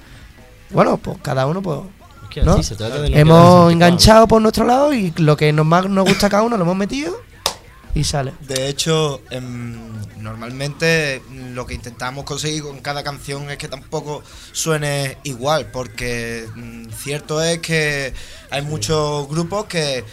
Bueno, 0.70 0.97
pues 0.97 1.18
cada 1.22 1.47
uno, 1.47 1.62
pues 1.62 1.80
Es 2.24 2.28
que 2.30 2.43
¿no? 2.43 2.55
así 2.55 2.62
se 2.62 2.76
trata 2.76 3.01
de 3.01 3.11
no 3.11 3.16
hemos 3.16 3.72
enganchado 3.72 4.26
por 4.26 4.41
nuestro 4.41 4.64
lado 4.64 4.93
y 4.93 5.12
lo 5.16 5.37
que 5.37 5.53
nos 5.53 5.66
más 5.66 5.89
nos 5.89 6.09
gusta 6.09 6.26
a 6.26 6.30
cada 6.30 6.43
uno 6.43 6.57
lo 6.57 6.64
hemos 6.64 6.76
metido 6.76 7.14
y 7.95 8.05
sale. 8.05 8.33
De 8.41 8.68
hecho, 8.68 9.20
em, 9.30 9.76
normalmente 10.16 11.22
lo 11.53 11.66
que 11.66 11.74
intentamos 11.74 12.24
conseguir 12.24 12.62
con 12.62 12.80
cada 12.80 13.03
canción 13.03 13.51
es 13.51 13.59
que 13.59 13.68
tampoco 13.68 14.22
suene 14.53 15.18
igual, 15.24 15.66
porque 15.70 16.49
mm, 16.55 16.87
cierto 16.91 17.43
es 17.43 17.59
que 17.59 18.14
hay 18.51 18.62
muchos 18.62 19.28
grupos 19.28 19.66
que 19.66 20.05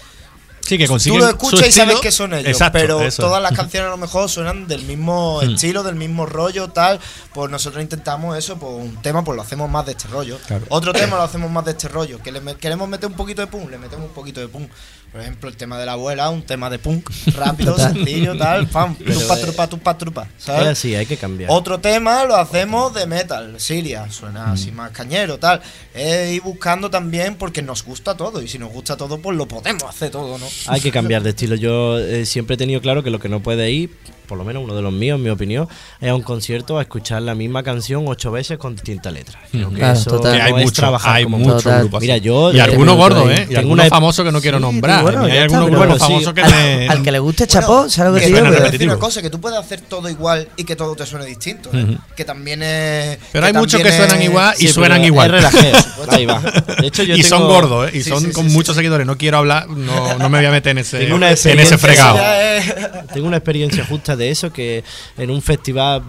Sí, 0.69 0.77
que 0.77 0.85
tú 0.85 0.93
consiguen 0.93 1.19
lo 1.19 1.25
su 1.25 1.31
escuchas 1.31 1.67
y 1.67 1.71
sabes 1.71 1.99
que 1.99 2.11
son 2.11 2.33
ellos, 2.33 2.47
Exacto, 2.47 2.77
pero 2.79 3.01
eso. 3.01 3.23
todas 3.23 3.41
las 3.41 3.53
canciones 3.53 3.87
a 3.87 3.91
lo 3.91 3.97
mejor 3.97 4.29
suenan 4.29 4.67
del 4.67 4.83
mismo 4.83 5.41
Mm. 5.41 5.49
estilo, 5.49 5.83
del 5.83 5.95
mismo 5.95 6.25
rollo, 6.25 6.69
tal. 6.69 6.99
Pues 7.33 7.49
nosotros 7.49 7.81
intentamos 7.81 8.37
eso, 8.37 8.57
pues 8.57 8.71
un 8.73 9.01
tema 9.01 9.23
pues 9.23 9.35
lo 9.35 9.41
hacemos 9.41 9.69
más 9.69 9.85
de 9.85 9.93
este 9.93 10.07
rollo. 10.07 10.37
Claro. 10.47 10.65
Otro 10.69 10.93
tema 10.93 11.17
lo 11.17 11.23
hacemos 11.23 11.49
más 11.51 11.65
de 11.65 11.71
este 11.71 11.87
rollo. 11.87 12.19
Que 12.21 12.31
le 12.31 12.41
queremos 12.57 12.87
meter 12.87 13.09
un 13.09 13.15
poquito 13.15 13.41
de 13.41 13.47
punk, 13.47 13.69
le 13.71 13.77
metemos 13.77 14.05
un 14.07 14.13
poquito 14.13 14.39
de 14.39 14.47
punk. 14.47 14.69
Por 15.11 15.21
ejemplo, 15.21 15.49
el 15.49 15.55
tema 15.55 15.79
de 15.79 15.85
la 15.87 15.93
abuela, 15.93 16.29
un 16.29 16.43
tema 16.43 16.69
de 16.69 16.77
punk, 16.77 17.09
rápido, 17.35 17.77
sencillo, 17.77 18.37
tal, 18.37 18.67
pam, 18.67 18.95
tupa, 18.95 19.37
eh, 19.37 19.41
trupa, 19.41 19.67
tupa, 19.67 19.97
trupa, 19.97 20.27
Es 20.37 20.43
¿sabes? 20.43 20.67
así, 20.67 20.93
hay 20.93 21.05
que 21.07 21.17
cambiar. 21.17 21.49
Otro 21.51 21.79
tema 21.79 22.23
lo 22.25 22.35
hacemos 22.35 22.93
de 22.93 23.07
metal, 23.07 23.59
Siria, 23.59 24.09
suena 24.11 24.51
así 24.51 24.71
más 24.71 24.91
cañero, 24.91 25.39
tal. 25.39 25.61
Es 25.93 26.31
ir 26.31 26.41
buscando 26.43 26.89
también 26.91 27.35
porque 27.35 27.61
nos 27.63 27.83
gusta 27.83 28.15
todo 28.15 28.41
y 28.41 28.47
si 28.47 28.59
nos 28.59 28.71
gusta 28.71 28.95
todo, 28.97 29.17
pues 29.19 29.35
lo 29.35 29.47
podemos 29.47 29.83
hacer 29.83 30.11
todo, 30.11 30.37
¿no? 30.37 30.45
Hay 30.67 30.79
que 30.81 30.91
cambiar 30.91 31.23
de 31.23 31.31
estilo. 31.31 31.55
Yo 31.55 31.97
eh, 31.97 32.25
siempre 32.25 32.53
he 32.53 32.57
tenido 32.57 32.79
claro 32.81 33.01
que 33.03 33.09
lo 33.09 33.19
que 33.19 33.29
no 33.29 33.39
puede 33.39 33.71
ir, 33.71 33.89
por 34.29 34.37
lo 34.37 34.45
menos 34.45 34.63
uno 34.63 34.75
de 34.75 34.81
los 34.81 34.93
míos, 34.93 35.17
en 35.17 35.23
mi 35.23 35.29
opinión, 35.29 35.67
es 35.99 36.09
a 36.09 36.15
un 36.15 36.21
concierto 36.21 36.77
a 36.77 36.83
escuchar 36.83 37.21
la 37.23 37.35
misma 37.35 37.63
canción 37.63 38.05
ocho 38.07 38.31
veces 38.31 38.57
con 38.57 38.75
distintas 38.75 39.11
letras. 39.11 39.37
Creo 39.51 39.69
que 39.71 39.75
Claro, 39.77 39.99
eso 39.99 40.09
total. 40.11 40.31
no 40.33 40.37
Que 40.37 40.41
hay 40.43 40.53
es 40.53 40.65
mucho- 40.65 40.81
trabajar 40.81 41.15
hay 41.15 41.23
como 41.23 41.37
grupos 41.39 42.01
Mira, 42.01 42.17
yo 42.17 42.53
Y 42.53 42.59
algunos 42.59 42.95
gordos, 42.95 43.29
¿eh? 43.31 43.47
Y 43.49 43.55
algunos 43.55 43.89
famosos 43.89 44.23
que 44.23 44.31
no 44.31 44.39
quiero 44.39 44.59
nombrar. 44.59 45.01
bueno, 45.03 45.23
hay 45.25 45.37
algunos 45.39 45.65
grupos 45.65 45.87
bueno, 45.87 45.97
famosos 45.99 46.33
que 46.33 46.41
al, 46.41 46.51
me- 46.51 46.87
al 46.89 47.01
que 47.03 47.11
le 47.11 47.19
guste 47.19 47.47
chapó, 47.47 47.89
¿sabes 47.89 48.13
lo 48.13 48.19
que 48.19 48.25
digo? 48.27 48.39
Pero- 48.49 48.69
decir 48.71 48.87
una 48.87 48.97
cosa, 48.99 49.21
que 49.21 49.29
tú 49.29 49.41
puedes 49.41 49.57
hacer 49.59 49.81
todo 49.81 50.07
igual 50.09 50.47
y 50.55 50.63
que 50.63 50.75
todo 50.75 50.95
te 50.95 51.05
suene 51.05 51.25
distinto, 51.25 51.69
¿eh? 51.73 51.97
Que 52.15 52.23
también 52.23 52.61
es... 52.63 53.17
Pero 53.31 53.45
hay 53.47 53.53
muchos 53.53 53.81
que 53.81 53.91
suenan 53.91 54.21
igual 54.21 54.53
y 54.59 54.67
Sí, 54.67 54.73
suenan 54.73 55.03
igual. 55.03 55.33
Ahí 56.09 56.25
va. 56.25 56.39
De 56.79 56.87
hecho, 56.87 57.03
yo 57.03 57.15
y 57.15 57.23
son 57.23 57.43
gordos, 57.47 57.89
¿eh? 57.89 57.97
Y 57.97 58.03
Sí, 58.03 58.09
son 58.09 58.23
sí, 58.23 58.31
con 58.31 58.47
sí, 58.47 58.53
muchos 58.55 58.75
seguidores. 58.75 59.05
No 59.07 59.17
quiero 59.17 59.37
hablar, 59.39 59.67
no, 59.67 60.17
no 60.17 60.29
me 60.29 60.37
voy 60.37 60.45
a 60.45 60.51
meter 60.51 60.71
en 60.71 60.77
ese, 60.79 61.77
fregado. 61.77 62.19
Tengo 63.13 63.27
una 63.27 63.37
experiencia 63.37 63.85
justa 63.85 64.15
de 64.19 64.29
eso, 64.29 64.53
que 64.53 64.83
en 65.17 65.31
un 65.31 65.41
festival, 65.41 66.03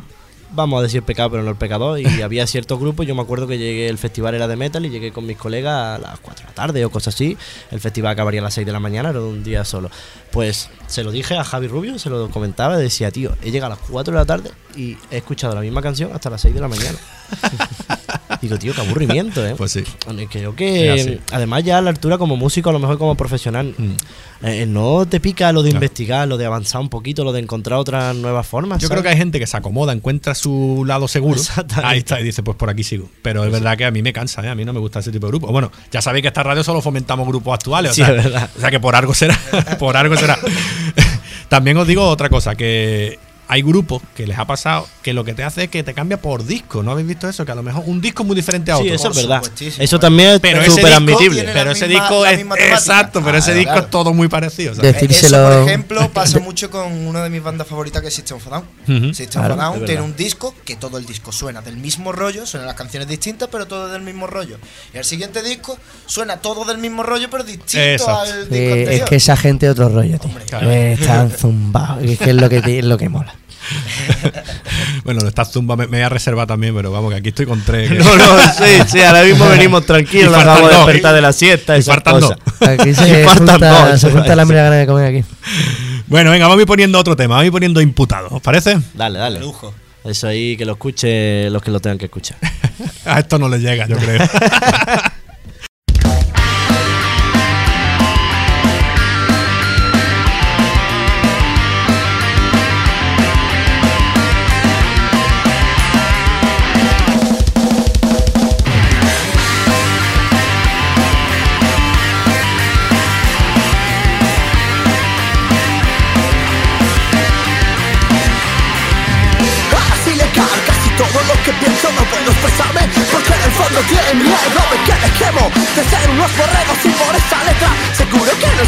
vamos 0.53 0.81
a 0.81 0.83
decir 0.83 1.03
pecado, 1.03 1.31
pero 1.31 1.43
no 1.43 1.51
el 1.51 1.57
pecador, 1.57 2.01
y 2.01 2.05
había 2.23 2.47
ciertos 2.47 2.79
grupos, 2.79 3.07
yo 3.07 3.15
me 3.15 3.23
acuerdo 3.23 3.47
que 3.47 3.59
llegué, 3.59 3.89
el 3.89 3.99
festival 3.99 4.35
era 4.35 4.49
de 4.49 4.57
metal 4.57 4.85
y 4.85 4.91
llegué 4.91 5.13
con 5.13 5.27
mis 5.27 5.37
colegas 5.37 5.99
a 5.99 5.99
las 5.99 6.19
4 6.21 6.43
de 6.45 6.49
la 6.51 6.55
tarde 6.55 6.85
o 6.85 6.91
cosas 6.91 7.15
así, 7.15 7.37
el 7.71 7.81
festival 7.81 8.13
acabaría 8.13 8.41
a 8.41 8.45
las 8.45 8.55
6 8.55 8.67
de 8.67 8.73
la 8.73 8.81
mañana, 8.81 9.11
era 9.11 9.21
un 9.21 9.43
día 9.45 9.65
solo. 9.65 9.91
Pues 10.33 10.69
se 10.87 11.03
lo 11.03 11.11
dije 11.11 11.37
a 11.37 11.45
Javi 11.45 11.67
Rubio, 11.67 11.99
se 11.99 12.09
lo 12.11 12.29
comentaba, 12.31 12.77
decía, 12.79 13.11
tío, 13.11 13.37
he 13.43 13.51
llegado 13.51 13.73
a 13.73 13.77
las 13.77 13.89
4 13.89 14.13
de 14.13 14.19
la 14.19 14.25
tarde 14.27 14.51
y 14.77 14.97
he 15.11 15.17
escuchado 15.19 15.55
la 15.55 15.61
misma 15.61 15.83
canción 15.83 16.11
hasta 16.15 16.31
las 16.31 16.41
6 16.41 16.55
de 16.55 16.61
la 16.61 16.69
mañana. 16.69 16.99
Digo, 18.41 18.59
tío, 18.59 18.73
qué 18.75 18.81
aburrimiento, 18.81 19.45
¿eh? 19.47 19.55
Pues 19.57 19.73
sí. 19.73 19.85
Creo 20.31 20.55
que, 20.57 20.91
así. 20.91 21.21
además, 21.33 21.63
ya 21.65 21.79
a 21.79 21.83
la 21.83 21.91
altura 21.91 22.17
como 22.17 22.37
músico, 22.37 22.71
a 22.71 22.73
lo 22.73 22.79
mejor 22.79 22.97
como 22.97 23.15
profesional, 23.15 23.75
Mm. 23.77 24.47
eh, 24.47 24.67
no 24.67 25.05
te 25.07 25.21
pica 25.21 25.53
lo 25.53 25.63
de 25.63 25.71
Claro. 25.71 25.85
investigar, 25.85 26.27
lo 26.29 26.39
de 26.39 26.47
avanzar 26.47 26.81
un 26.81 26.89
poquito, 26.89 27.23
lo 27.25 27.33
de 27.33 27.41
encontrar 27.41 27.79
otras 27.79 28.17
nuevas 28.17 28.47
formas. 28.47 28.81
Yo 28.81 28.89
creo 28.89 29.03
que 29.03 29.11
hay 29.11 29.17
gente 29.17 29.39
que 29.39 29.47
se 29.47 29.57
acomoda, 29.57 29.93
encuentra 29.93 30.35
su 30.41 30.85
lado 30.87 31.07
seguro. 31.09 31.41
Ahí 31.83 31.99
está, 31.99 32.21
y 32.21 32.25
dice, 32.25 32.43
pues 32.43 32.57
por 32.57 32.69
aquí 32.71 32.83
sigo. 32.85 33.09
Pero 33.23 33.45
es 33.45 33.53
verdad 33.53 33.77
que 33.77 33.85
a 33.85 33.91
mí 33.91 34.03
me 34.03 34.13
cansa, 34.13 34.43
¿eh? 34.45 34.49
A 34.49 34.55
mí 34.55 34.65
no 34.65 34.73
me 34.73 34.81
gusta 34.81 34.99
ese 35.01 35.13
tipo 35.13 35.27
de 35.27 35.31
grupos. 35.33 35.51
Bueno, 35.53 35.71
ya 35.91 36.01
sabéis 36.03 36.23
que 36.23 36.29
esta 36.29 36.43
radio 36.43 36.65
solo 36.65 36.81
fomentamos 36.83 37.27
grupos 37.27 37.55
actuales. 37.55 37.93
O, 37.93 37.95
Sí, 37.95 38.03
sea, 38.03 38.15
es 38.15 38.25
verdad. 38.25 38.51
o 38.57 38.61
sea 38.61 38.71
que 38.71 38.81
por 38.81 38.95
algo 38.97 39.15
será. 39.15 39.39
por 39.79 39.97
algo 39.97 40.17
será. 40.17 40.39
También 41.49 41.77
os 41.77 41.87
digo 41.87 42.07
otra 42.07 42.29
cosa, 42.29 42.55
que 42.55 43.19
hay 43.53 43.63
grupos 43.63 44.01
que 44.15 44.27
les 44.29 44.39
ha 44.39 44.45
pasado 44.47 44.87
que 45.03 45.13
lo 45.13 45.25
que 45.25 45.35
te 45.35 45.43
hace 45.43 45.65
es 45.65 45.71
que 45.71 45.83
te 45.83 45.93
cambia 45.93 46.21
por 46.23 46.45
disco. 46.47 46.83
¿No 46.85 46.93
habéis 46.93 47.09
visto 47.09 47.29
eso? 47.29 47.45
Que 47.45 47.51
a 47.51 47.55
lo 47.57 47.63
mejor 47.65 47.83
un 47.87 48.01
disco 48.01 48.23
es 48.23 48.27
muy 48.29 48.37
diferente 48.37 48.71
a 48.71 48.77
Sí, 48.77 48.83
otro. 48.83 48.95
eso 48.95 49.03
Por 49.09 49.13
es 49.13 49.17
verdad. 49.29 49.43
Eso 49.79 49.99
también 49.99 50.39
Pero 50.41 50.63
es 50.63 50.73
súper 50.73 50.93
admitible. 50.93 51.43
Pero 51.53 51.73
ese 51.73 51.89
misma- 51.89 52.01
disco 52.09 52.27
es. 52.27 52.41
Exacto, 52.71 53.23
pero 53.25 53.39
ese 53.39 53.53
Claro, 53.53 53.59
disco 53.61 53.79
es 53.87 53.91
todo 53.91 54.15
muy 54.15 54.29
parecido. 54.29 54.75
De- 54.75 54.77
¿sabes? 54.77 55.03
Eh, 55.03 55.07
Eso, 55.11 55.27
Decírselo- 55.27 55.59
por 55.59 55.69
ejemplo, 55.69 56.11
pasa 56.13 56.39
mucho 56.39 56.71
con 56.71 56.93
una 56.93 57.23
de 57.25 57.31
mis 57.31 57.43
bandas 57.43 57.67
favoritas 57.67 58.01
que 58.03 58.09
es 58.09 58.15
System 58.15 58.37
of 58.37 58.45
Down. 58.49 58.65
Ujú. 58.89 59.15
System 59.15 59.41
Claro, 59.43 59.57
Down 59.57 59.73
tiene 59.79 59.87
verdad. 59.95 60.05
un 60.05 60.17
disco 60.17 60.55
que 60.65 60.77
todo 60.77 60.99
el 60.99 61.07
disco 61.07 61.33
suena 61.33 61.61
del 61.61 61.77
mismo 61.77 62.13
rollo, 62.13 62.47
suenan 62.47 62.67
las 62.69 62.77
canciones 62.77 63.09
distintas, 63.09 63.49
pero 63.51 63.67
todo 63.67 63.89
del 63.89 64.03
mismo 64.03 64.27
rollo. 64.29 64.59
Y 64.95 64.99
el 64.99 65.05
siguiente 65.05 65.43
disco 65.43 65.77
suena 66.07 66.37
todo 66.37 66.65
del 66.65 66.79
mismo 66.79 67.03
rollo, 67.03 67.29
pero 67.31 67.43
distinto 67.43 67.79
Exacto. 67.81 68.21
al 68.21 68.49
disco 68.49 68.75
Sí, 68.75 68.83
es 68.95 69.03
que 69.03 69.17
esa 69.17 69.37
gente 69.37 69.67
es 69.67 69.73
otro 69.73 69.89
rollo, 69.89 70.19
tío. 70.21 70.31
Claro. 70.49 70.71
Eh, 70.71 70.93
Están 70.93 71.31
zumbados. 71.31 72.05
y 72.05 72.13
Es 72.13 72.19
que 72.19 72.31
es 72.31 72.37
lo 72.37 72.49
que, 72.49 72.63
te- 72.63 72.79
es 72.79 72.85
lo 72.85 72.97
que 72.97 73.09
mola. 73.09 73.35
Bueno, 75.05 75.27
esta 75.27 75.45
zumba 75.45 75.77
me, 75.77 75.87
me 75.87 75.99
voy 75.99 76.05
a 76.05 76.09
reservar 76.09 76.47
también, 76.47 76.75
pero 76.75 76.91
vamos, 76.93 77.11
que 77.13 77.19
aquí 77.19 77.29
estoy 77.31 77.47
con 77.47 77.61
tres. 77.63 77.91
No, 77.91 78.17
no, 78.17 78.39
sí, 78.59 78.83
sí, 78.89 79.01
ahora 79.01 79.23
mismo 79.25 79.49
venimos 79.49 79.85
tranquilos, 79.87 80.31
nos 80.33 80.41
acabamos 80.43 80.71
de 80.71 80.77
dos, 80.77 80.87
despertar 80.87 81.13
y- 81.13 81.15
de 81.17 81.21
la 81.23 81.33
siesta, 81.33 81.77
y 81.77 81.81
esas 81.81 81.95
faltan 81.95 82.21
cosas. 82.21 82.39
Aquí 82.61 82.95
se 82.95 83.25
junta, 83.25 83.59
dos, 83.59 84.01
se 84.01 84.11
junta 84.11 84.37
la 84.37 84.45
de 84.45 84.87
comer 84.87 85.17
aquí. 85.17 85.25
Bueno, 86.07 86.31
venga, 86.31 86.47
vamos 86.47 86.59
a 86.59 86.63
ir 86.63 86.67
poniendo 86.67 86.99
otro 86.99 87.17
tema, 87.17 87.35
vamos 87.35 87.43
a 87.45 87.47
ir 87.47 87.53
poniendo 87.53 87.81
imputados, 87.81 88.31
¿os 88.33 88.43
parece? 88.43 88.79
Dale, 88.95 89.19
dale. 89.19 89.41
Lujo. 89.41 89.75
Eso 90.05 90.29
ahí 90.29 90.57
que 90.57 90.65
lo 90.65 90.73
escuche 90.73 91.51
los 91.51 91.63
que 91.63 91.71
lo 91.71 91.79
tengan 91.81 91.99
que 91.99 92.07
escuchar. 92.07 92.39
A 93.05 93.19
esto 93.21 93.39
no 93.39 93.49
le 93.49 93.59
llega, 93.59 93.87
yo 93.87 93.97
creo. 93.97 94.19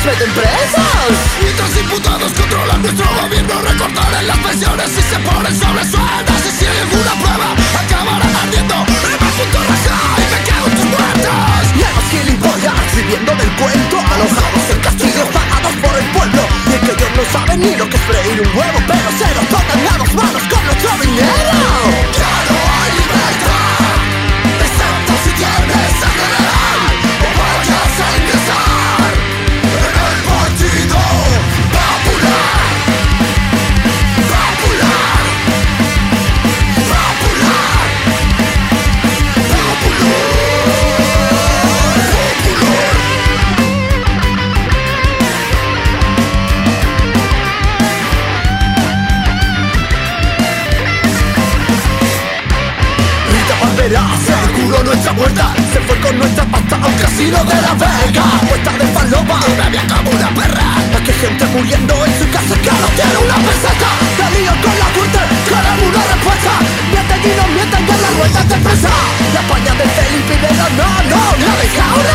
Seguro 0.02 0.18
que 0.18 0.26
nos 0.26 0.26
meten 0.26 0.30
presas 0.32 1.14
Mientras 1.42 1.74
diputados 1.74 2.32
controlan 2.32 2.82
nuestro 2.82 3.06
gobierno. 3.22 3.54
Recortarán 3.62 4.26
las 4.26 4.38
pensiones 4.38 4.90
y 4.98 5.02
se 5.02 5.18
ponen 5.20 5.54
sobre 5.58 5.84
sueldas 5.84 6.46
Y 6.46 6.50
si 6.58 6.66
hay 6.66 6.78
alguna 6.78 7.12
prueba 7.22 7.48
acabarán 7.78 8.36
ardiendo 8.36 8.74
junto 8.74 9.58
a 9.58 9.64
raza. 9.64 9.96
Y 10.18 10.24
me 10.32 10.40
cago 10.48 10.66
en 10.66 10.74
tus 10.74 10.86
hay 11.82 11.94
más 11.94 12.08
gilipollas 12.10 12.96
viviendo 12.96 13.32
del 13.34 13.52
cuento 13.56 13.96
Alojados 13.98 14.64
en 14.70 14.80
castillos 14.80 15.28
pagados 15.28 15.74
por 15.82 15.94
el 15.98 16.06
pueblo. 16.12 16.42
Y 16.70 16.74
es 16.74 16.80
que 16.80 16.92
ellos 16.92 17.10
no 17.16 17.24
saben 17.32 17.60
ni 17.60 17.76
lo 17.76 17.88
que 17.88 17.96
es 17.96 18.02
freír 18.02 18.40
un 18.40 18.56
huevo 18.56 18.78
Pero 18.86 19.08
se 19.18 19.28
nos 19.34 19.46
tocan 19.48 19.80
a 19.86 19.98
dos 19.98 20.14
manos 20.14 20.42
con 20.50 20.64
nuestro 20.66 20.90
dinero 21.02 22.31
muerta 55.22 55.54
Se 55.72 55.80
fue 55.80 55.96
con 56.00 56.18
nuestra 56.18 56.44
pasta 56.46 56.76
a 56.76 56.86
un 56.86 56.94
casino 56.94 57.38
de 57.44 57.54
la 57.62 57.74
Vega 57.74 58.26
Puesta 58.48 58.72
de 58.72 58.86
falopa 58.94 59.38
y 59.48 59.52
bebía 59.60 59.84
como 59.86 60.10
una 60.10 60.28
perra. 60.34 60.66
Más 60.92 61.02
que 61.02 61.12
gente 61.12 61.44
muriendo 61.54 61.94
en 62.06 62.12
su 62.18 62.26
casa 62.30 62.54
que 62.64 62.72
no 62.82 62.88
tiene 62.98 63.16
una 63.26 63.38
peseta. 63.46 63.90
Te 64.18 64.26
lío 64.34 64.54
con 64.64 64.76
la 64.82 64.88
corte, 64.96 65.20
queremos 65.48 65.86
una 65.90 66.02
respuesta. 66.12 66.52
Mienten 66.90 67.20
y 67.28 67.32
no 67.38 67.44
mienten 67.54 67.82
que 67.86 67.96
la 68.04 68.10
rueda 68.16 68.42
te 68.50 68.56
pesa 68.66 68.92
La 69.34 69.40
España 69.40 69.72
de 69.80 69.86
Felipe 69.96 70.34
pero 70.42 70.66
no, 70.78 70.90
no, 71.10 71.22
la 71.46 71.52
de 71.60 71.68
ahora 71.80 72.11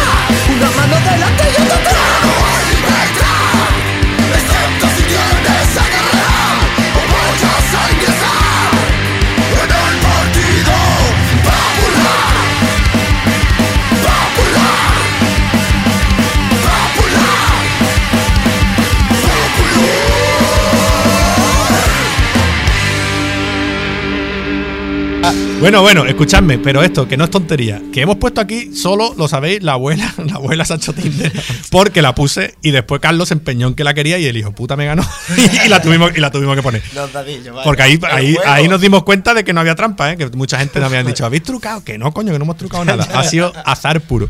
Bueno, 25.59 25.81
bueno, 25.81 26.05
escuchadme, 26.05 26.59
pero 26.59 26.83
esto, 26.83 27.07
que 27.07 27.17
no 27.17 27.23
es 27.23 27.31
tontería. 27.31 27.81
Que 27.91 28.01
hemos 28.01 28.17
puesto 28.17 28.39
aquí 28.39 28.75
solo, 28.75 29.15
lo 29.17 29.27
sabéis, 29.27 29.63
la 29.63 29.73
abuela, 29.73 30.13
la 30.25 30.35
abuela 30.35 30.63
se 30.65 30.73
ha 30.73 30.75
hecho 30.75 30.93
Tinder 30.93 31.31
porque 31.71 32.03
la 32.03 32.13
puse 32.13 32.53
y 32.61 32.69
después 32.69 33.01
Carlos 33.01 33.29
se 33.29 33.33
empeñó 33.33 33.67
en 33.67 33.73
que 33.73 33.83
la 33.83 33.95
quería 33.95 34.19
y 34.19 34.25
el 34.27 34.37
hijo 34.37 34.51
puta 34.51 34.75
me 34.75 34.85
ganó 34.85 35.03
y 35.65 35.67
la 35.67 35.81
tuvimos, 35.81 36.15
y 36.15 36.19
la 36.19 36.29
tuvimos 36.31 36.55
que 36.55 36.61
poner. 36.61 36.83
Los 36.93 37.11
dadillos, 37.11 37.55
vale. 37.55 37.65
Porque 37.65 37.81
ahí, 37.81 37.99
ahí, 38.11 38.35
ahí 38.45 38.67
nos 38.67 38.79
dimos 38.79 39.03
cuenta 39.03 39.33
de 39.33 39.43
que 39.43 39.51
no 39.51 39.59
había 39.59 39.73
trampa, 39.73 40.11
¿eh? 40.13 40.17
que 40.17 40.27
mucha 40.27 40.59
gente 40.59 40.79
nos 40.79 40.89
habían 40.89 41.07
dicho, 41.07 41.25
¿habéis 41.25 41.43
trucado? 41.43 41.83
Que 41.83 41.97
no, 41.97 42.13
coño, 42.13 42.31
que 42.31 42.37
no 42.37 42.45
hemos 42.45 42.57
trucado 42.57 42.85
nada. 42.85 43.07
Ha 43.17 43.23
sido 43.23 43.51
azar 43.65 44.01
puro. 44.01 44.29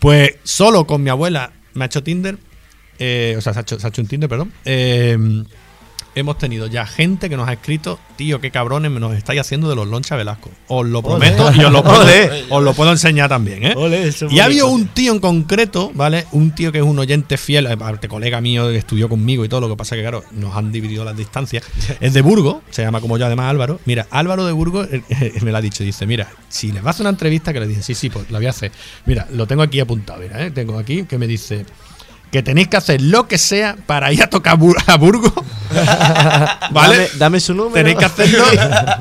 Pues 0.00 0.34
solo 0.42 0.86
con 0.86 1.02
mi 1.04 1.08
abuela 1.10 1.52
me 1.74 1.84
ha 1.84 1.86
hecho 1.86 2.02
Tinder, 2.02 2.36
eh, 2.98 3.36
o 3.38 3.40
sea, 3.40 3.52
se 3.52 3.60
ha 3.60 3.62
hecho, 3.62 3.78
se 3.78 3.86
ha 3.86 3.90
hecho 3.90 4.02
un 4.02 4.08
Tinder, 4.08 4.28
perdón. 4.28 4.52
eh, 4.64 5.16
hemos 6.14 6.38
tenido 6.38 6.66
ya 6.66 6.86
gente 6.86 7.28
que 7.28 7.36
nos 7.36 7.48
ha 7.48 7.54
escrito, 7.54 7.98
tío, 8.16 8.40
qué 8.40 8.50
cabrones 8.50 8.90
me 8.90 9.00
nos 9.00 9.14
estáis 9.14 9.40
haciendo 9.40 9.68
de 9.68 9.76
los 9.76 9.88
Loncha 9.88 10.16
Velasco. 10.16 10.50
Os 10.68 10.86
lo 10.86 11.02
prometo 11.02 11.52
y 11.52 11.64
os 11.64 11.72
lo 11.72 11.82
puedo, 11.82 12.04
os 12.50 12.62
lo 12.62 12.74
puedo 12.74 12.90
enseñar 12.90 13.28
también, 13.28 13.64
¿eh? 13.64 13.74
Y 14.30 14.40
ha 14.40 14.44
habido 14.44 14.68
un 14.68 14.88
tío 14.88 15.12
en 15.12 15.20
concreto, 15.20 15.90
¿vale? 15.94 16.26
Un 16.32 16.54
tío 16.54 16.72
que 16.72 16.78
es 16.78 16.84
un 16.84 16.98
oyente 16.98 17.36
fiel, 17.36 17.66
aparte 17.66 18.08
colega 18.08 18.40
mío 18.40 18.68
que 18.68 18.76
estudió 18.76 19.08
conmigo 19.08 19.44
y 19.44 19.48
todo, 19.48 19.60
lo 19.60 19.68
que 19.68 19.76
pasa 19.76 19.96
que, 19.96 20.02
claro, 20.02 20.24
nos 20.32 20.56
han 20.56 20.72
dividido 20.72 21.04
las 21.04 21.16
distancias. 21.16 21.64
Es 22.00 22.12
de 22.12 22.22
Burgos, 22.22 22.56
se 22.70 22.82
llama 22.82 23.00
como 23.00 23.18
yo 23.18 23.26
además 23.26 23.50
Álvaro. 23.50 23.80
Mira, 23.84 24.06
Álvaro 24.10 24.46
de 24.46 24.52
Burgos 24.52 24.88
eh, 24.90 25.02
eh, 25.08 25.32
me 25.42 25.50
lo 25.50 25.58
ha 25.58 25.60
dicho, 25.60 25.84
dice, 25.84 26.06
mira, 26.06 26.28
si 26.48 26.72
les 26.72 26.82
vas 26.82 26.86
a 26.86 26.90
hacer 26.90 27.04
una 27.04 27.10
entrevista, 27.10 27.52
que 27.52 27.60
le 27.60 27.66
dije, 27.66 27.82
sí, 27.82 27.94
sí, 27.94 28.10
pues 28.10 28.30
la 28.30 28.38
voy 28.38 28.46
a 28.46 28.50
hacer. 28.50 28.72
Mira, 29.06 29.26
lo 29.32 29.46
tengo 29.46 29.62
aquí 29.62 29.80
apuntado, 29.80 30.20
mira, 30.20 30.44
¿eh? 30.44 30.50
Tengo 30.50 30.78
aquí 30.78 31.04
que 31.04 31.18
me 31.18 31.26
dice 31.26 31.64
que 32.30 32.42
tenéis 32.42 32.68
que 32.68 32.76
hacer 32.76 33.00
lo 33.00 33.28
que 33.28 33.38
sea 33.38 33.76
para 33.86 34.12
ir 34.12 34.22
a 34.22 34.26
tocar 34.28 34.58
Bur- 34.58 34.76
a 34.86 34.96
Burgos, 34.96 35.32
¿vale? 36.70 36.96
Dame, 36.96 37.08
dame 37.18 37.40
su 37.40 37.54
número. 37.54 37.74
Tenéis 37.74 37.96
que 37.98 38.04
hacerlo 38.04 38.44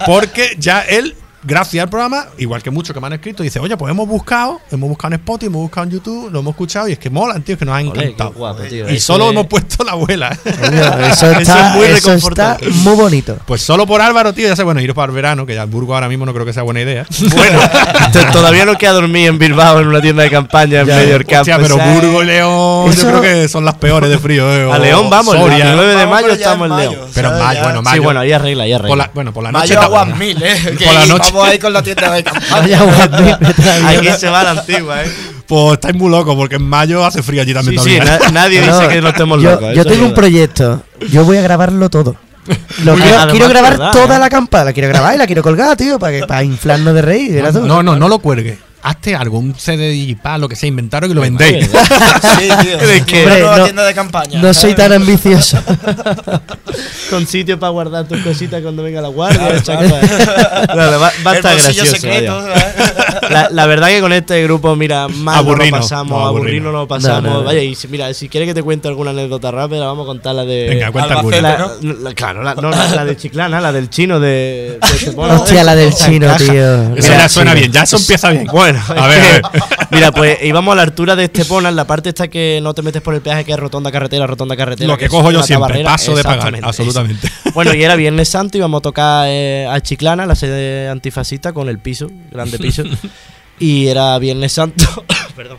porque 0.06 0.56
ya 0.60 0.82
él, 0.82 1.16
gracias 1.44 1.84
al 1.84 1.89
programa, 1.89 2.26
igual 2.38 2.62
que 2.64 2.72
muchos 2.72 2.94
que 2.94 3.00
me 3.00 3.08
han 3.08 3.14
escrito, 3.14 3.44
dice, 3.44 3.60
oye, 3.60 3.76
pues 3.78 3.91
hemos 3.91 4.08
buscado, 4.08 4.60
hemos 4.72 4.89
buscado 4.89 5.14
en 5.14 5.20
Spotify, 5.20 5.48
hemos 5.48 5.62
buscado 5.62 5.86
en 5.86 5.91
YouTube, 5.91 6.32
lo 6.32 6.39
hemos 6.39 6.52
escuchado 6.52 6.88
y 6.88 6.94
es 6.94 7.00
que 7.00 7.10
molan, 7.10 7.41
tío, 7.44 7.54
es 7.54 7.60
que 7.60 7.66
nos 7.66 7.74
ha 7.76 7.78
Ole, 7.80 7.88
encantado. 7.89 8.32
qué 8.32 8.38
guapo, 8.39 8.62
tío. 8.64 8.89
y 8.89 9.00
solo 9.00 9.26
es- 9.26 9.32
hemos 9.32 9.48
puesto 9.48 9.84
la 9.84 9.91
abuela. 9.94 10.30
Eso 10.46 10.52
Eso 11.26 11.32
está, 11.32 11.70
es 11.70 11.76
muy 11.76 11.86
eso 11.86 11.96
está 11.96 12.56
reconfortante. 12.58 12.70
muy 12.70 12.96
bonito. 12.96 13.38
Pues 13.46 13.62
solo 13.62 13.86
por 13.86 14.02
Álvaro, 14.02 14.34
tío, 14.34 14.48
ya 14.48 14.56
sé, 14.56 14.64
bueno, 14.64 14.80
iros 14.82 14.96
para 14.96 15.08
el 15.10 15.16
verano, 15.16 15.46
que 15.46 15.56
ya 15.56 15.64
el 15.64 15.70
Burgo 15.70 15.94
ahora 15.96 16.08
mismo 16.10 16.26
no 16.26 16.34
creo 16.34 16.46
que 16.46 16.54
sea 16.54 16.64
buena 16.64 16.82
idea. 16.82 17.06
Bueno, 17.36 17.60
todavía 18.32 18.66
no 18.66 18.78
queda 18.78 18.91
dormir 18.94 19.28
en 19.28 19.38
Bilbao 19.39 19.80
en 19.80 19.88
una 19.88 20.02
tienda 20.02 20.24
de 20.24 20.30
campaña 20.30 20.82
en 20.82 20.88
medio 20.88 21.14
del 21.14 21.26
campo. 21.26 21.41
Hostia, 21.41 21.58
pero. 21.60 21.78
Burgo 21.78 22.24
y 22.24 22.26
León, 22.28 22.89
Eso- 22.91 23.02
yo 23.04 23.08
creo 23.10 23.22
que 23.22 23.48
son 23.48 23.66
las 23.66 23.76
peores 23.76 24.10
de 24.10 24.18
frío. 24.20 24.52
eh, 24.54 24.64
A 24.72 24.76
o 24.76 24.80
León 24.80 25.10
vamos, 25.10 25.36
Soria. 25.36 25.70
el 25.72 25.76
9 25.76 25.96
de 25.96 26.06
mayo 26.08 26.28
estamos 26.30 26.70
en 26.70 26.78
León. 26.78 26.96
Pero 27.14 27.32
mayo, 27.32 27.62
bueno, 27.64 27.80
Sí, 27.80 27.84
mayo. 27.86 28.04
bueno, 28.04 28.20
ahí 28.22 28.32
arregla, 28.32 28.64
ahí 28.64 28.72
por 28.74 28.80
arregla. 28.82 28.96
la, 29.06 29.12
bueno, 29.14 29.34
por 29.34 29.44
la 29.44 29.52
noche. 29.52 29.62
Mayo 29.64 29.74
está 29.74 29.86
aguas 29.86 30.04
buena. 30.06 30.16
mil, 30.20 30.44
¿eh? 30.44 30.76
Que 30.78 30.86
Por 30.86 30.94
la 30.94 31.06
noche. 31.06 31.33
Vamos 31.34 31.50
ahí 31.50 31.60
con 31.60 31.74
la 31.74 31.82
tienda 31.84 32.12
de 32.14 32.24
campaña. 32.24 32.80
Aquí 33.90 34.10
se 34.18 34.30
va 34.30 34.44
la 34.44 34.52
antigua, 34.52 35.04
¿eh? 35.04 35.12
Pues 35.48 35.74
estáis 35.74 35.96
muy 35.96 36.10
locos, 36.10 36.36
porque 36.36 36.56
en 36.56 36.64
mayo 36.68 37.06
hace 37.06 37.22
frío 37.22 37.42
allí 37.42 37.54
también. 37.54 37.82
Sí, 37.82 37.92
sí, 37.92 38.00
na- 38.00 38.20
nadie 38.32 38.66
No, 38.66 38.80
dice 38.80 38.94
que 38.94 39.02
no 39.02 39.10
estemos 39.10 39.42
yo, 39.42 39.52
locos. 39.52 39.76
yo 39.76 39.86
tengo 39.86 40.06
un 40.06 40.14
proyecto. 40.14 40.82
Yo 41.12 41.26
voy 41.26 41.38
a 41.38 41.42
grabarlo 41.42 41.90
todo. 41.90 42.16
Lo 42.84 42.96
quiero, 42.96 43.48
grabar 43.50 43.74
verdad, 43.78 43.92
toda 43.92 44.18
¿eh? 44.18 44.20
la 44.20 44.30
campana. 44.30 44.66
La 44.66 44.74
quiero 44.74 44.90
grabar 44.90 45.16
y 45.16 45.18
la 45.18 45.26
quiero 45.28 45.42
colgar, 45.44 45.78
tío, 45.78 45.98
para, 46.00 46.20
que, 46.20 46.26
para 46.28 46.44
inflarnos 46.44 46.94
de 46.94 47.02
reír. 47.02 47.44
tú. 47.54 47.62
No, 47.66 47.82
no, 47.84 47.96
no 47.96 48.08
lo 48.10 48.20
cuelgue. 48.20 48.58
Hazte 48.86 49.16
algo, 49.16 49.40
un 49.40 49.56
CD 49.58 49.90
digital, 49.92 50.42
lo 50.42 50.50
que 50.50 50.56
sea, 50.58 50.68
inventaros 50.68 51.10
y 51.10 51.14
lo 51.14 51.22
vendéis. 51.22 51.70
Sí, 52.40 52.50
tío. 52.62 52.80
Es 52.80 53.06
que- 53.06 53.24
Hombre, 53.24 53.40
no- 53.42 53.64
tienda 53.64 53.86
de 53.86 53.94
campaña. 53.94 54.42
No 54.42 54.54
soy 54.54 54.74
tan 54.76 54.92
ambicioso. 54.92 55.58
Con 57.10 57.28
sitio 57.28 57.60
para 57.60 57.70
guardar 57.72 58.08
tus 58.08 58.20
cositas 58.22 58.62
cuando 58.62 58.82
venga 58.84 59.00
la 59.02 59.08
guardia. 59.10 59.62
chapa. 59.62 59.84
Claro, 60.72 61.00
va, 61.00 61.12
va 61.26 61.32
a 61.32 61.36
estar 61.36 61.56
gracioso. 61.58 61.92
secreto. 61.96 62.44
La, 63.30 63.50
la 63.52 63.66
verdad 63.68 63.88
que 63.90 64.02
con 64.02 64.12
este 64.14 64.42
grupo, 64.44 64.76
mira, 64.76 65.08
mal 65.08 65.36
no 65.36 65.52
Aburrino. 65.52 65.78
lo 65.78 65.82
pasamos, 65.84 66.10
No, 66.20 66.26
aburrido 66.26 66.40
aburrino. 66.48 66.72
no 66.72 66.80
lo 66.80 66.88
pasamos. 66.88 67.24
No, 67.24 67.30
no, 67.30 67.38
no. 67.40 67.44
Vaya, 67.44 67.62
y 67.62 67.76
si, 67.76 67.88
mira, 67.88 68.14
si 68.14 68.28
quieres 68.30 68.48
que 68.50 68.54
te 68.54 68.64
cuente 68.64 68.88
alguna 68.88 69.12
anécdota 69.12 69.52
rápida, 69.52 69.86
vamos 69.86 70.04
a 70.06 70.08
contar 70.08 70.36
la 70.36 70.46
de. 70.46 70.70
Venga, 70.70 70.92
cuenta 70.92 71.14
Albacete. 71.20 71.42
La- 71.42 71.72
la- 71.82 72.14
claro, 72.16 72.44
la, 72.44 72.56
no, 72.56 72.70
la, 72.72 72.88
la 72.96 73.06
de 73.06 73.16
Chiclana, 73.18 73.62
la 73.62 73.72
del 73.72 73.90
chino 73.90 74.20
de. 74.20 74.80
de. 75.06 75.14
Hostia, 75.16 75.64
la 75.64 75.76
del 75.76 75.94
chino, 75.94 76.36
tío. 76.38 76.96
Eso 76.96 77.10
ya 77.14 77.30
suena 77.30 77.54
bien, 77.54 77.72
ya 77.72 77.84
eso 77.84 77.98
empieza 77.98 78.32
bien. 78.32 78.46
Bueno, 78.52 78.73
A 78.78 79.08
ver, 79.08 79.22
a 79.22 79.32
ver. 79.32 79.42
Mira, 79.92 80.12
pues 80.12 80.38
íbamos 80.44 80.74
a 80.74 80.76
la 80.76 80.82
altura 80.84 81.16
de 81.16 81.26
Estepona, 81.26 81.70
en 81.70 81.76
la 81.76 81.86
parte 81.86 82.10
esta 82.10 82.28
que 82.28 82.60
no 82.62 82.74
te 82.74 82.82
metes 82.82 83.02
por 83.02 83.14
el 83.14 83.22
peaje, 83.22 83.46
que 83.46 83.52
es 83.52 83.60
rotonda 83.60 83.92
carretera, 83.92 84.28
rotonda 84.28 84.56
carretera. 84.56 84.88
Lo 84.88 84.98
que 84.98 85.10
cojo 85.10 85.32
yo 85.32 85.44
siempre, 85.44 85.84
paso 85.84 86.16
de 86.16 86.24
pagar, 86.24 86.60
absolutamente. 86.64 87.28
eso. 87.28 87.52
Bueno, 87.54 87.74
y 87.74 87.84
era 87.84 87.96
Viernes 88.04 88.30
Santo, 88.30 88.58
íbamos 88.58 88.80
a 88.80 88.82
tocar 88.82 89.28
eh, 89.30 89.68
a 89.70 89.80
Chiclana, 89.82 90.26
la 90.26 90.36
sede 90.36 90.90
antifascista, 90.90 91.54
con 91.54 91.70
el 91.70 91.80
piso, 91.80 92.10
grande 92.32 92.58
piso. 92.58 92.84
y 93.60 93.88
era 93.88 94.18
Viernes 94.20 94.54
Santo, 94.54 94.84
perdón, 95.36 95.58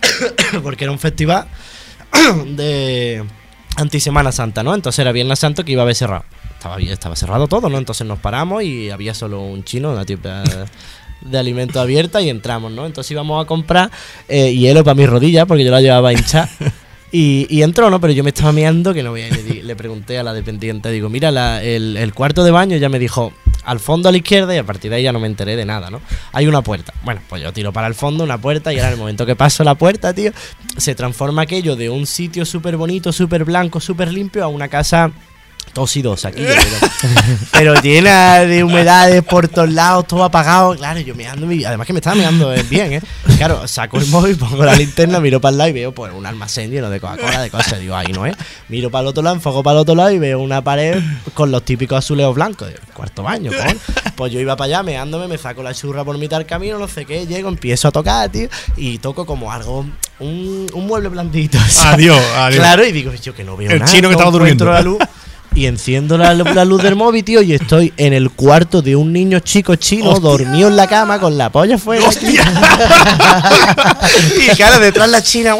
porque 0.62 0.84
era 0.84 0.92
un 0.92 0.98
festival 0.98 1.46
de 2.46 3.24
antisemana 3.76 4.32
santa, 4.32 4.62
¿no? 4.62 4.74
Entonces 4.74 4.98
era 4.98 5.12
Viernes 5.12 5.38
Santo 5.38 5.64
que 5.64 5.72
iba 5.72 5.82
a 5.82 5.84
haber 5.84 5.96
cerrado. 5.96 6.24
Estaba, 6.54 6.78
estaba 6.78 7.16
cerrado 7.16 7.48
todo, 7.48 7.68
¿no? 7.68 7.78
Entonces 7.78 8.06
nos 8.06 8.18
paramos 8.18 8.62
y 8.62 8.90
había 8.90 9.14
solo 9.14 9.40
un 9.40 9.64
chino, 9.64 9.92
una 9.92 10.04
tipa 10.04 10.44
de 11.24 11.38
alimento 11.38 11.80
abierta 11.80 12.20
y 12.20 12.28
entramos, 12.28 12.72
¿no? 12.72 12.86
Entonces 12.86 13.10
íbamos 13.10 13.42
a 13.42 13.46
comprar 13.46 13.90
eh, 14.28 14.54
hielo 14.54 14.84
para 14.84 14.94
mis 14.94 15.08
rodillas 15.08 15.46
porque 15.46 15.64
yo 15.64 15.70
la 15.70 15.80
llevaba 15.80 16.12
hinchada. 16.12 16.48
Y, 17.14 17.46
y 17.50 17.60
entró, 17.62 17.90
¿no? 17.90 18.00
Pero 18.00 18.14
yo 18.14 18.24
me 18.24 18.30
estaba 18.30 18.52
mirando 18.52 18.94
que 18.94 19.02
no 19.02 19.10
voy 19.10 19.20
a 19.20 19.28
ir. 19.28 19.62
Le, 19.62 19.76
pregunté 19.76 20.18
a 20.18 20.22
la 20.22 20.32
dependiente, 20.32 20.90
digo, 20.90 21.10
mira, 21.10 21.30
la- 21.30 21.62
el, 21.62 21.98
el 21.98 22.14
cuarto 22.14 22.42
de 22.42 22.50
baño 22.50 22.78
ya 22.78 22.88
me 22.88 22.98
dijo 22.98 23.34
al 23.64 23.80
fondo 23.80 24.08
a 24.08 24.12
la 24.12 24.16
izquierda 24.16 24.54
y 24.54 24.56
a 24.56 24.64
partir 24.64 24.90
de 24.90 24.96
ahí 24.96 25.02
ya 25.02 25.12
no 25.12 25.20
me 25.20 25.26
enteré 25.26 25.54
de 25.54 25.66
nada, 25.66 25.90
¿no? 25.90 26.00
Hay 26.32 26.46
una 26.46 26.62
puerta. 26.62 26.94
Bueno, 27.04 27.20
pues 27.28 27.42
yo 27.42 27.52
tiro 27.52 27.70
para 27.70 27.86
el 27.86 27.94
fondo 27.94 28.24
una 28.24 28.38
puerta 28.40 28.72
y 28.72 28.76
ahora 28.76 28.88
en 28.88 28.92
el 28.94 28.98
momento 28.98 29.26
que 29.26 29.36
paso 29.36 29.62
la 29.62 29.74
puerta, 29.74 30.14
tío, 30.14 30.32
se 30.78 30.94
transforma 30.94 31.42
aquello 31.42 31.76
de 31.76 31.90
un 31.90 32.06
sitio 32.06 32.46
súper 32.46 32.78
bonito, 32.78 33.12
súper 33.12 33.44
blanco, 33.44 33.78
súper 33.78 34.10
limpio 34.10 34.42
a 34.42 34.48
una 34.48 34.68
casa 34.68 35.10
tosidosa 35.72 36.28
aquí. 36.28 36.44
pero 37.52 37.74
llena 37.80 38.40
de 38.40 38.62
humedades 38.64 39.22
por 39.22 39.48
todos 39.48 39.70
lados, 39.70 40.06
todo 40.06 40.24
apagado. 40.24 40.74
Claro, 40.76 41.00
yo 41.00 41.14
meando, 41.14 41.46
mi- 41.46 41.64
además 41.64 41.86
que 41.86 41.92
me 41.92 41.98
estaba 42.00 42.16
meando 42.16 42.52
eh, 42.54 42.62
bien, 42.68 42.92
¿eh? 42.94 43.02
Claro, 43.38 43.66
saco 43.66 43.98
el 43.98 44.06
móvil, 44.06 44.36
pongo 44.36 44.64
la 44.64 44.74
linterna, 44.74 45.20
miro 45.20 45.40
para 45.40 45.52
el 45.52 45.58
lado 45.58 45.70
y 45.70 45.72
veo 45.72 45.92
pues 45.92 46.12
un 46.12 46.26
almacén 46.26 46.70
lleno 46.70 46.90
de 46.90 47.00
Coca-Cola, 47.00 47.40
de 47.42 47.50
cosas. 47.50 47.80
Digo, 47.80 47.94
ahí 47.96 48.12
no 48.12 48.26
es. 48.26 48.36
Miro 48.68 48.90
para 48.90 49.02
el 49.02 49.08
otro 49.08 49.22
lado, 49.22 49.36
enfoco 49.36 49.62
para 49.62 49.76
el 49.76 49.80
otro 49.82 49.94
lado 49.94 50.10
y 50.10 50.18
veo 50.18 50.38
una 50.40 50.62
pared 50.62 51.02
con 51.34 51.50
los 51.50 51.64
típicos 51.64 51.98
azulejos 51.98 52.34
blancos. 52.34 52.68
Digo, 52.68 52.80
cuarto 52.94 53.22
baño, 53.22 53.50
coño. 53.50 53.78
Pues 54.16 54.32
yo 54.32 54.40
iba 54.40 54.56
para 54.56 54.66
allá, 54.66 54.82
meándome, 54.82 55.26
me 55.26 55.38
saco 55.38 55.62
la 55.62 55.74
churra 55.74 56.04
por 56.04 56.16
mitad 56.18 56.36
del 56.38 56.46
camino, 56.46 56.78
no 56.78 56.86
sé 56.88 57.04
qué, 57.06 57.26
llego, 57.26 57.48
empiezo 57.48 57.88
a 57.88 57.90
tocar, 57.92 58.28
tío, 58.30 58.48
y 58.76 58.98
toco 58.98 59.24
como 59.26 59.50
algo, 59.50 59.86
un, 60.20 60.66
un 60.72 60.86
mueble 60.86 61.08
blandito. 61.08 61.58
¿sabes? 61.58 61.78
Adiós, 61.94 62.20
adiós. 62.36 62.60
Claro, 62.60 62.84
y 62.86 62.92
digo, 62.92 63.12
yo 63.14 63.34
que 63.34 63.42
no 63.42 63.56
veo 63.56 63.70
El 63.70 63.80
nada. 63.80 63.90
chino 63.90 64.08
que 64.08 64.12
estaba 64.14 64.30
durmiendo. 64.30 64.64
la 64.66 64.82
luz. 64.82 64.98
Y 65.54 65.66
enciendo 65.66 66.16
la, 66.16 66.32
la 66.34 66.64
luz 66.64 66.82
del 66.82 66.96
móvil, 66.96 67.22
tío, 67.24 67.42
y 67.42 67.52
estoy 67.52 67.92
en 67.96 68.12
el 68.12 68.30
cuarto 68.30 68.80
de 68.80 68.96
un 68.96 69.12
niño 69.12 69.40
chico 69.40 69.76
chino 69.76 70.18
dormido 70.18 70.68
en 70.68 70.76
la 70.76 70.86
cama 70.86 71.20
con 71.20 71.36
la 71.36 71.50
polla 71.50 71.76
fuera. 71.78 72.06
y 74.40 74.48
claro, 74.56 74.80
detrás 74.80 75.08
la 75.08 75.22
china. 75.22 75.54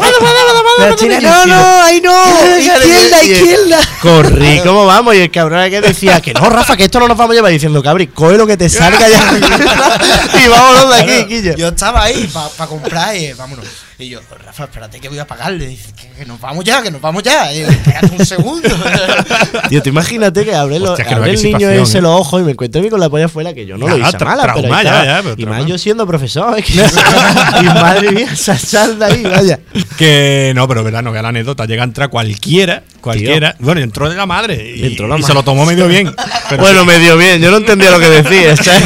La 0.78 0.96
china, 0.96 1.20
no, 1.20 1.46
no, 1.46 1.82
ahí 1.82 2.00
no. 2.00 2.12
Izquierda, 2.58 3.22
izquierda. 3.22 3.78
Corrí, 4.00 4.60
¿cómo 4.64 4.86
vamos? 4.86 5.14
Y 5.14 5.18
el 5.18 5.30
cabrón 5.30 5.68
que 5.70 5.80
decía 5.80 6.20
que 6.20 6.32
no, 6.32 6.48
Rafa, 6.48 6.76
que 6.76 6.84
esto 6.84 6.98
no 7.00 7.08
nos 7.08 7.16
vamos 7.16 7.32
a 7.32 7.36
llevar 7.36 7.52
diciendo, 7.52 7.82
cabri, 7.82 8.06
coge 8.08 8.36
lo 8.36 8.46
que 8.46 8.56
te 8.56 8.68
salga 8.68 9.08
ya. 9.08 9.20
y 10.44 10.48
vámonos 10.48 10.88
de 10.90 11.02
aquí, 11.02 11.26
Quilla. 11.26 11.54
Yo 11.56 11.68
estaba 11.68 12.04
ahí 12.04 12.30
para 12.56 12.68
comprar 12.68 13.14
y 13.16 13.32
vámonos. 13.32 13.66
Y 14.02 14.08
yo, 14.08 14.20
Rafa, 14.44 14.64
espérate 14.64 14.98
que 15.00 15.08
voy 15.08 15.18
a 15.18 15.26
pagarle. 15.26 15.66
Dice, 15.66 15.92
que, 15.94 16.08
que 16.10 16.24
nos 16.26 16.40
vamos 16.40 16.64
ya, 16.64 16.82
que 16.82 16.90
nos 16.90 17.00
vamos 17.00 17.22
ya. 17.22 17.52
Y 17.54 17.60
yo, 17.60 17.68
espérate 17.68 18.16
un 18.18 18.26
segundo. 18.26 18.68
Tío, 19.68 19.82
tú 19.82 19.88
imagínate 19.90 20.44
que 20.44 20.54
abre, 20.54 20.78
lo- 20.80 20.90
Hostia, 20.90 21.04
que 21.04 21.10
no 21.12 21.16
abre 21.18 21.32
ve 21.32 21.36
el 21.38 21.42
niño 21.44 21.70
ese 21.70 21.98
¿eh? 21.98 22.00
los 22.02 22.20
ojos 22.20 22.40
y 22.42 22.44
me 22.44 22.50
encuentro 22.52 22.80
a 22.80 22.84
mí 22.84 22.90
con 22.90 22.98
la 23.00 23.08
polla 23.08 23.28
fuera 23.28 23.54
que 23.54 23.64
yo 23.64 23.76
no 23.78 23.86
lo 23.86 23.96
hice 23.98 24.18
tra- 24.18 24.24
mala, 24.26 24.42
pero 24.42 24.60
trauma, 24.60 24.78
ahí 24.78 24.84
ya, 24.84 24.90
estaba. 25.02 25.04
ya, 25.04 25.22
pero 25.22 25.34
Y 25.38 25.46
más 25.46 25.66
yo 25.66 25.78
siendo 25.78 26.06
profesor, 26.06 26.58
es 26.58 26.64
que- 26.64 26.72
y 27.60 27.64
madre 27.66 28.10
mía, 28.12 28.28
esa 28.32 28.58
salda 28.58 29.06
ahí, 29.06 29.22
vaya. 29.22 29.60
Que 29.96 30.52
no, 30.54 30.66
pero 30.66 30.82
verdad, 30.82 31.02
no 31.02 31.12
vea 31.12 31.22
la 31.22 31.28
anécdota. 31.28 31.64
Llega 31.66 31.82
a 31.82 31.86
entrar 31.86 32.10
cualquiera, 32.10 32.82
cualquiera. 33.00 33.54
Bueno, 33.60 33.80
entró 33.80 34.08
de 34.10 34.16
la 34.16 34.26
madre 34.26 34.72
y, 34.76 34.84
Entró 34.86 35.06
la 35.06 35.18
y 35.18 35.22
se 35.22 35.32
lo 35.34 35.42
tomó 35.44 35.64
medio 35.64 35.86
bien. 35.86 36.12
Pero 36.50 36.60
bueno, 36.62 36.84
me 36.84 36.98
dio 36.98 37.16
bien, 37.16 37.40
yo 37.40 37.50
no 37.50 37.58
entendía 37.58 37.90
lo 37.92 38.00
que 38.00 38.08
decía. 38.08 38.56
¿sabes? 38.56 38.82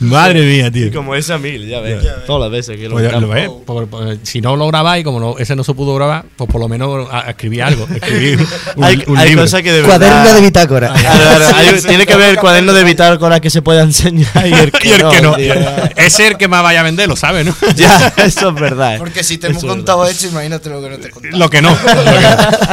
Madre 0.00 0.42
mía, 0.42 0.70
tío. 0.70 0.86
Y 0.86 0.90
como 0.90 1.14
esa 1.14 1.38
mil, 1.38 1.66
ya 1.68 1.80
ves. 1.80 2.04
Todas 2.26 2.42
las 2.42 2.50
veces 2.50 2.76
que 2.76 2.84
lo 2.88 2.92
Pues 2.92 3.10
ya 3.10 3.20
lo 3.20 3.28
ves, 3.28 3.48
por- 3.66 3.86
por- 3.88 4.18
si 4.22 4.40
no 4.40 4.56
lo 4.56 4.66
grabáis, 4.68 5.04
como 5.04 5.20
no- 5.20 5.38
ese 5.38 5.54
no 5.54 5.62
se 5.64 5.74
pudo 5.74 5.94
grabar, 5.94 6.24
pues 6.36 6.50
por 6.50 6.60
lo 6.60 6.68
menos 6.68 7.08
a- 7.10 7.26
a 7.26 7.30
escribir 7.30 7.62
algo. 7.62 7.86
Escribir 7.94 8.40
un, 8.76 8.84
Hay, 8.84 9.02
un 9.06 9.16
hay 9.18 9.28
libro. 9.30 9.44
cosas 9.44 9.62
que 9.62 9.72
de 9.72 9.82
Cuaderno 9.82 10.16
verdad- 10.18 10.34
de 10.34 10.40
bitácora. 10.40 10.94
Hay- 10.94 11.80
tiene 11.86 12.06
que 12.06 12.16
ver 12.16 12.30
el 12.30 12.36
cuaderno 12.38 12.72
de 12.72 12.84
bitácora 12.84 13.40
que 13.40 13.50
se 13.50 13.62
pueda 13.62 13.82
enseñar 13.82 14.46
y 14.46 14.52
el 14.52 14.72
que, 14.72 14.88
Y 14.88 14.92
el 14.92 15.08
que 15.08 15.22
no. 15.22 15.34
tío. 15.36 15.54
Ese 15.96 16.06
es 16.26 16.30
el 16.32 16.36
que 16.36 16.48
más 16.48 16.62
vaya 16.62 16.80
a 16.80 16.82
vender, 16.82 17.08
lo 17.08 17.16
sabe, 17.16 17.44
¿no? 17.44 17.54
Ya, 17.76 18.12
eso 18.16 18.48
es 18.50 18.54
verdad. 18.54 18.98
Porque 18.98 19.22
si 19.22 19.38
te 19.38 19.46
hemos 19.48 19.64
contado 19.64 20.06
esto, 20.06 20.26
imagínate 20.28 20.68
lo 20.70 20.82
que 20.82 20.90
no 20.90 20.98
te 20.98 21.08
he 21.08 21.10
contado. 21.10 21.36
Lo 21.36 21.50
que 21.50 21.62
no. 21.62 21.70
lo 21.70 21.76
que 22.04 22.20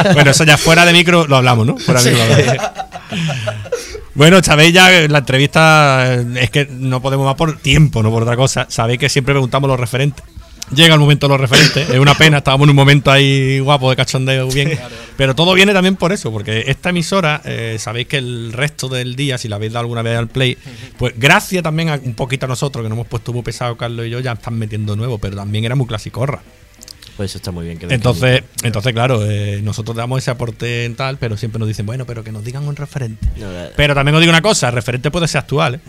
no. 0.08 0.14
Bueno, 0.14 0.30
eso 0.30 0.44
ya 0.44 0.56
fuera 0.56 0.84
de 0.84 0.92
micro 0.92 1.26
lo 1.26 1.36
hablamos, 1.36 1.66
¿no? 1.66 1.76
Fuera 1.78 2.02
de 2.02 2.10
micro 2.10 2.26
lo 2.26 2.34
hablamos. 2.34 2.70
Bueno, 4.18 4.42
sabéis 4.42 4.72
ya 4.72 5.06
la 5.06 5.18
entrevista 5.18 6.16
eh, 6.16 6.26
es 6.40 6.50
que 6.50 6.66
no 6.68 7.00
podemos 7.00 7.24
más 7.24 7.36
por 7.36 7.56
tiempo, 7.58 8.02
no 8.02 8.10
por 8.10 8.24
otra 8.24 8.34
cosa. 8.34 8.66
Sabéis 8.68 8.98
que 8.98 9.08
siempre 9.08 9.32
preguntamos 9.32 9.70
los 9.70 9.78
referentes. 9.78 10.24
Llega 10.74 10.94
el 10.94 10.98
momento 10.98 11.28
de 11.28 11.34
los 11.34 11.40
referentes, 11.40 11.88
es 11.88 11.98
una 12.00 12.14
pena, 12.14 12.38
estábamos 12.38 12.64
en 12.64 12.70
un 12.70 12.76
momento 12.76 13.12
ahí 13.12 13.60
guapo 13.60 13.88
de 13.90 13.94
cachondeo 13.94 14.48
bien. 14.48 14.76
Pero 15.16 15.36
todo 15.36 15.54
viene 15.54 15.72
también 15.72 15.94
por 15.94 16.12
eso, 16.12 16.32
porque 16.32 16.64
esta 16.66 16.90
emisora, 16.90 17.40
eh, 17.44 17.76
sabéis 17.78 18.08
que 18.08 18.16
el 18.16 18.52
resto 18.52 18.88
del 18.88 19.14
día, 19.14 19.38
si 19.38 19.46
la 19.46 19.54
habéis 19.54 19.72
dado 19.72 19.82
alguna 19.82 20.02
vez 20.02 20.18
al 20.18 20.26
play, 20.26 20.58
pues 20.98 21.14
gracias 21.16 21.62
también 21.62 21.88
a 21.88 21.94
un 21.94 22.14
poquito 22.14 22.46
a 22.46 22.48
nosotros, 22.48 22.82
que 22.82 22.88
nos 22.88 22.96
hemos 22.96 23.06
puesto 23.06 23.32
muy 23.32 23.42
pesado 23.42 23.76
Carlos 23.76 24.04
y 24.04 24.10
yo, 24.10 24.18
ya 24.18 24.32
están 24.32 24.58
metiendo 24.58 24.96
nuevo, 24.96 25.18
pero 25.18 25.36
también 25.36 25.64
era 25.64 25.76
muy 25.76 25.86
clasicorra. 25.86 26.42
Pues 27.18 27.32
eso 27.32 27.38
está 27.38 27.50
muy 27.50 27.64
bien. 27.64 27.78
que 27.78 27.92
Entonces, 27.92 28.44
entonces 28.62 28.92
claro, 28.92 29.28
eh, 29.28 29.58
nosotros 29.60 29.96
damos 29.96 30.18
ese 30.22 30.30
aporte 30.30 30.84
en 30.84 30.94
tal, 30.94 31.18
pero 31.18 31.36
siempre 31.36 31.58
nos 31.58 31.66
dicen, 31.66 31.84
bueno, 31.84 32.06
pero 32.06 32.22
que 32.22 32.30
nos 32.30 32.44
digan 32.44 32.64
un 32.68 32.76
referente. 32.76 33.26
No, 33.36 33.48
Pero 33.76 33.92
también 33.92 34.14
os 34.14 34.20
digo 34.20 34.30
una 34.30 34.40
cosa, 34.40 34.68
el 34.68 34.74
referente 34.74 35.10
puede 35.10 35.26
ser 35.26 35.40
actual, 35.40 35.74
¿eh? 35.74 35.80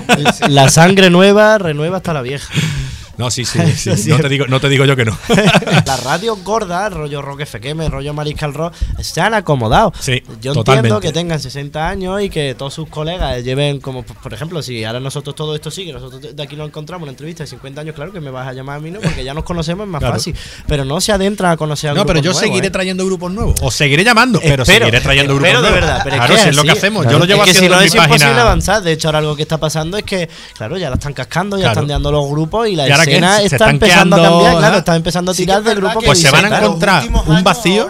La 0.48 0.70
sangre 0.70 1.10
nueva 1.10 1.58
renueva 1.58 1.98
hasta 1.98 2.14
la 2.14 2.22
vieja. 2.22 2.54
No, 3.18 3.30
sí, 3.30 3.44
sí, 3.44 3.58
sí. 3.96 4.08
No, 4.10 4.18
te 4.18 4.28
digo, 4.28 4.46
no 4.46 4.60
te 4.60 4.68
digo 4.68 4.84
yo 4.84 4.96
que 4.96 5.04
no. 5.04 5.18
Las 5.86 6.02
radios 6.04 6.42
gordas, 6.44 6.92
rollo 6.92 7.20
Rock 7.20 7.40
FM, 7.40 7.88
rollo 7.88 8.14
Mariscal 8.14 8.54
Rock, 8.54 8.74
se 9.00 9.20
han 9.20 9.34
acomodado. 9.34 9.92
Sí, 9.98 10.22
Yo 10.40 10.54
totalmente. 10.54 10.88
entiendo 10.88 11.00
que 11.00 11.12
tengan 11.12 11.40
60 11.40 11.88
años 11.88 12.22
y 12.22 12.30
que 12.30 12.54
todos 12.54 12.72
sus 12.74 12.88
colegas 12.88 13.42
lleven, 13.44 13.80
como 13.80 14.02
por 14.04 14.32
ejemplo, 14.32 14.62
si 14.62 14.84
ahora 14.84 15.00
nosotros 15.00 15.34
todo 15.34 15.54
esto 15.54 15.70
sigue, 15.70 15.92
nosotros 15.92 16.34
de 16.34 16.42
aquí 16.42 16.56
nos 16.56 16.68
encontramos 16.68 17.02
una 17.02 17.10
entrevista 17.12 17.42
de 17.42 17.48
50 17.48 17.80
años, 17.80 17.94
claro 17.94 18.12
que 18.12 18.20
me 18.20 18.30
vas 18.30 18.46
a 18.48 18.52
llamar 18.52 18.76
a 18.76 18.80
mí, 18.80 18.90
¿no? 18.90 19.00
Porque 19.00 19.24
ya 19.24 19.34
nos 19.34 19.44
conocemos, 19.44 19.84
es 19.86 19.90
más 19.90 19.98
Claro. 19.98 20.14
fácil. 20.14 20.34
Pero 20.66 20.84
no 20.84 21.00
se 21.00 21.12
adentran 21.12 21.50
a 21.52 21.56
conocer 21.56 21.90
a 21.90 21.94
No, 21.94 22.06
pero 22.06 22.20
yo 22.20 22.32
seguiré 22.32 22.50
nuevos, 22.50 22.66
¿eh? 22.68 22.70
trayendo 22.70 23.04
grupos 23.06 23.32
nuevos. 23.32 23.60
Os 23.62 23.74
seguiré 23.74 24.04
llamando, 24.04 24.38
pero 24.40 24.62
Espero, 24.62 24.86
seguiré 24.86 25.00
trayendo 25.00 25.34
grupos 25.34 25.48
espero 25.48 25.62
de 25.62 25.70
nuevos. 25.70 25.88
verdad, 25.88 26.00
pero 26.04 26.16
claro, 26.16 26.34
es 26.34 26.40
si 26.40 26.44
que 26.44 26.50
es 26.50 26.56
lo 26.56 26.62
que 26.62 26.70
hacemos. 26.70 27.02
claro. 27.02 27.12
Yo 27.16 27.18
lo 27.18 27.24
llevo 27.24 27.40
es 27.42 27.46
que 27.48 27.52
si 27.52 27.56
haciendo 27.58 27.76
no 27.76 27.80
en 27.82 27.86
es 27.88 27.92
mi 27.94 27.98
imposible 27.98 28.24
página. 28.26 28.42
avanzar. 28.42 28.82
De 28.82 28.92
hecho, 28.92 29.08
ahora 29.08 29.18
algo 29.18 29.34
que 29.36 29.42
está 29.42 29.58
pasando 29.58 29.96
es 29.96 30.04
que, 30.04 30.28
claro, 30.56 30.76
ya 30.78 30.88
la 30.88 30.94
están 30.96 31.12
cascando, 31.12 31.56
ya 31.56 31.62
Claro. 31.64 31.80
están 31.80 31.88
dando 31.88 32.12
los 32.12 32.28
grupos 32.30 32.68
y 32.68 32.76
la 32.76 32.86
¿Y 32.88 32.90
ahora 32.92 33.04
qué? 33.04 33.07
Escena 33.08 33.36
Se 33.38 33.42
está 33.44 33.56
están 33.56 33.70
empezando 33.70 34.16
a 34.16 34.22
cambiar. 34.22 34.56
Claro, 34.58 34.78
está 34.78 34.96
empezando 34.96 35.32
a 35.32 35.34
tirar 35.34 35.58
es 35.58 35.64
de 35.64 35.74
verdad 35.74 35.80
grupos 35.82 36.02
que 36.02 36.06
Pues 36.06 36.20
se 36.20 36.30
van 36.30 36.44
a 36.44 36.48
en 36.48 36.64
encontrar 36.64 37.04
un 37.26 37.44
vacío 37.44 37.88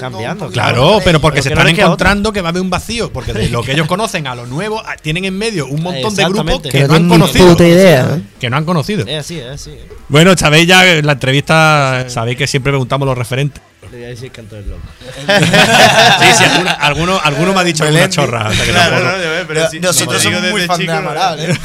cambiando, 0.00 0.46
un 0.46 0.52
Claro, 0.52 0.98
pero 1.04 1.20
porque 1.20 1.42
se 1.42 1.50
están 1.50 1.68
encontrando 1.68 2.32
que 2.32 2.40
va 2.40 2.48
a 2.48 2.50
haber 2.50 2.62
un 2.62 2.70
vacío. 2.70 3.12
Porque 3.12 3.32
de 3.32 3.48
lo 3.48 3.62
que 3.62 3.72
ellos 3.72 3.86
conocen 3.86 4.26
a 4.26 4.34
lo 4.34 4.46
nuevo, 4.46 4.82
tienen 5.02 5.24
en 5.24 5.36
medio 5.36 5.66
un 5.66 5.82
montón 5.82 6.14
de 6.14 6.24
grupos 6.24 6.64
Exactamente. 6.64 6.70
que 6.70 6.78
Que 6.82 6.88
no 6.88 6.94
han 6.94 7.08
conocido. 7.08 7.48
puta 7.48 7.66
idea, 7.66 8.16
¿eh? 8.16 8.22
Que 8.38 8.50
no 8.50 8.56
han 8.56 8.64
conocido. 8.64 9.06
Es 9.06 9.20
así, 9.20 9.38
es 9.38 9.46
así. 9.46 9.72
Bueno, 10.08 10.36
sabéis 10.36 10.66
ya 10.66 10.82
que 10.84 11.02
la 11.02 11.12
entrevista, 11.12 12.04
sabéis 12.08 12.36
que 12.38 12.46
siempre 12.46 12.72
preguntamos 12.72 13.06
los 13.06 13.16
referentes. 13.16 13.62
Le 13.92 13.98
voy 13.98 14.06
a 14.06 14.08
decir 14.08 14.32
canto 14.32 14.54
del 14.56 14.70
loco. 14.70 14.82
Sí, 15.04 16.26
sí, 16.38 16.44
alguno, 16.44 16.70
alguno, 16.80 17.20
alguno 17.22 17.52
me 17.52 17.60
ha 17.60 17.64
dicho 17.64 17.84
alguna 17.84 18.08
chorra. 18.08 18.48
o 18.48 18.52
sea 18.54 18.64
que 18.64 18.70
Claro, 18.72 18.96
tampoco- 18.96 19.18
no, 19.18 19.46
pero 19.48 19.68
nosotros 19.82 20.22
somos 20.22 20.42
muy 20.50 20.66
fans 20.66 20.78
de 20.86 20.92
Amaral, 20.92 21.40
¿eh? 21.40 21.58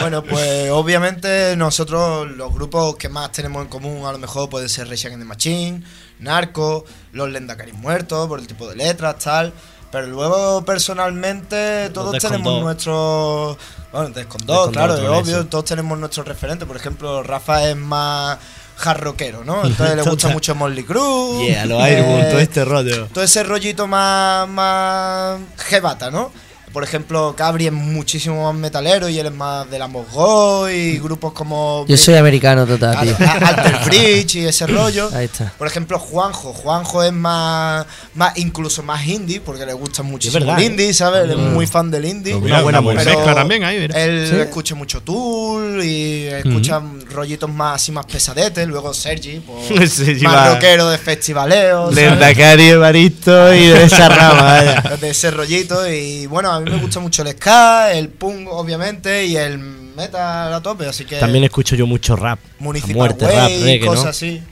bueno, 0.00 0.24
pues 0.24 0.70
obviamente 0.72 1.54
nosotros 1.56 2.28
los 2.32 2.52
grupos 2.52 2.96
que 2.96 3.08
más 3.08 3.30
tenemos 3.30 3.62
en 3.62 3.68
común 3.68 4.04
a 4.04 4.10
lo 4.10 4.18
mejor 4.18 4.50
pueden 4.50 4.68
ser 4.68 4.88
Rage 4.88 5.06
Against 5.06 5.22
the 5.22 5.28
Machine, 5.28 5.82
Narco, 6.18 6.84
los 7.12 7.30
Lendacaris 7.30 7.74
muertos 7.74 8.26
por 8.26 8.40
el 8.40 8.48
tipo 8.48 8.68
de 8.68 8.74
letras, 8.74 9.16
tal. 9.22 9.52
Pero 9.92 10.06
luego 10.08 10.64
personalmente 10.64 11.90
todos 11.90 12.16
tenemos 12.18 12.62
nuestros... 12.62 13.56
Bueno, 13.92 14.08
Descon 14.10 14.14
Descon 14.14 14.46
dos, 14.46 14.56
dos, 14.66 14.70
claro, 14.72 14.94
es 14.96 15.00
obvio, 15.28 15.46
todos 15.46 15.64
tenemos 15.64 15.98
nuestros 15.98 16.26
referentes. 16.26 16.66
Por 16.66 16.76
ejemplo, 16.76 17.22
Rafa 17.24 17.68
es 17.68 17.76
más 17.76 18.38
hard 18.82 19.00
rockero, 19.00 19.44
¿no? 19.44 19.64
Entonces 19.66 19.96
le 19.96 20.02
gusta 20.02 20.28
mucho 20.28 20.54
Molly 20.54 20.84
Cruz. 20.84 21.46
Yeah, 21.46 21.66
los 21.66 21.82
Airborne, 21.82 22.24
todo 22.24 22.38
eh, 22.38 22.42
este 22.42 22.64
rollo. 22.64 23.06
todo 23.06 23.24
ese 23.24 23.42
rollito 23.42 23.86
más, 23.86 24.48
más 24.48 25.40
jebata, 25.58 26.10
¿no? 26.10 26.32
Por 26.72 26.84
ejemplo, 26.84 27.34
Cabri 27.36 27.66
es 27.66 27.72
muchísimo 27.72 28.44
más 28.50 28.54
metalero 28.60 29.08
y 29.08 29.18
él 29.18 29.26
es 29.26 29.32
más 29.34 29.68
de 29.70 29.78
la 29.78 29.88
Mosgo 29.88 30.68
y 30.70 30.98
grupos 30.98 31.32
como 31.32 31.84
Yo 31.88 31.96
soy 31.96 32.14
americano 32.14 32.64
total, 32.66 32.92
Claro, 32.96 33.16
tío. 33.16 33.46
Alter 33.48 33.76
Bridge 33.86 34.34
y 34.36 34.46
ese 34.46 34.66
rollo. 34.68 35.10
Ahí 35.14 35.24
está. 35.24 35.52
Por 35.58 35.66
ejemplo, 35.66 35.98
Juanjo. 35.98 36.52
Juanjo 36.52 37.02
es 37.02 37.12
más, 37.12 37.86
más 38.14 38.38
incluso 38.38 38.82
más 38.84 39.04
indie 39.06 39.40
porque 39.40 39.66
le 39.66 39.72
gusta 39.72 40.02
muchísimo 40.04 40.38
verdad, 40.44 40.58
el 40.58 40.62
¿eh? 40.62 40.66
indie, 40.66 40.94
¿sabes? 40.94 41.24
Él 41.24 41.32
es 41.32 41.36
muy 41.38 41.66
fan 41.66 41.90
del 41.90 42.04
indie. 42.04 42.34
Mira, 42.36 42.64
una 42.64 42.78
buena 42.80 43.02
mezcla 43.04 43.34
también 43.34 43.64
ahí, 43.64 43.78
mira. 43.80 44.00
Él 44.04 44.28
Sí. 44.30 44.36
escucha 44.36 44.74
mucho 44.76 45.00
Tool 45.02 45.82
y 45.84 46.26
escucha 46.26 46.80
rollitos 47.10 47.50
más 47.50 47.76
así 47.82 47.90
más 47.90 48.06
pesadetes. 48.06 48.68
Luego 48.68 48.94
Sergi, 48.94 49.40
pues, 49.40 49.92
Sergi 49.94 50.24
más 50.24 50.34
va- 50.36 50.54
rockero 50.54 50.88
de 50.88 50.98
festivaleo. 50.98 51.90
¿sabes? 51.90 51.96
Lendakari, 51.96 52.68
Evaristo 52.68 53.52
y 53.54 53.66
de 53.66 53.84
esa 53.84 54.08
rama, 54.08 54.42
vaya. 54.42 54.80
de 55.00 55.10
ese 55.10 55.30
rollito 55.30 55.90
y 55.90 56.26
bueno, 56.26 56.59
a 56.60 56.64
mí 56.64 56.70
me 56.70 56.78
gusta 56.80 57.00
mucho 57.00 57.22
el 57.22 57.28
ska, 57.32 57.92
el 57.92 58.08
punk 58.08 58.48
obviamente 58.50 59.26
y 59.26 59.36
el 59.36 59.58
metal 59.58 60.52
a 60.52 60.60
tope, 60.62 60.86
así 60.86 61.04
que 61.04 61.16
También 61.18 61.44
escucho 61.44 61.74
yo 61.76 61.86
mucho 61.86 62.16
rap. 62.16 62.38
Municipal 62.58 62.96
muerte, 62.96 63.24
Way, 63.26 63.34
rap, 63.36 63.48
reggae, 63.48 63.86
cosas 63.86 64.04
¿no? 64.04 64.10
así. 64.10 64.42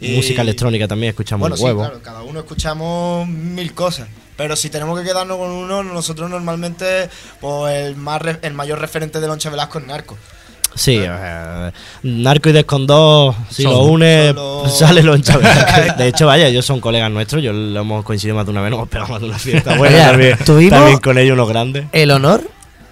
Música 0.00 0.42
electrónica 0.42 0.88
también 0.88 1.10
escuchamos 1.10 1.40
Bueno, 1.40 1.56
sí, 1.56 1.62
huevo. 1.62 1.80
claro, 1.80 2.02
cada 2.02 2.22
uno 2.22 2.40
escuchamos 2.40 3.26
mil 3.28 3.72
cosas. 3.74 4.08
Pero 4.36 4.56
si 4.56 4.68
tenemos 4.68 4.98
que 4.98 5.04
quedarnos 5.06 5.36
con 5.38 5.48
uno, 5.48 5.84
nosotros 5.84 6.28
normalmente, 6.28 7.08
pues 7.40 7.74
el 7.76 7.94
más 7.94 8.20
re- 8.20 8.40
el 8.42 8.52
mayor 8.52 8.80
referente 8.80 9.20
de 9.20 9.28
Loncha 9.28 9.48
Velasco 9.50 9.78
es 9.78 9.86
Narco. 9.86 10.18
Sí, 10.74 10.98
sea, 10.98 11.72
Narco 12.02 12.48
y 12.48 12.52
Descondó, 12.52 13.34
si 13.50 13.62
Son- 13.62 13.72
lo 13.72 13.82
une, 13.84 14.34
sale 14.68 15.02
lo 15.02 15.16
hinchado. 15.16 15.40
De 15.98 16.08
hecho, 16.08 16.26
vaya, 16.26 16.46
ellos 16.48 16.64
son 16.66 16.80
colegas 16.80 17.10
nuestros, 17.10 17.42
yo 17.42 17.52
lo 17.52 17.80
hemos 17.80 18.04
coincidido 18.04 18.36
más 18.36 18.44
de 18.46 18.52
una 18.52 18.60
vez, 18.62 18.70
nos 18.70 18.82
esperamos 18.82 19.20
de 19.20 19.26
una 19.26 19.38
fiesta 19.38 19.74
buena 19.78 19.96
Oye, 19.96 20.04
también, 20.04 20.38
tuvimos- 20.44 20.70
también 20.78 20.98
con 20.98 21.18
ellos 21.18 21.34
unos 21.34 21.48
grandes. 21.48 21.86
El 21.92 22.10
honor 22.10 22.42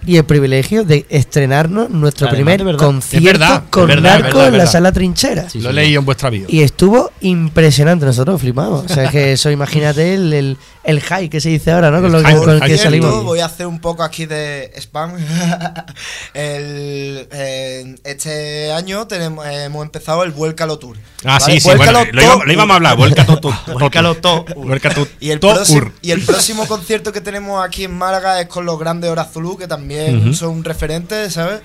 y 0.05 0.17
el 0.17 0.25
privilegio 0.25 0.83
de 0.85 1.07
estrenarnos 1.11 1.89
nuestro 1.89 2.27
Además, 2.27 2.57
primer 2.57 2.65
verdad. 2.65 2.87
concierto 2.87 3.25
verdad, 3.39 3.63
con 3.71 3.87
verdad, 3.87 4.19
Narco 4.21 4.43
en 4.45 4.59
la 4.59 4.67
sala 4.67 4.91
trinchera. 4.91 5.49
Sí, 5.49 5.61
Lo 5.61 5.69
he 5.69 5.73
sí, 5.73 5.77
leído 5.77 6.01
en 6.01 6.05
vuestra 6.07 6.29
bio. 6.29 6.47
Y 6.49 6.63
estuvo 6.63 7.13
impresionante, 7.21 8.05
nosotros 8.05 8.41
flipamos. 8.41 8.85
O 8.85 8.89
sea, 8.93 9.05
es 9.05 9.11
que 9.13 9.33
eso, 9.35 9.49
imagínate 9.51 10.15
el, 10.15 10.33
el, 10.33 10.57
el 10.85 11.01
high 11.01 11.29
que 11.29 11.41
se 11.41 11.49
dice 11.49 11.71
ahora, 11.71 11.91
¿no? 11.91 12.01
Con, 12.01 12.13
lo 12.13 12.23
que, 12.23 12.35
con 12.37 12.51
el 12.51 12.61
que 12.61 12.79
salimos. 12.79 13.23
voy 13.25 13.41
a 13.41 13.47
hacer 13.47 13.67
un 13.67 13.81
poco 13.81 14.03
aquí 14.03 14.27
de 14.27 14.73
spam. 14.77 15.17
El, 16.35 17.29
eh, 17.31 17.95
este 18.05 18.73
año 18.73 19.07
tenemos, 19.07 19.47
hemos 19.47 19.85
empezado 19.85 20.23
el 20.25 20.31
Vuélcalo 20.31 20.79
Tour. 20.79 20.97
Ah, 21.25 21.39
¿vale? 21.39 21.55
sí, 21.55 21.61
sí, 21.61 21.69
bueno, 21.77 21.85
lo, 21.93 22.01
íbamos, 22.03 22.37
Tour. 22.37 22.47
lo 22.47 22.53
íbamos 22.53 22.73
a 22.73 22.77
hablar. 22.77 22.97
Vuelca 22.97 23.27
todo 23.27 23.55
Vuélcalo 23.73 24.15
todo. 24.17 24.45
Vuelca 24.57 24.95
todo 24.95 25.07
Y 25.21 25.31
el, 25.31 25.41
próximo, 25.41 25.93
y 26.01 26.11
el 26.11 26.23
próximo 26.25 26.67
concierto 26.67 27.13
que 27.13 27.21
tenemos 27.21 27.65
aquí 27.65 27.85
en 27.85 27.97
Málaga 27.97 28.41
es 28.41 28.49
con 28.49 28.65
los 28.65 28.79
grandes 28.79 29.11
Horazulú, 29.11 29.57
que 29.57 29.69
también 29.69 30.35
son 30.35 30.65
referentes, 30.65 31.35
¿sabes? 31.35 31.61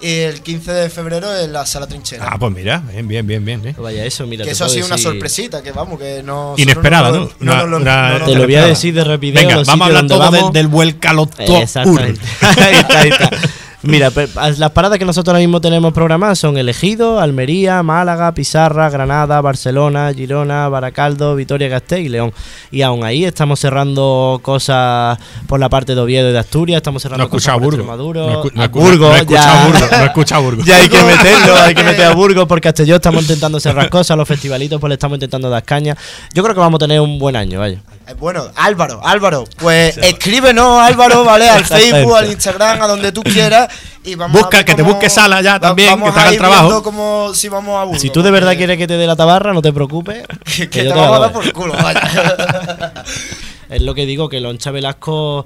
Y 0.00 0.18
el 0.20 0.42
15 0.42 0.72
de 0.72 0.90
febrero 0.90 1.34
en 1.38 1.52
la 1.52 1.64
Sala 1.64 1.86
Trinchera. 1.86 2.28
Ah, 2.30 2.36
pues 2.38 2.52
mira, 2.52 2.82
bien, 2.92 3.08
bien, 3.08 3.26
bien, 3.26 3.44
bien. 3.44 3.62
bien. 3.62 3.74
Vaya, 3.78 4.04
eso, 4.04 4.26
mira. 4.26 4.44
que 4.44 4.50
eso 4.50 4.66
ha 4.66 4.68
sido 4.68 4.86
una 4.86 4.98
sorpresita, 4.98 5.62
que 5.62 5.72
vamos, 5.72 5.98
que 5.98 6.22
no. 6.22 6.54
Inesperada, 6.58 7.10
¿no? 7.10 7.30
no, 7.40 7.56
no, 7.56 7.66
no, 7.66 7.76
Una- 7.78 8.18
no, 8.18 8.24
Te 8.26 8.34
lo 8.34 8.44
voy 8.44 8.56
a 8.56 8.66
decir 8.66 8.92
de 8.92 9.04
rapidez. 9.04 9.42
Venga, 9.42 9.62
vamos 9.64 9.68
a 9.68 9.84
hablar 9.86 10.02
donde 10.06 10.14
todo 10.14 10.18
vamos. 10.30 10.52
del, 10.52 10.62
del 10.62 10.68
Vuelcalo 10.68 11.26
Tour. 11.26 11.62
Exactamente. 11.62 12.20
ahí 12.42 12.74
está, 12.74 13.00
ahí 13.00 13.08
está. 13.08 13.30
Mira, 13.86 14.10
las 14.58 14.70
paradas 14.72 14.98
que 14.98 15.04
nosotros 15.04 15.32
ahora 15.32 15.40
mismo 15.40 15.60
tenemos 15.60 15.92
programadas 15.92 16.38
son 16.38 16.58
Elegido, 16.58 17.20
Almería, 17.20 17.82
Málaga, 17.82 18.32
Pizarra, 18.32 18.90
Granada, 18.90 19.40
Barcelona, 19.40 20.12
Girona, 20.14 20.68
Baracaldo, 20.68 21.34
Vitoria, 21.34 21.68
Gasteiz 21.68 22.06
y 22.06 22.08
León. 22.08 22.32
Y 22.70 22.82
aún 22.82 23.04
ahí 23.04 23.24
estamos 23.24 23.60
cerrando 23.60 24.40
cosas 24.42 25.18
por 25.46 25.60
la 25.60 25.68
parte 25.68 25.94
de 25.94 26.00
Oviedo 26.00 26.30
y 26.30 26.32
de 26.32 26.38
Asturias, 26.38 26.78
estamos 26.78 27.04
No 27.04 27.08
cerrando 27.08 27.28
cosas 27.28 27.54
escuchado 27.54 27.58
por 27.58 27.64
Burgos. 27.76 27.80
Extremadura, 27.80 28.20
No 28.20 28.62
no 28.62 28.68
Burgos, 28.68 29.24
no 29.24 29.32
ya. 29.32 29.64
Burgos. 29.66 29.90
No 29.90 29.98
he 29.98 30.06
escuchado 30.06 30.42
Burgos. 30.42 30.66
Ya 30.66 30.76
hay 30.78 30.88
que 30.88 31.02
meterlo, 31.02 31.56
hay 31.56 31.74
que 31.74 31.84
meter 31.84 32.04
a 32.06 32.14
Burgos 32.14 32.46
por 32.46 32.60
Castelló, 32.60 32.96
estamos 32.96 33.22
intentando 33.22 33.60
cerrar 33.60 33.88
cosas, 33.88 34.16
los 34.16 34.26
festivalitos 34.26 34.80
pues 34.80 34.88
le 34.88 34.94
estamos 34.94 35.16
intentando 35.16 35.48
dar 35.48 35.62
caña. 35.64 35.96
Yo 36.34 36.42
creo 36.42 36.54
que 36.54 36.60
vamos 36.60 36.78
a 36.78 36.80
tener 36.80 37.00
un 37.00 37.18
buen 37.18 37.36
año, 37.36 37.60
vaya. 37.60 37.80
Eh, 38.08 38.14
Bueno, 38.14 38.50
Álvaro, 38.54 39.00
Álvaro, 39.04 39.44
pues 39.58 39.96
escríbenos, 39.98 40.80
Álvaro, 40.80 41.24
¿vale? 41.24 41.48
Al. 41.48 41.64
Facebook, 41.66 42.16
al 42.16 42.30
Instagram, 42.30 42.80
a 42.82 42.86
donde 42.86 43.10
tú 43.12 43.22
quieras. 43.22 43.68
Y 44.04 44.14
vamos 44.14 44.40
Busca, 44.40 44.58
a 44.58 44.60
ver 44.60 44.64
que 44.66 44.74
te 44.74 44.82
busque 44.82 45.10
sala 45.10 45.42
ya 45.42 45.58
también, 45.58 45.90
vamos 45.90 46.10
que 46.10 46.14
te 46.14 46.20
haga 46.20 46.30
el 46.30 46.36
trabajo. 46.38 46.82
cómo- 46.84 47.34
si 47.34 47.48
vamos 47.48 47.96
a 47.96 47.98
Si 47.98 48.10
tú 48.10 48.22
de 48.22 48.30
verdad 48.30 48.50
porque- 48.50 48.58
quieres 48.58 48.78
que 48.78 48.86
te 48.86 48.96
dé 48.96 49.06
la 49.06 49.16
tabarra, 49.16 49.52
no 49.52 49.62
te 49.62 49.72
preocupes. 49.72 50.24
Que, 50.44 50.70
que 50.70 50.82
te 50.82 50.84
yo 50.84 50.94
vamos 50.94 51.06
a 51.08 51.10
la 51.12 51.18
dar 51.18 51.32
por 51.32 51.52
culo, 51.52 51.72
vaya. 51.74 52.00
Es 53.68 53.82
lo 53.82 53.94
que 53.96 54.06
digo, 54.06 54.28
que 54.28 54.38
Loncha 54.38 54.70
Velasco 54.70 55.44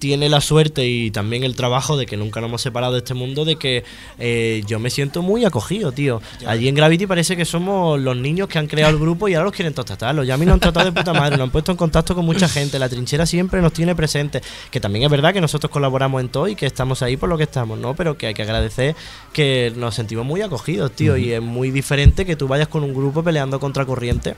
tiene 0.00 0.30
la 0.30 0.40
suerte 0.40 0.88
y 0.88 1.10
también 1.10 1.44
el 1.44 1.54
trabajo 1.54 1.96
de 1.96 2.06
que 2.06 2.16
nunca 2.16 2.40
nos 2.40 2.48
hemos 2.48 2.62
separado 2.62 2.94
de 2.94 2.98
este 2.98 3.14
mundo, 3.14 3.44
de 3.44 3.56
que 3.56 3.84
eh, 4.18 4.62
yo 4.66 4.80
me 4.80 4.88
siento 4.88 5.22
muy 5.22 5.44
acogido, 5.44 5.92
tío. 5.92 6.22
Allí 6.46 6.68
en 6.68 6.74
Gravity 6.74 7.06
parece 7.06 7.36
que 7.36 7.44
somos 7.44 8.00
los 8.00 8.16
niños 8.16 8.48
que 8.48 8.58
han 8.58 8.66
creado 8.66 8.92
el 8.92 8.98
grupo 8.98 9.28
y 9.28 9.34
ahora 9.34 9.44
los 9.44 9.54
quieren 9.54 9.74
tostatarlos. 9.74 10.26
Ya 10.26 10.34
a 10.34 10.36
mí 10.38 10.46
nos 10.46 10.54
han 10.54 10.60
tratado 10.60 10.86
de 10.86 10.92
puta 10.92 11.12
madre, 11.12 11.36
nos 11.36 11.44
han 11.44 11.50
puesto 11.50 11.70
en 11.70 11.76
contacto 11.76 12.14
con 12.14 12.24
mucha 12.24 12.48
gente. 12.48 12.78
La 12.78 12.88
trinchera 12.88 13.26
siempre 13.26 13.60
nos 13.60 13.74
tiene 13.74 13.94
presente. 13.94 14.40
Que 14.70 14.80
también 14.80 15.04
es 15.04 15.10
verdad 15.10 15.34
que 15.34 15.40
nosotros 15.40 15.70
colaboramos 15.70 16.22
en 16.22 16.30
todo 16.30 16.48
y 16.48 16.56
que 16.56 16.64
estamos 16.64 17.02
ahí 17.02 17.18
por 17.18 17.28
lo 17.28 17.36
que 17.36 17.44
estamos, 17.44 17.78
¿no? 17.78 17.94
Pero 17.94 18.16
que 18.16 18.26
hay 18.26 18.34
que 18.34 18.42
agradecer 18.42 18.96
que 19.34 19.70
nos 19.76 19.94
sentimos 19.94 20.24
muy 20.24 20.40
acogidos, 20.40 20.92
tío. 20.92 21.18
Y 21.18 21.34
es 21.34 21.42
muy 21.42 21.70
diferente 21.70 22.24
que 22.24 22.36
tú 22.36 22.48
vayas 22.48 22.68
con 22.68 22.82
un 22.82 22.94
grupo 22.94 23.22
peleando 23.22 23.60
contra 23.60 23.84
corriente 23.84 24.34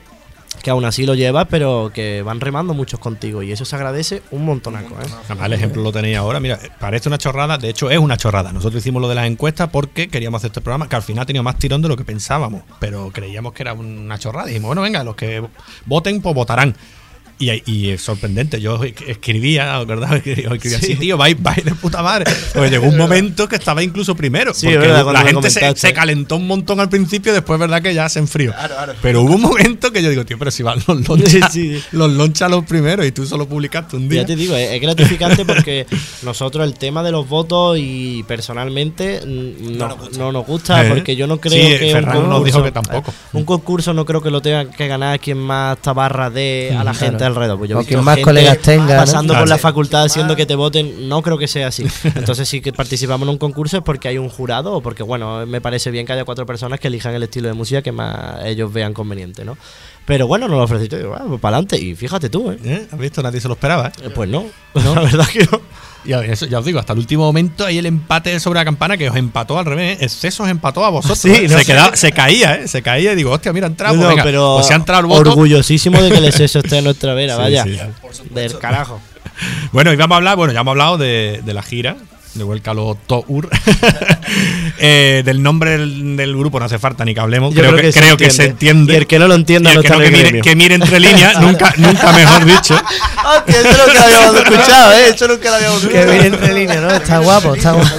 que 0.63 0.71
aún 0.71 0.85
así 0.85 1.05
lo 1.05 1.13
llevas, 1.13 1.45
pero 1.49 1.91
que 1.93 2.21
van 2.21 2.39
remando 2.39 2.73
muchos 2.73 2.97
contigo 2.97 3.43
y 3.43 3.51
eso 3.51 3.65
se 3.65 3.75
agradece 3.75 4.23
un 4.31 4.45
montonaco. 4.45 4.95
¿eh? 4.95 5.05
Además, 5.25 5.47
el 5.47 5.53
ejemplo 5.53 5.83
lo 5.83 5.91
tenéis 5.91 6.17
ahora. 6.17 6.39
Mira, 6.39 6.57
parece 6.79 7.09
una 7.09 7.17
chorrada. 7.17 7.57
De 7.57 7.69
hecho, 7.69 7.91
es 7.91 7.99
una 7.99 8.15
chorrada. 8.15 8.53
Nosotros 8.53 8.81
hicimos 8.81 9.01
lo 9.01 9.09
de 9.09 9.15
las 9.15 9.27
encuestas 9.27 9.69
porque 9.69 10.07
queríamos 10.07 10.39
hacer 10.39 10.51
este 10.51 10.61
programa, 10.61 10.87
que 10.87 10.95
al 10.95 11.03
final 11.03 11.23
ha 11.23 11.25
tenido 11.25 11.43
más 11.43 11.57
tirón 11.59 11.81
de 11.81 11.89
lo 11.89 11.97
que 11.97 12.05
pensábamos. 12.05 12.63
Pero 12.79 13.11
creíamos 13.11 13.51
que 13.51 13.63
era 13.63 13.73
una 13.73 14.17
chorrada. 14.17 14.47
Dijimos, 14.47 14.69
bueno, 14.69 14.81
venga, 14.81 15.03
los 15.03 15.17
que 15.17 15.45
voten, 15.85 16.21
pues 16.21 16.33
votarán. 16.33 16.73
Y, 17.39 17.61
y 17.69 17.89
es 17.89 18.01
sorprendente. 18.01 18.61
Yo 18.61 18.79
escribía, 18.83 19.83
¿verdad? 19.83 20.15
Escribía 20.25 20.77
así, 20.77 20.95
tío, 20.95 21.17
vais, 21.17 21.35
vais 21.41 21.63
de 21.65 21.71
puta 21.75 22.01
madre. 22.01 22.31
Porque 22.53 22.69
llegó 22.69 22.87
un 22.87 22.97
momento 23.03 23.47
que 23.49 23.55
estaba 23.55 23.83
incluso 23.83 24.15
primero. 24.15 24.53
Sí, 24.53 24.67
porque 24.67 24.77
verdad, 24.79 25.11
la 25.11 25.21
gente 25.23 25.49
se, 25.49 25.75
se 25.75 25.93
calentó 25.93 26.35
un 26.37 26.47
montón 26.47 26.79
al 26.79 26.89
principio, 26.89 27.33
después, 27.33 27.59
¿verdad? 27.59 27.81
Que 27.81 27.93
ya 27.93 28.07
se 28.09 28.19
enfrió. 28.19 28.53
Pero 29.01 29.21
hubo 29.23 29.33
un 29.35 29.41
momento 29.41 29.91
que 29.91 30.01
yo 30.01 30.09
digo, 30.09 30.25
tío, 30.25 30.37
pero 30.39 30.51
si 30.51 30.63
van 30.63 30.79
los 30.87 31.07
lonchas, 31.07 31.51
Sí, 31.51 31.77
sí. 31.79 31.83
los 31.91 32.11
lonchas 32.11 32.49
los 32.49 32.63
primeros 32.65 33.05
y 33.05 33.11
tú 33.11 33.25
solo 33.25 33.47
publicaste 33.47 33.95
un 33.95 34.07
día. 34.07 34.21
Ya 34.21 34.27
te 34.27 34.35
digo, 34.35 34.55
es, 34.55 34.71
es 34.71 34.81
gratificante 34.81 35.43
porque 35.45 35.85
nosotros 36.21 36.65
el 36.65 36.75
tema 36.75 37.03
de 37.03 37.11
los 37.11 37.27
votos 37.27 37.77
y 37.79 38.23
personalmente 38.27 39.21
no, 39.25 39.97
no 40.17 40.31
nos 40.31 40.45
gusta 40.45 40.85
Eh. 40.85 40.89
porque 40.89 41.15
yo 41.15 41.27
no 41.27 41.39
creo 41.39 41.53
Sí, 41.53 41.77
que 41.79 41.91
Ferran 41.91 42.17
un 42.17 42.23
nos 42.23 42.33
concurso, 42.39 42.45
dijo 42.45 42.63
que 42.63 42.71
tampoco. 42.71 43.13
un 43.33 43.43
concurso 43.45 43.93
no 43.93 44.05
creo 44.05 44.21
que 44.21 44.29
lo 44.29 44.41
tenga 44.41 44.69
que 44.69 44.87
ganar 44.87 45.19
quien 45.19 45.37
más 45.39 45.77
tabarra 45.79 46.29
de 46.29 46.75
a 46.77 46.83
la 46.83 46.93
Mm, 46.93 46.95
gente 46.95 47.17
claro. 47.17 47.32
Alrededor. 47.33 47.57
Pues 47.57 47.69
yo 47.69 47.79
O 47.79 47.83
quien 47.83 48.03
más 48.03 48.15
gente 48.15 48.23
colegas 48.25 48.57
tenga, 48.59 48.93
¿no? 48.95 49.01
Pasando 49.01 49.33
por 49.33 49.43
Claro. 49.43 49.49
la 49.49 49.57
facultad 49.57 50.03
haciendo 50.03 50.35
que 50.35 50.45
te 50.45 50.55
voten, 50.55 51.07
no 51.09 51.21
creo 51.21 51.37
que 51.37 51.47
sea 51.47 51.67
así. 51.67 51.85
Entonces 52.15 52.47
sí 52.47 52.61
que 52.61 52.71
participamos 52.73 53.27
en 53.27 53.31
un 53.31 53.37
concurso 53.37 53.77
es 53.77 53.83
porque 53.83 54.07
hay 54.07 54.17
un 54.17 54.29
jurado 54.29 54.73
o 54.73 54.81
porque, 54.81 55.03
bueno, 55.03 55.45
me 55.45 55.59
parece 55.61 55.91
bien 55.91 56.05
que 56.05 56.13
haya 56.13 56.25
cuatro 56.25 56.45
personas 56.45 56.79
que 56.79 56.87
elijan 56.87 57.13
el 57.13 57.23
estilo 57.23 57.47
de 57.47 57.53
música 57.53 57.81
que 57.81 57.91
más 57.91 58.43
ellos 58.45 58.71
vean 58.71 58.93
conveniente, 58.93 59.43
¿no? 59.45 59.57
Pero 60.05 60.27
bueno, 60.27 60.47
nos 60.47 60.57
lo 60.57 60.63
ofreciste, 60.63 60.97
digo, 60.97 61.09
bueno, 61.11 61.25
pues 61.27 61.39
para 61.41 61.57
adelante. 61.57 61.77
Y 61.79 61.95
fíjate 61.95 62.29
tú, 62.29 62.51
¿eh? 62.51 62.57
¿Eh? 62.63 62.87
¿Has 62.91 62.99
visto? 62.99 63.21
Nadie 63.23 63.39
se 63.39 63.47
lo 63.47 63.53
esperaba. 63.53 63.87
¿eh? 63.87 63.91
Eh, 64.05 64.09
Pues 64.13 64.29
no, 64.29 64.45
la 64.73 65.01
verdad 65.01 65.27
que 65.27 65.45
no. 65.51 65.61
Y 66.05 66.11
eso, 66.13 66.45
ya 66.47 66.59
os 66.59 66.65
digo, 66.65 66.79
hasta 66.79 66.93
el 66.93 66.99
último 66.99 67.23
momento 67.23 67.65
hay 67.65 67.77
el 67.77 67.85
empate 67.85 68.39
sobre 68.39 68.59
la 68.59 68.65
campana 68.65 68.97
que 68.97 69.09
os 69.09 69.15
empató 69.15 69.57
al 69.57 69.65
revés. 69.65 69.99
¿eh? 70.01 70.05
Exceso 70.05 70.43
os 70.43 70.49
empató 70.49 70.83
a 70.83 70.89
vosotros. 70.89 71.17
Sí, 71.19 71.29
¿eh? 71.33 71.47
no 71.47 71.57
se, 71.57 71.63
sé. 71.63 71.71
quedaba- 71.73 71.95
se 71.95 72.11
caía, 72.11 72.55
¿eh? 72.55 72.67
Se 72.67 72.81
caía 72.81 73.13
y 73.13 73.15
digo, 73.15 73.31
hostia, 73.31 73.53
mira, 73.53 73.67
entramos. 73.67 73.97
No, 73.97 74.09
venga. 74.09 74.23
pero 74.23 74.55
pues 74.55 74.67
se 74.67 74.73
ha 74.73 74.77
entrado 74.77 75.01
el 75.01 75.07
voto. 75.07 75.29
orgullosísimo 75.31 76.01
de 76.01 76.11
que 76.11 76.17
el 76.17 76.25
exceso 76.25 76.59
esté 76.59 76.79
en 76.79 76.83
nuestra 76.85 77.13
vera, 77.13 77.35
Sí, 77.37 77.41
vaya. 77.41 77.63
sí. 77.63 77.77
Del 78.31 78.57
carajo. 78.59 78.99
Bueno, 79.71 79.91
y 79.91 79.95
vamos 79.95 80.13
a 80.13 80.17
hablar, 80.17 80.35
bueno, 80.37 80.53
ya 80.53 80.59
hemos 80.59 80.71
hablado 80.73 80.97
de, 80.99 81.41
de 81.43 81.53
la 81.55 81.63
gira, 81.63 81.95
de 82.33 82.43
vuelta 82.43 82.71
a 82.71 82.73
los 82.73 82.97
Tour. 83.07 83.49
Eh, 84.85 85.21
del 85.23 85.41
nombre 85.43 85.77
del, 85.77 86.17
del 86.17 86.35
grupo 86.35 86.59
no 86.59 86.65
hace 86.65 86.79
falta 86.79 87.05
ni 87.05 87.13
que 87.13 87.19
hablemos. 87.19 87.53
Yo 87.53 87.61
creo, 87.61 87.75
que, 87.75 87.91
creo 87.93 88.17
que 88.17 88.29
se 88.31 88.47
entiende. 88.47 88.93
Y 88.93 88.95
el 88.97 89.07
que 89.07 89.19
no 89.19 89.27
lo 89.27 89.35
entienda 89.35 89.69
Y 89.69 89.73
el 89.73 89.77
no 89.77 89.81
que, 89.81 89.87
está 89.87 89.97
no, 89.99 90.03
en 90.03 90.11
que, 90.11 90.19
el 90.19 90.25
mire, 90.25 90.41
que 90.41 90.55
mire 90.55 90.75
entre 90.75 90.99
líneas, 90.99 91.39
nunca, 91.41 91.73
nunca 91.77 92.11
mejor 92.11 92.45
dicho. 92.45 92.75
Hostia, 92.75 93.59
eso 93.61 93.69
nunca 93.69 93.93
lo 93.93 94.01
habíamos 94.01 94.35
escuchado, 94.43 94.93
¿eh? 94.93 95.09
Eso 95.13 95.27
nunca 95.27 95.49
lo 95.49 95.55
habíamos 95.55 95.79
Que 95.81 95.85
escuchado. 95.87 96.11
viene 96.11 96.27
entre 96.27 96.53
líneas, 96.53 96.81
¿no? 96.81 96.91
Está 96.91 97.17
guapo, 97.19 97.55
está 97.55 97.71
guapo. 97.73 97.95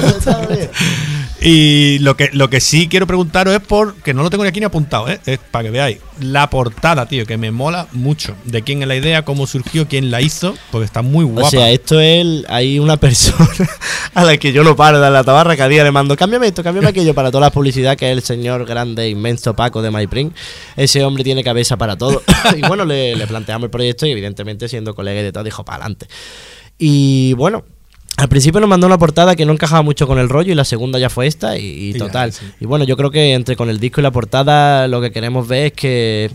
Y 1.46 1.98
lo 1.98 2.16
que, 2.16 2.30
lo 2.32 2.48
que 2.48 2.58
sí 2.58 2.88
quiero 2.88 3.06
preguntaros 3.06 3.52
es 3.52 3.60
por, 3.60 3.96
que 3.96 4.14
no 4.14 4.22
lo 4.22 4.30
tengo 4.30 4.44
ni 4.44 4.48
aquí 4.48 4.60
ni 4.60 4.64
apuntado, 4.64 5.10
¿eh? 5.10 5.20
es 5.26 5.38
para 5.38 5.64
que 5.64 5.70
veáis, 5.70 5.98
la 6.18 6.48
portada, 6.48 7.04
tío, 7.04 7.26
que 7.26 7.36
me 7.36 7.50
mola 7.50 7.86
mucho. 7.92 8.34
De 8.44 8.62
quién 8.62 8.80
es 8.80 8.88
la 8.88 8.96
idea, 8.96 9.26
cómo 9.26 9.46
surgió, 9.46 9.86
quién 9.86 10.10
la 10.10 10.22
hizo, 10.22 10.54
porque 10.70 10.86
está 10.86 11.02
muy 11.02 11.26
guapa. 11.26 11.48
O 11.48 11.50
sea, 11.50 11.70
esto 11.70 12.00
es. 12.00 12.46
Hay 12.48 12.78
una 12.78 12.96
persona 12.96 13.46
a 14.14 14.24
la 14.24 14.38
que 14.38 14.54
yo 14.54 14.64
no 14.64 14.74
paro 14.74 14.98
de 14.98 15.10
la 15.10 15.22
tabarra, 15.22 15.54
que 15.54 15.62
a 15.62 15.68
día 15.68 15.84
le 15.84 15.90
mando, 15.90 16.16
cámbiame 16.16 16.46
esto, 16.46 16.64
cámbiame 16.64 16.88
aquello 16.88 17.12
para 17.12 17.30
toda 17.30 17.42
la 17.42 17.50
publicidad, 17.50 17.94
que 17.98 18.10
es 18.10 18.16
el 18.16 18.22
señor 18.22 18.64
grande, 18.64 19.10
inmenso 19.10 19.54
Paco 19.54 19.82
de 19.82 19.90
MyPrint. 19.90 20.34
Ese 20.76 21.04
hombre 21.04 21.24
tiene 21.24 21.44
cabeza 21.44 21.76
para 21.76 21.98
todo. 21.98 22.22
y 22.56 22.66
bueno, 22.66 22.86
le, 22.86 23.16
le 23.16 23.26
planteamos 23.26 23.66
el 23.66 23.70
proyecto 23.70 24.06
y, 24.06 24.12
evidentemente, 24.12 24.66
siendo 24.66 24.94
colega 24.94 25.20
y 25.20 25.24
de 25.24 25.32
todo, 25.32 25.44
dijo 25.44 25.62
para 25.62 25.84
adelante. 25.84 26.06
Y 26.78 27.34
bueno. 27.34 27.64
Al 28.16 28.28
principio 28.28 28.60
nos 28.60 28.68
mandó 28.68 28.86
una 28.86 28.98
portada 28.98 29.34
que 29.34 29.44
no 29.44 29.52
encajaba 29.52 29.82
mucho 29.82 30.06
con 30.06 30.18
el 30.18 30.28
rollo 30.28 30.52
y 30.52 30.54
la 30.54 30.64
segunda 30.64 30.98
ya 30.98 31.10
fue 31.10 31.26
esta 31.26 31.58
y, 31.58 31.94
total. 31.94 32.32
sí. 32.32 32.46
Y 32.60 32.66
bueno, 32.66 32.84
yo 32.84 32.96
creo 32.96 33.10
que 33.10 33.34
entre 33.34 33.56
con 33.56 33.68
el 33.68 33.80
disco 33.80 34.00
y 34.00 34.04
la 34.04 34.12
portada 34.12 34.86
lo 34.86 35.00
que 35.00 35.10
queremos 35.10 35.48
ver 35.48 35.66
es 35.66 35.72
que 35.72 36.30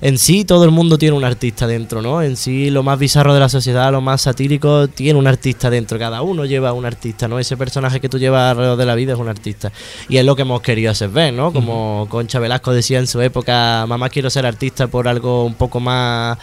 en 0.00 0.18
sí 0.18 0.44
todo 0.44 0.64
el 0.64 0.70
mundo 0.70 0.98
tiene 0.98 1.16
un 1.16 1.24
artista 1.24 1.66
dentro, 1.66 2.02
¿no? 2.02 2.22
En 2.22 2.36
sí 2.36 2.70
lo 2.70 2.82
más 2.82 2.98
bizarro 2.98 3.32
de 3.32 3.40
la 3.40 3.48
sociedad, 3.48 3.90
lo 3.90 4.00
más 4.00 4.22
satírico, 4.22 4.88
tiene 4.88 5.18
un 5.18 5.26
artista 5.26 5.70
dentro. 5.70 5.98
Cada 5.98 6.22
uno 6.22 6.44
lleva 6.44 6.72
un 6.72 6.84
artista, 6.84 7.26
¿no? 7.26 7.38
Ese 7.38 7.56
personaje 7.56 8.00
que 8.00 8.08
tú 8.08 8.18
llevas 8.18 8.50
alrededor 8.50 8.76
de 8.76 8.86
la 8.86 8.94
vida 8.94 9.14
es 9.14 9.18
un 9.18 9.28
artista. 9.28 9.72
Y 10.08 10.18
es 10.18 10.24
lo 10.24 10.36
que 10.36 10.42
hemos 10.42 10.60
querido 10.60 10.90
hacer 10.90 11.08
ver, 11.08 11.32
¿no? 11.32 11.52
Como 11.52 12.06
Concha 12.10 12.38
Velasco 12.38 12.72
decía 12.72 12.98
en 12.98 13.06
su 13.06 13.20
época, 13.20 13.86
mamá 13.88 14.08
quiero 14.10 14.30
ser 14.30 14.46
artista 14.46 14.88
por 14.88 15.08
algo 15.08 15.44
un 15.44 15.54
poco 15.54 15.80
más 15.80 16.38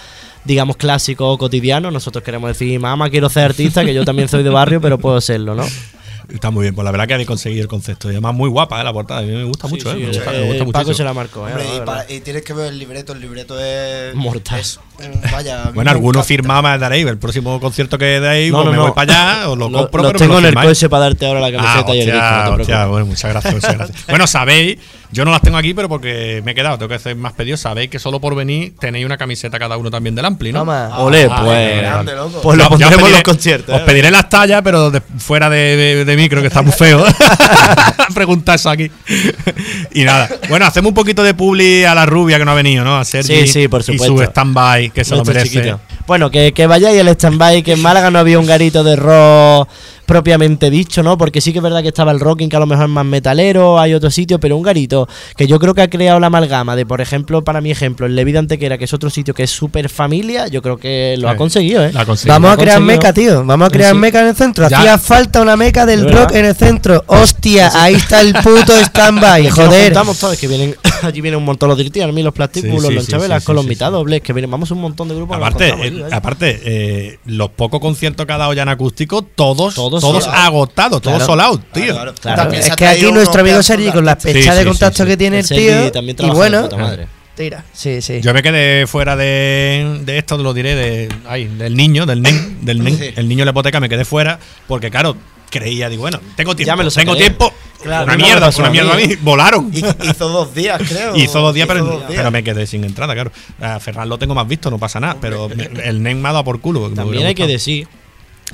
digamos 0.45 0.77
clásico 0.77 1.29
o 1.31 1.37
cotidiano, 1.37 1.91
nosotros 1.91 2.23
queremos 2.23 2.49
decir, 2.49 2.79
mamá 2.79 3.09
quiero 3.09 3.29
ser 3.29 3.43
artista, 3.45 3.85
que 3.85 3.93
yo 3.93 4.05
también 4.05 4.27
soy 4.27 4.43
de 4.43 4.49
barrio, 4.49 4.81
pero 4.81 4.97
puedo 4.97 5.21
serlo, 5.21 5.55
¿no? 5.55 5.65
Está 6.33 6.49
muy 6.51 6.63
bien, 6.63 6.75
pues 6.75 6.83
la 6.85 6.91
verdad 6.91 7.07
que 7.07 7.13
habéis 7.13 7.27
conseguido 7.27 7.61
el 7.61 7.67
concepto. 7.67 8.07
Y 8.09 8.11
además 8.11 8.33
muy 8.35 8.49
guapa 8.49 8.79
¿eh? 8.79 8.83
la 8.83 8.93
portada, 8.93 9.19
a 9.19 9.23
mí 9.23 9.31
me 9.31 9.43
gusta 9.43 9.67
mucho, 9.67 9.91
¿eh? 9.91 9.95
me 9.95 10.07
gusta, 10.07 10.31
me 10.31 10.37
eh, 10.57 10.59
gusta 10.61 10.79
Paco 10.79 10.93
se 10.93 11.03
la 11.03 11.13
marcó, 11.13 11.47
¿eh? 11.47 11.51
Hombre, 11.51 11.65
y, 11.67 11.71
verdad. 11.79 11.85
para- 11.85 12.11
y 12.11 12.19
tienes 12.21 12.43
que 12.43 12.53
ver 12.53 12.67
el 12.67 12.79
libreto, 12.79 13.13
el 13.13 13.21
libreto 13.21 13.59
es. 13.59 14.15
Mortal. 14.15 14.59
es 14.59 14.79
un- 14.99 15.21
vaya. 15.31 15.71
Bueno, 15.73 15.91
algunos 15.91 16.25
firmaban 16.25 16.79
daréis, 16.79 17.05
el 17.07 17.17
próximo 17.17 17.59
concierto 17.59 17.97
que 17.97 18.19
deis, 18.19 18.51
No, 18.51 18.57
pues 18.59 18.65
no, 18.65 18.71
me 18.71 18.77
no. 18.77 18.83
voy 18.83 18.91
para 18.93 19.13
allá, 19.39 19.49
os 19.49 19.57
lo 19.57 19.69
Lo- 19.69 19.77
compro, 19.79 20.03
los 20.03 20.11
pero 20.13 20.19
tengo 20.19 20.33
lo 20.41 20.47
en 20.47 20.57
el 20.57 20.63
coche 20.65 20.89
para 20.89 21.03
darte 21.05 21.25
ahora 21.25 21.39
la 21.39 21.51
camiseta 21.51 21.85
Ah, 21.91 21.95
y 21.95 21.99
el 21.99 22.05
disco, 22.05 22.17
hostia, 22.19 22.41
preocupes. 22.43 22.61
hostia, 22.61 22.85
bueno, 22.85 23.05
muchas 23.07 23.31
gracias, 23.31 23.53
muchas 23.53 23.73
gracias. 23.77 24.05
Bueno, 24.07 24.27
sabéis, 24.27 24.77
yo 25.11 25.25
no 25.25 25.31
las 25.31 25.41
tengo 25.41 25.57
aquí, 25.57 25.73
pero 25.73 25.89
porque 25.89 26.41
me 26.45 26.51
he 26.51 26.55
quedado, 26.55 26.77
tengo 26.77 26.89
que 26.89 26.95
hacer 26.95 27.15
más 27.15 27.33
pedidos. 27.33 27.59
Sabéis 27.59 27.89
que 27.89 27.99
solo 27.99 28.19
por 28.21 28.33
venir 28.35 28.73
tenéis 28.79 29.05
una 29.05 29.17
camiseta 29.17 29.59
cada 29.59 29.75
uno 29.77 29.89
también 29.91 30.15
del 30.15 30.23
Ampli, 30.25 30.51
¿no? 30.53 30.59
Toma. 30.59 30.99
Olé, 30.99 31.27
Ah, 31.29 31.41
pues. 31.43 31.77
grande. 31.81 32.13
Pues 32.43 32.57
lo 32.57 32.69
pondremos 32.69 33.07
en 33.07 33.11
los 33.11 33.23
conciertos. 33.23 33.75
Os 33.75 33.81
¿eh? 33.81 33.83
pediré 33.85 34.09
las 34.11 34.29
tallas, 34.29 34.61
pero 34.63 34.91
fuera 35.17 35.49
de, 35.49 36.05
micro, 36.21 36.41
que 36.41 36.47
está 36.47 36.61
muy 36.61 36.71
feo. 36.71 37.03
Preguntar 38.13 38.55
eso 38.55 38.69
aquí. 38.69 38.89
y 39.93 40.03
nada. 40.03 40.29
Bueno, 40.49 40.65
hacemos 40.65 40.89
un 40.89 40.95
poquito 40.95 41.23
de 41.23 41.33
publi 41.33 41.83
a 41.85 41.95
la 41.95 42.05
rubia 42.05 42.37
que 42.37 42.45
no 42.45 42.51
ha 42.51 42.55
venido, 42.55 42.83
¿no? 42.83 42.97
A 42.97 43.05
Sergi 43.05 43.41
Sí, 43.41 43.47
sí, 43.47 43.67
por 43.67 43.81
Y 43.81 43.85
supuesto. 43.85 44.17
su 44.17 44.23
stand-by, 44.23 44.91
que 44.91 45.03
se 45.03 45.11
lo 45.11 45.17
Nuestro 45.17 45.33
merece. 45.35 45.55
chiquito. 45.55 45.79
Bueno, 46.07 46.29
que, 46.29 46.51
que 46.53 46.67
vayáis 46.67 46.99
al 46.99 47.07
stand-by, 47.09 47.63
que 47.63 47.73
en 47.73 47.81
Málaga 47.81 48.11
no 48.11 48.19
había 48.19 48.39
un 48.39 48.45
garito 48.45 48.83
de 48.83 48.95
rock 48.95 49.69
propiamente 50.05 50.69
dicho, 50.69 51.03
¿no? 51.03 51.17
Porque 51.17 51.41
sí 51.41 51.51
que 51.51 51.59
es 51.59 51.63
verdad 51.63 51.81
que 51.81 51.89
estaba 51.89 52.11
el 52.11 52.19
rocking, 52.19 52.49
que 52.49 52.55
a 52.55 52.59
lo 52.59 52.65
mejor 52.65 52.85
es 52.85 52.89
más 52.91 53.05
metalero, 53.05 53.79
hay 53.79 53.93
otro 53.93 54.09
sitio, 54.11 54.39
pero 54.39 54.57
un 54.57 54.63
garito 54.63 55.07
que 55.37 55.47
yo 55.47 55.59
creo 55.59 55.73
que 55.73 55.81
ha 55.81 55.89
creado 55.89 56.19
la 56.19 56.27
amalgama 56.27 56.75
de, 56.75 56.85
por 56.85 57.01
ejemplo, 57.01 57.43
para 57.43 57.61
mi 57.61 57.71
ejemplo, 57.71 58.05
el 58.05 58.15
Levi 58.15 58.31
de 58.31 58.39
Antequera, 58.39 58.77
que 58.77 58.85
es 58.85 58.93
otro 58.93 59.09
sitio 59.09 59.33
que 59.33 59.43
es 59.43 59.51
súper 59.51 59.89
familia, 59.89 60.47
yo 60.47 60.61
creo 60.61 60.77
que 60.77 61.15
lo 61.17 61.29
ha 61.29 61.35
conseguido, 61.35 61.83
¿eh? 61.83 61.91
La 61.93 62.05
conseguimos. 62.05 62.41
Vamos 62.41 62.53
a 62.53 62.57
crear 62.61 62.77
conseguido. 62.77 62.97
meca, 62.97 63.13
tío. 63.13 63.45
Vamos 63.45 63.67
a 63.67 63.71
crear 63.71 63.93
Sí. 63.93 63.99
meca 63.99 64.21
en 64.21 64.27
el 64.27 64.35
centro. 64.35 64.67
Ya. 64.69 64.79
Hacía 64.79 64.97
falta 64.97 65.41
una 65.41 65.55
meca 65.57 65.85
del 65.85 66.03
De 66.05 66.11
rock 66.11 66.31
en 66.35 66.45
el 66.45 66.55
centro. 66.55 67.03
Hostia, 67.07 67.71
ahí 67.73 67.95
está 67.95 68.21
el 68.21 68.33
puto 68.33 68.73
stand-by, 68.85 69.43
nos 69.43 69.53
joder. 69.53 69.85
juntamos 69.85 70.19
todos, 70.19 70.37
que 70.37 70.47
vienen, 70.47 70.75
allí 71.03 71.21
vienen 71.21 71.37
un 71.37 71.45
montón 71.45 71.69
los 71.69 71.77
Dirty 71.77 72.01
Army, 72.01 72.23
los 72.23 72.33
Plastic 72.33 72.63
Sí, 72.63 72.69
los 72.69 72.81
sí, 72.81 73.43
con 73.45 73.55
los 73.55 73.63
sí, 73.63 73.69
mitad 73.69 73.87
sí. 73.87 73.93
dobles, 73.93 74.21
que 74.21 74.33
vienen, 74.33 74.51
vamos 74.51 74.71
un 74.71 74.79
montón 74.81 75.07
de 75.07 75.15
grupos. 75.15 75.37
nos 75.37 75.47
Aparte, 75.47 75.69
eh, 75.69 76.03
aparte 76.11 76.61
eh, 76.63 77.19
los 77.25 77.49
pocos 77.49 77.79
conciertos 77.79 78.25
que 78.25 78.33
ha 78.33 78.37
dado 78.37 78.53
ya 78.53 78.63
en 78.63 78.69
acústico, 78.69 79.21
todos, 79.21 79.75
Todos 79.75 80.00
todos, 80.01 80.27
agotados, 80.27 81.01
todos 81.01 81.23
Claro. 81.23 81.41
out, 81.41 81.61
tío. 81.71 81.93
Claro, 81.93 82.13
claro. 82.19 82.51
Es 82.51 82.75
que 82.75 82.85
aquí 82.87 83.11
nuestro 83.11 83.41
amigo 83.41 83.61
Sergi, 83.63 83.91
con 83.91 84.03
la 84.05 84.15
fecha 84.15 84.51
Sí, 84.53 84.59
de 84.59 84.65
contacto 84.65 85.03
sí, 85.03 85.09
que 85.09 85.17
tiene 85.17 85.39
El 85.39 85.47
tío. 85.47 85.91
también 85.91 86.17
Y 86.19 86.29
bueno, 86.29 86.63
puta 86.63 86.77
madre. 86.77 87.07
tira. 87.35 87.63
Sí, 87.73 88.01
sí. 88.01 88.19
Yo 88.21 88.33
me 88.33 88.43
quedé 88.43 88.85
fuera 88.87 89.15
de, 89.15 90.01
de 90.05 90.17
esto, 90.17 90.37
lo 90.37 90.53
diré, 90.53 90.75
de, 90.75 91.09
ay, 91.27 91.45
del 91.47 91.75
niño, 91.75 92.05
del 92.05 92.21
nen, 92.21 92.59
del 92.65 92.83
nen, 92.83 92.97
Sí. 92.97 93.13
el 93.15 93.27
niño 93.27 93.39
de 93.41 93.45
la 93.45 93.51
hipoteca, 93.51 93.79
me 93.79 93.89
quedé 93.89 94.03
fuera, 94.05 94.37
porque 94.67 94.91
claro, 94.91 95.15
creía, 95.49 95.89
digo, 95.89 96.01
bueno, 96.01 96.19
tengo 96.35 96.55
tiempo, 96.55 96.67
Ya 96.67 96.75
me 96.75 96.83
lo 96.83 96.91
tengo 96.91 97.15
tiempo, 97.15 97.53
Claro, 97.83 98.05
una 98.05 98.15
mierda, 98.15 98.49
una 98.57 98.69
mierda 98.69 98.93
a 98.93 98.95
mí. 98.95 99.15
volaron. 99.21 99.71
Hizo, 99.73 100.29
dos 100.29 100.53
días, 100.53 100.79
creo. 100.87 101.15
Hizo 101.15 101.39
dos 101.41 101.53
días, 101.55 101.67
pero, 101.67 101.83
dos 101.83 101.99
días. 102.07 102.11
pero 102.15 102.29
me 102.31 102.43
quedé 102.43 102.67
sin 102.67 102.83
entrada, 102.83 103.13
claro. 103.15 103.31
A 103.59 103.79
Ferran 103.79 104.07
lo 104.07 104.19
tengo 104.19 104.35
más 104.35 104.47
visto, 104.47 104.69
no 104.69 104.77
pasa 104.77 104.99
nada, 104.99 105.17
pero 105.19 105.49
me- 105.49 105.65
el 105.83 106.01
nen 106.03 106.21
me 106.21 106.29
ha 106.29 106.31
dado 106.33 106.43
por 106.43 106.61
culo. 106.61 106.89
También 106.91 107.25
hay 107.25 107.33
que 107.35 107.47
decir 107.47 107.87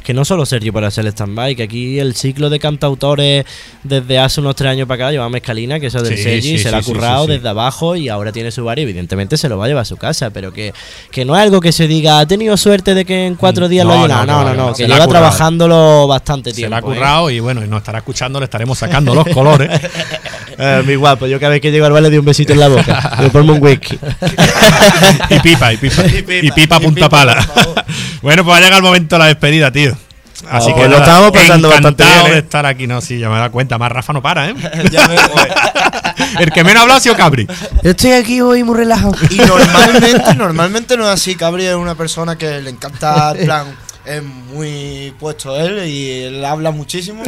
que 0.03 0.13
no 0.13 0.23
solo 0.23 0.45
Sergio 0.45 0.71
para 0.71 0.87
hacer 0.87 1.05
el 1.05 1.11
stand-by, 1.11 1.55
que 1.55 1.63
aquí 1.63 1.99
el 1.99 2.15
ciclo 2.15 2.49
de 2.49 2.59
cantautores 2.59 3.45
desde 3.83 4.19
hace 4.19 4.39
unos 4.39 4.55
tres 4.55 4.71
años 4.71 4.87
para 4.87 5.05
acá 5.05 5.11
lleva 5.11 5.27
Mezcalina, 5.29 5.79
que 5.79 5.87
eso 5.87 6.01
del 6.01 6.15
Sí, 6.17 6.23
Sergi, 6.23 6.57
sí, 6.57 6.59
se 6.59 6.71
lo 6.71 6.77
ha 6.77 6.81
sí, 6.81 6.85
sí, 6.87 6.93
currado 6.93 7.25
sí, 7.25 7.31
sí. 7.31 7.37
desde 7.37 7.49
abajo 7.49 7.95
y 7.97 8.07
ahora 8.09 8.31
tiene 8.31 8.51
su 8.51 8.63
bar 8.63 8.79
y 8.79 8.83
evidentemente 8.83 9.35
se 9.37 9.49
lo 9.49 9.57
va 9.57 9.65
a 9.65 9.67
llevar 9.67 9.81
a 9.81 9.85
su 9.85 9.97
casa, 9.97 10.29
pero 10.29 10.53
que, 10.53 10.73
que 11.11 11.25
no 11.25 11.35
es 11.35 11.41
algo 11.41 11.59
que 11.59 11.71
se 11.73 11.87
diga, 11.87 12.19
ha 12.19 12.25
tenido 12.25 12.55
suerte 12.57 12.93
de 12.93 13.03
que 13.03 13.25
en 13.27 13.35
cuatro 13.35 13.67
días 13.67 13.85
lo 13.85 13.93
No, 13.93 13.99
ha 13.99 14.01
llenado, 14.03 14.25
no, 14.25 14.33
no, 14.43 14.43
no, 14.43 14.53
no, 14.55 14.67
no, 14.69 14.75
se 14.75 14.83
que 14.83 14.87
la 14.87 14.95
ha 14.95 14.97
lleva 14.99 15.07
currado. 15.07 15.25
trabajándolo 15.25 16.07
bastante 16.07 16.51
Se 16.51 16.55
tiempo. 16.57 16.71
la 16.71 16.77
ha 16.77 16.79
¿eh? 16.79 16.83
currado 16.83 17.29
y 17.29 17.39
bueno, 17.41 17.63
y 17.63 17.67
nos 17.67 17.79
estará 17.79 17.97
escuchando, 17.97 18.39
le 18.39 18.45
estaremos 18.45 18.77
sacando 18.77 19.13
los 19.13 19.27
colores. 19.33 19.69
Eh, 20.57 20.83
mi 20.87 20.95
guapo, 20.95 21.27
yo 21.27 21.39
cada 21.39 21.51
vez 21.51 21.61
que 21.61 21.69
llego 21.71 21.85
al 21.85 21.91
bar 21.91 22.01
le 22.01 22.09
doy 22.09 22.17
un 22.19 22.25
besito 22.25 22.53
en 22.53 22.59
la 22.61 22.67
boca, 22.69 23.17
le 23.21 23.29
pongo 23.29 23.53
un 23.53 23.61
whisky. 23.61 23.97
y 25.29 25.39
pipa, 25.39 25.73
y 25.73 25.77
pipa. 25.77 26.03
Y 26.41 26.51
pipa, 26.51 26.79
punta 26.79 27.09
pala. 27.09 27.45
bueno, 28.21 28.43
pues 28.43 28.57
ha 28.57 28.59
llegado 28.59 28.77
el 28.77 28.83
momento 28.83 29.15
de 29.15 29.19
la 29.19 29.25
despedida, 29.27 29.71
tío. 29.71 29.86
Así 30.49 30.69
Ah, 30.71 30.73
que 30.75 30.79
pues 30.81 30.89
lo 30.89 30.99
nada, 30.99 31.03
estábamos 31.03 31.31
pasando 31.31 31.69
bastante 31.69 32.03
bien, 32.03 32.25
¿eh? 32.27 32.31
de 32.31 32.37
estar 32.39 32.65
aquí. 32.65 32.87
No, 32.87 33.01
sí, 33.01 33.19
ya 33.19 33.29
me 33.29 33.37
da 33.37 33.49
cuenta. 33.49 33.77
Más 33.77 33.91
Rafa 33.91 34.13
no 34.13 34.21
para, 34.21 34.49
¿eh? 34.49 34.55
Ya 34.91 35.07
me- 35.07 35.15
El 36.43 36.51
que 36.51 36.63
menos 36.63 36.79
ha 36.79 36.81
hablado 36.83 36.97
ha 36.97 37.01
sido 37.01 37.15
Cabri. 37.15 37.47
Yo 37.83 37.91
estoy 37.91 38.11
aquí 38.11 38.41
hoy 38.41 38.63
muy 38.63 38.75
relajado. 38.75 39.13
Y 39.29 39.37
normalmente, 39.37 40.35
normalmente 40.35 40.97
no 40.97 41.03
es 41.05 41.09
así. 41.13 41.35
Cabri 41.35 41.65
es 41.65 41.75
una 41.75 41.95
persona 41.95 42.35
que 42.37 42.61
le 42.61 42.69
encanta, 42.69 43.33
en 43.37 43.45
plan, 43.45 43.67
es 44.05 44.23
muy 44.23 45.13
puesto 45.19 45.55
él 45.55 45.87
y 45.87 46.09
él 46.23 46.45
habla 46.45 46.71
muchísimo. 46.71 47.23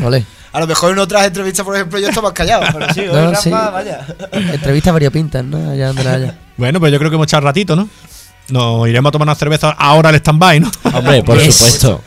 A 0.52 0.60
lo 0.60 0.68
mejor 0.68 0.92
en 0.94 1.00
otras 1.00 1.26
entrevistas, 1.28 1.64
por 1.66 1.76
ejemplo, 1.76 2.00
yo 2.00 2.08
estaba 2.10 2.30
más 2.30 2.34
callado, 2.34 2.64
pero 2.74 2.92
sí, 2.94 3.02
hoy 3.02 3.08
No, 3.08 3.30
Rafa, 3.32 3.42
sí. 3.42 3.50
vaya. 3.52 4.06
Entrevistas 4.32 4.94
variopintas, 4.94 5.44
¿no? 5.44 5.72
Allá 5.72 5.88
donde 5.88 6.04
la 6.04 6.14
haya. 6.14 6.36
Bueno, 6.58 6.80
pues 6.80 6.92
yo 6.92 6.98
creo 6.98 7.12
que 7.12 7.16
hemos 7.16 7.28
echado 7.28 7.42
ratito, 7.46 7.76
¿no? 7.76 7.88
Nos 8.52 8.88
iremos 8.88 9.10
a 9.10 9.12
tomar 9.12 9.28
una 9.28 9.36
cerveza 9.36 9.70
ahora 9.78 10.10
al 10.10 10.16
stand-by, 10.16 10.60
¿no? 10.60 10.72
Hombre, 10.94 11.24
por 11.24 11.38
Yes. 11.40 11.56
supuesto. 11.56 12.02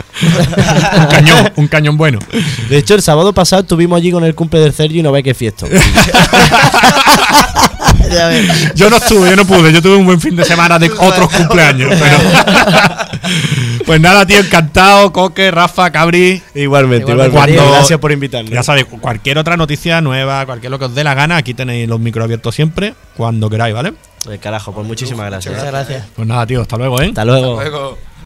un 0.99 1.07
cañón, 1.07 1.53
un 1.57 1.68
cañón 1.68 1.97
bueno. 1.97 2.18
De 2.68 2.78
hecho, 2.78 2.95
el 2.95 3.03
sábado 3.03 3.32
pasado 3.32 3.62
estuvimos 3.62 3.97
allí 3.99 4.11
con 4.12 4.24
el 4.24 4.34
cumple 4.34 4.61
del 4.61 4.72
Sergio 4.72 5.01
y 5.01 5.03
no 5.03 5.12
ve 5.12 5.22
qué 5.22 5.34
fiesta. 5.34 5.66
Ya 8.12 8.28
ves. 8.28 8.74
Yo 8.74 8.90
no 8.90 8.96
estuve, 8.96 9.30
yo 9.30 9.36
no 9.36 9.44
pude. 9.44 9.72
Yo 9.72 9.82
tuve 9.82 9.96
un 9.96 10.06
buen 10.06 10.20
fin 10.20 10.36
de 10.36 10.44
semana 10.44 10.78
de 10.78 10.90
otros 10.90 11.28
cumpleaños. 11.36 11.92
Pero... 11.98 12.18
pues 13.86 14.00
nada, 14.00 14.26
tío, 14.26 14.38
encantado. 14.38 15.12
Coque, 15.12 15.50
Rafa, 15.50 15.90
Cabri. 15.90 16.42
igualmente, 16.54 17.12
Igualmente. 17.12 17.56
Gracias 17.56 17.98
por 17.98 18.12
invitarnos. 18.12 18.52
Ya 18.52 18.62
sabéis, 18.62 18.86
cualquier 19.00 19.38
otra 19.38 19.56
noticia 19.56 20.00
nueva, 20.00 20.44
cualquier 20.46 20.70
lo 20.70 20.78
que 20.78 20.86
os 20.86 20.94
dé 20.94 21.04
la 21.04 21.14
gana, 21.14 21.36
aquí 21.36 21.54
tenéis 21.54 21.88
los 21.88 22.00
micros 22.00 22.24
abiertos 22.24 22.54
siempre, 22.54 22.94
cuando 23.16 23.48
queráis, 23.50 23.74
¿vale? 23.74 23.94
Eh, 24.30 24.38
carajo, 24.38 24.72
pues 24.72 24.86
muchísimas 24.86 25.26
gracias. 25.26 25.54
Muchas 25.54 25.70
gracias. 25.70 26.04
Pues 26.14 26.28
nada, 26.28 26.46
tío, 26.46 26.62
hasta 26.62 26.76
luego, 26.76 27.00
¿eh? 27.00 27.08
Hasta 27.08 27.24
luego. 27.24 27.54
Luego. 27.56 27.98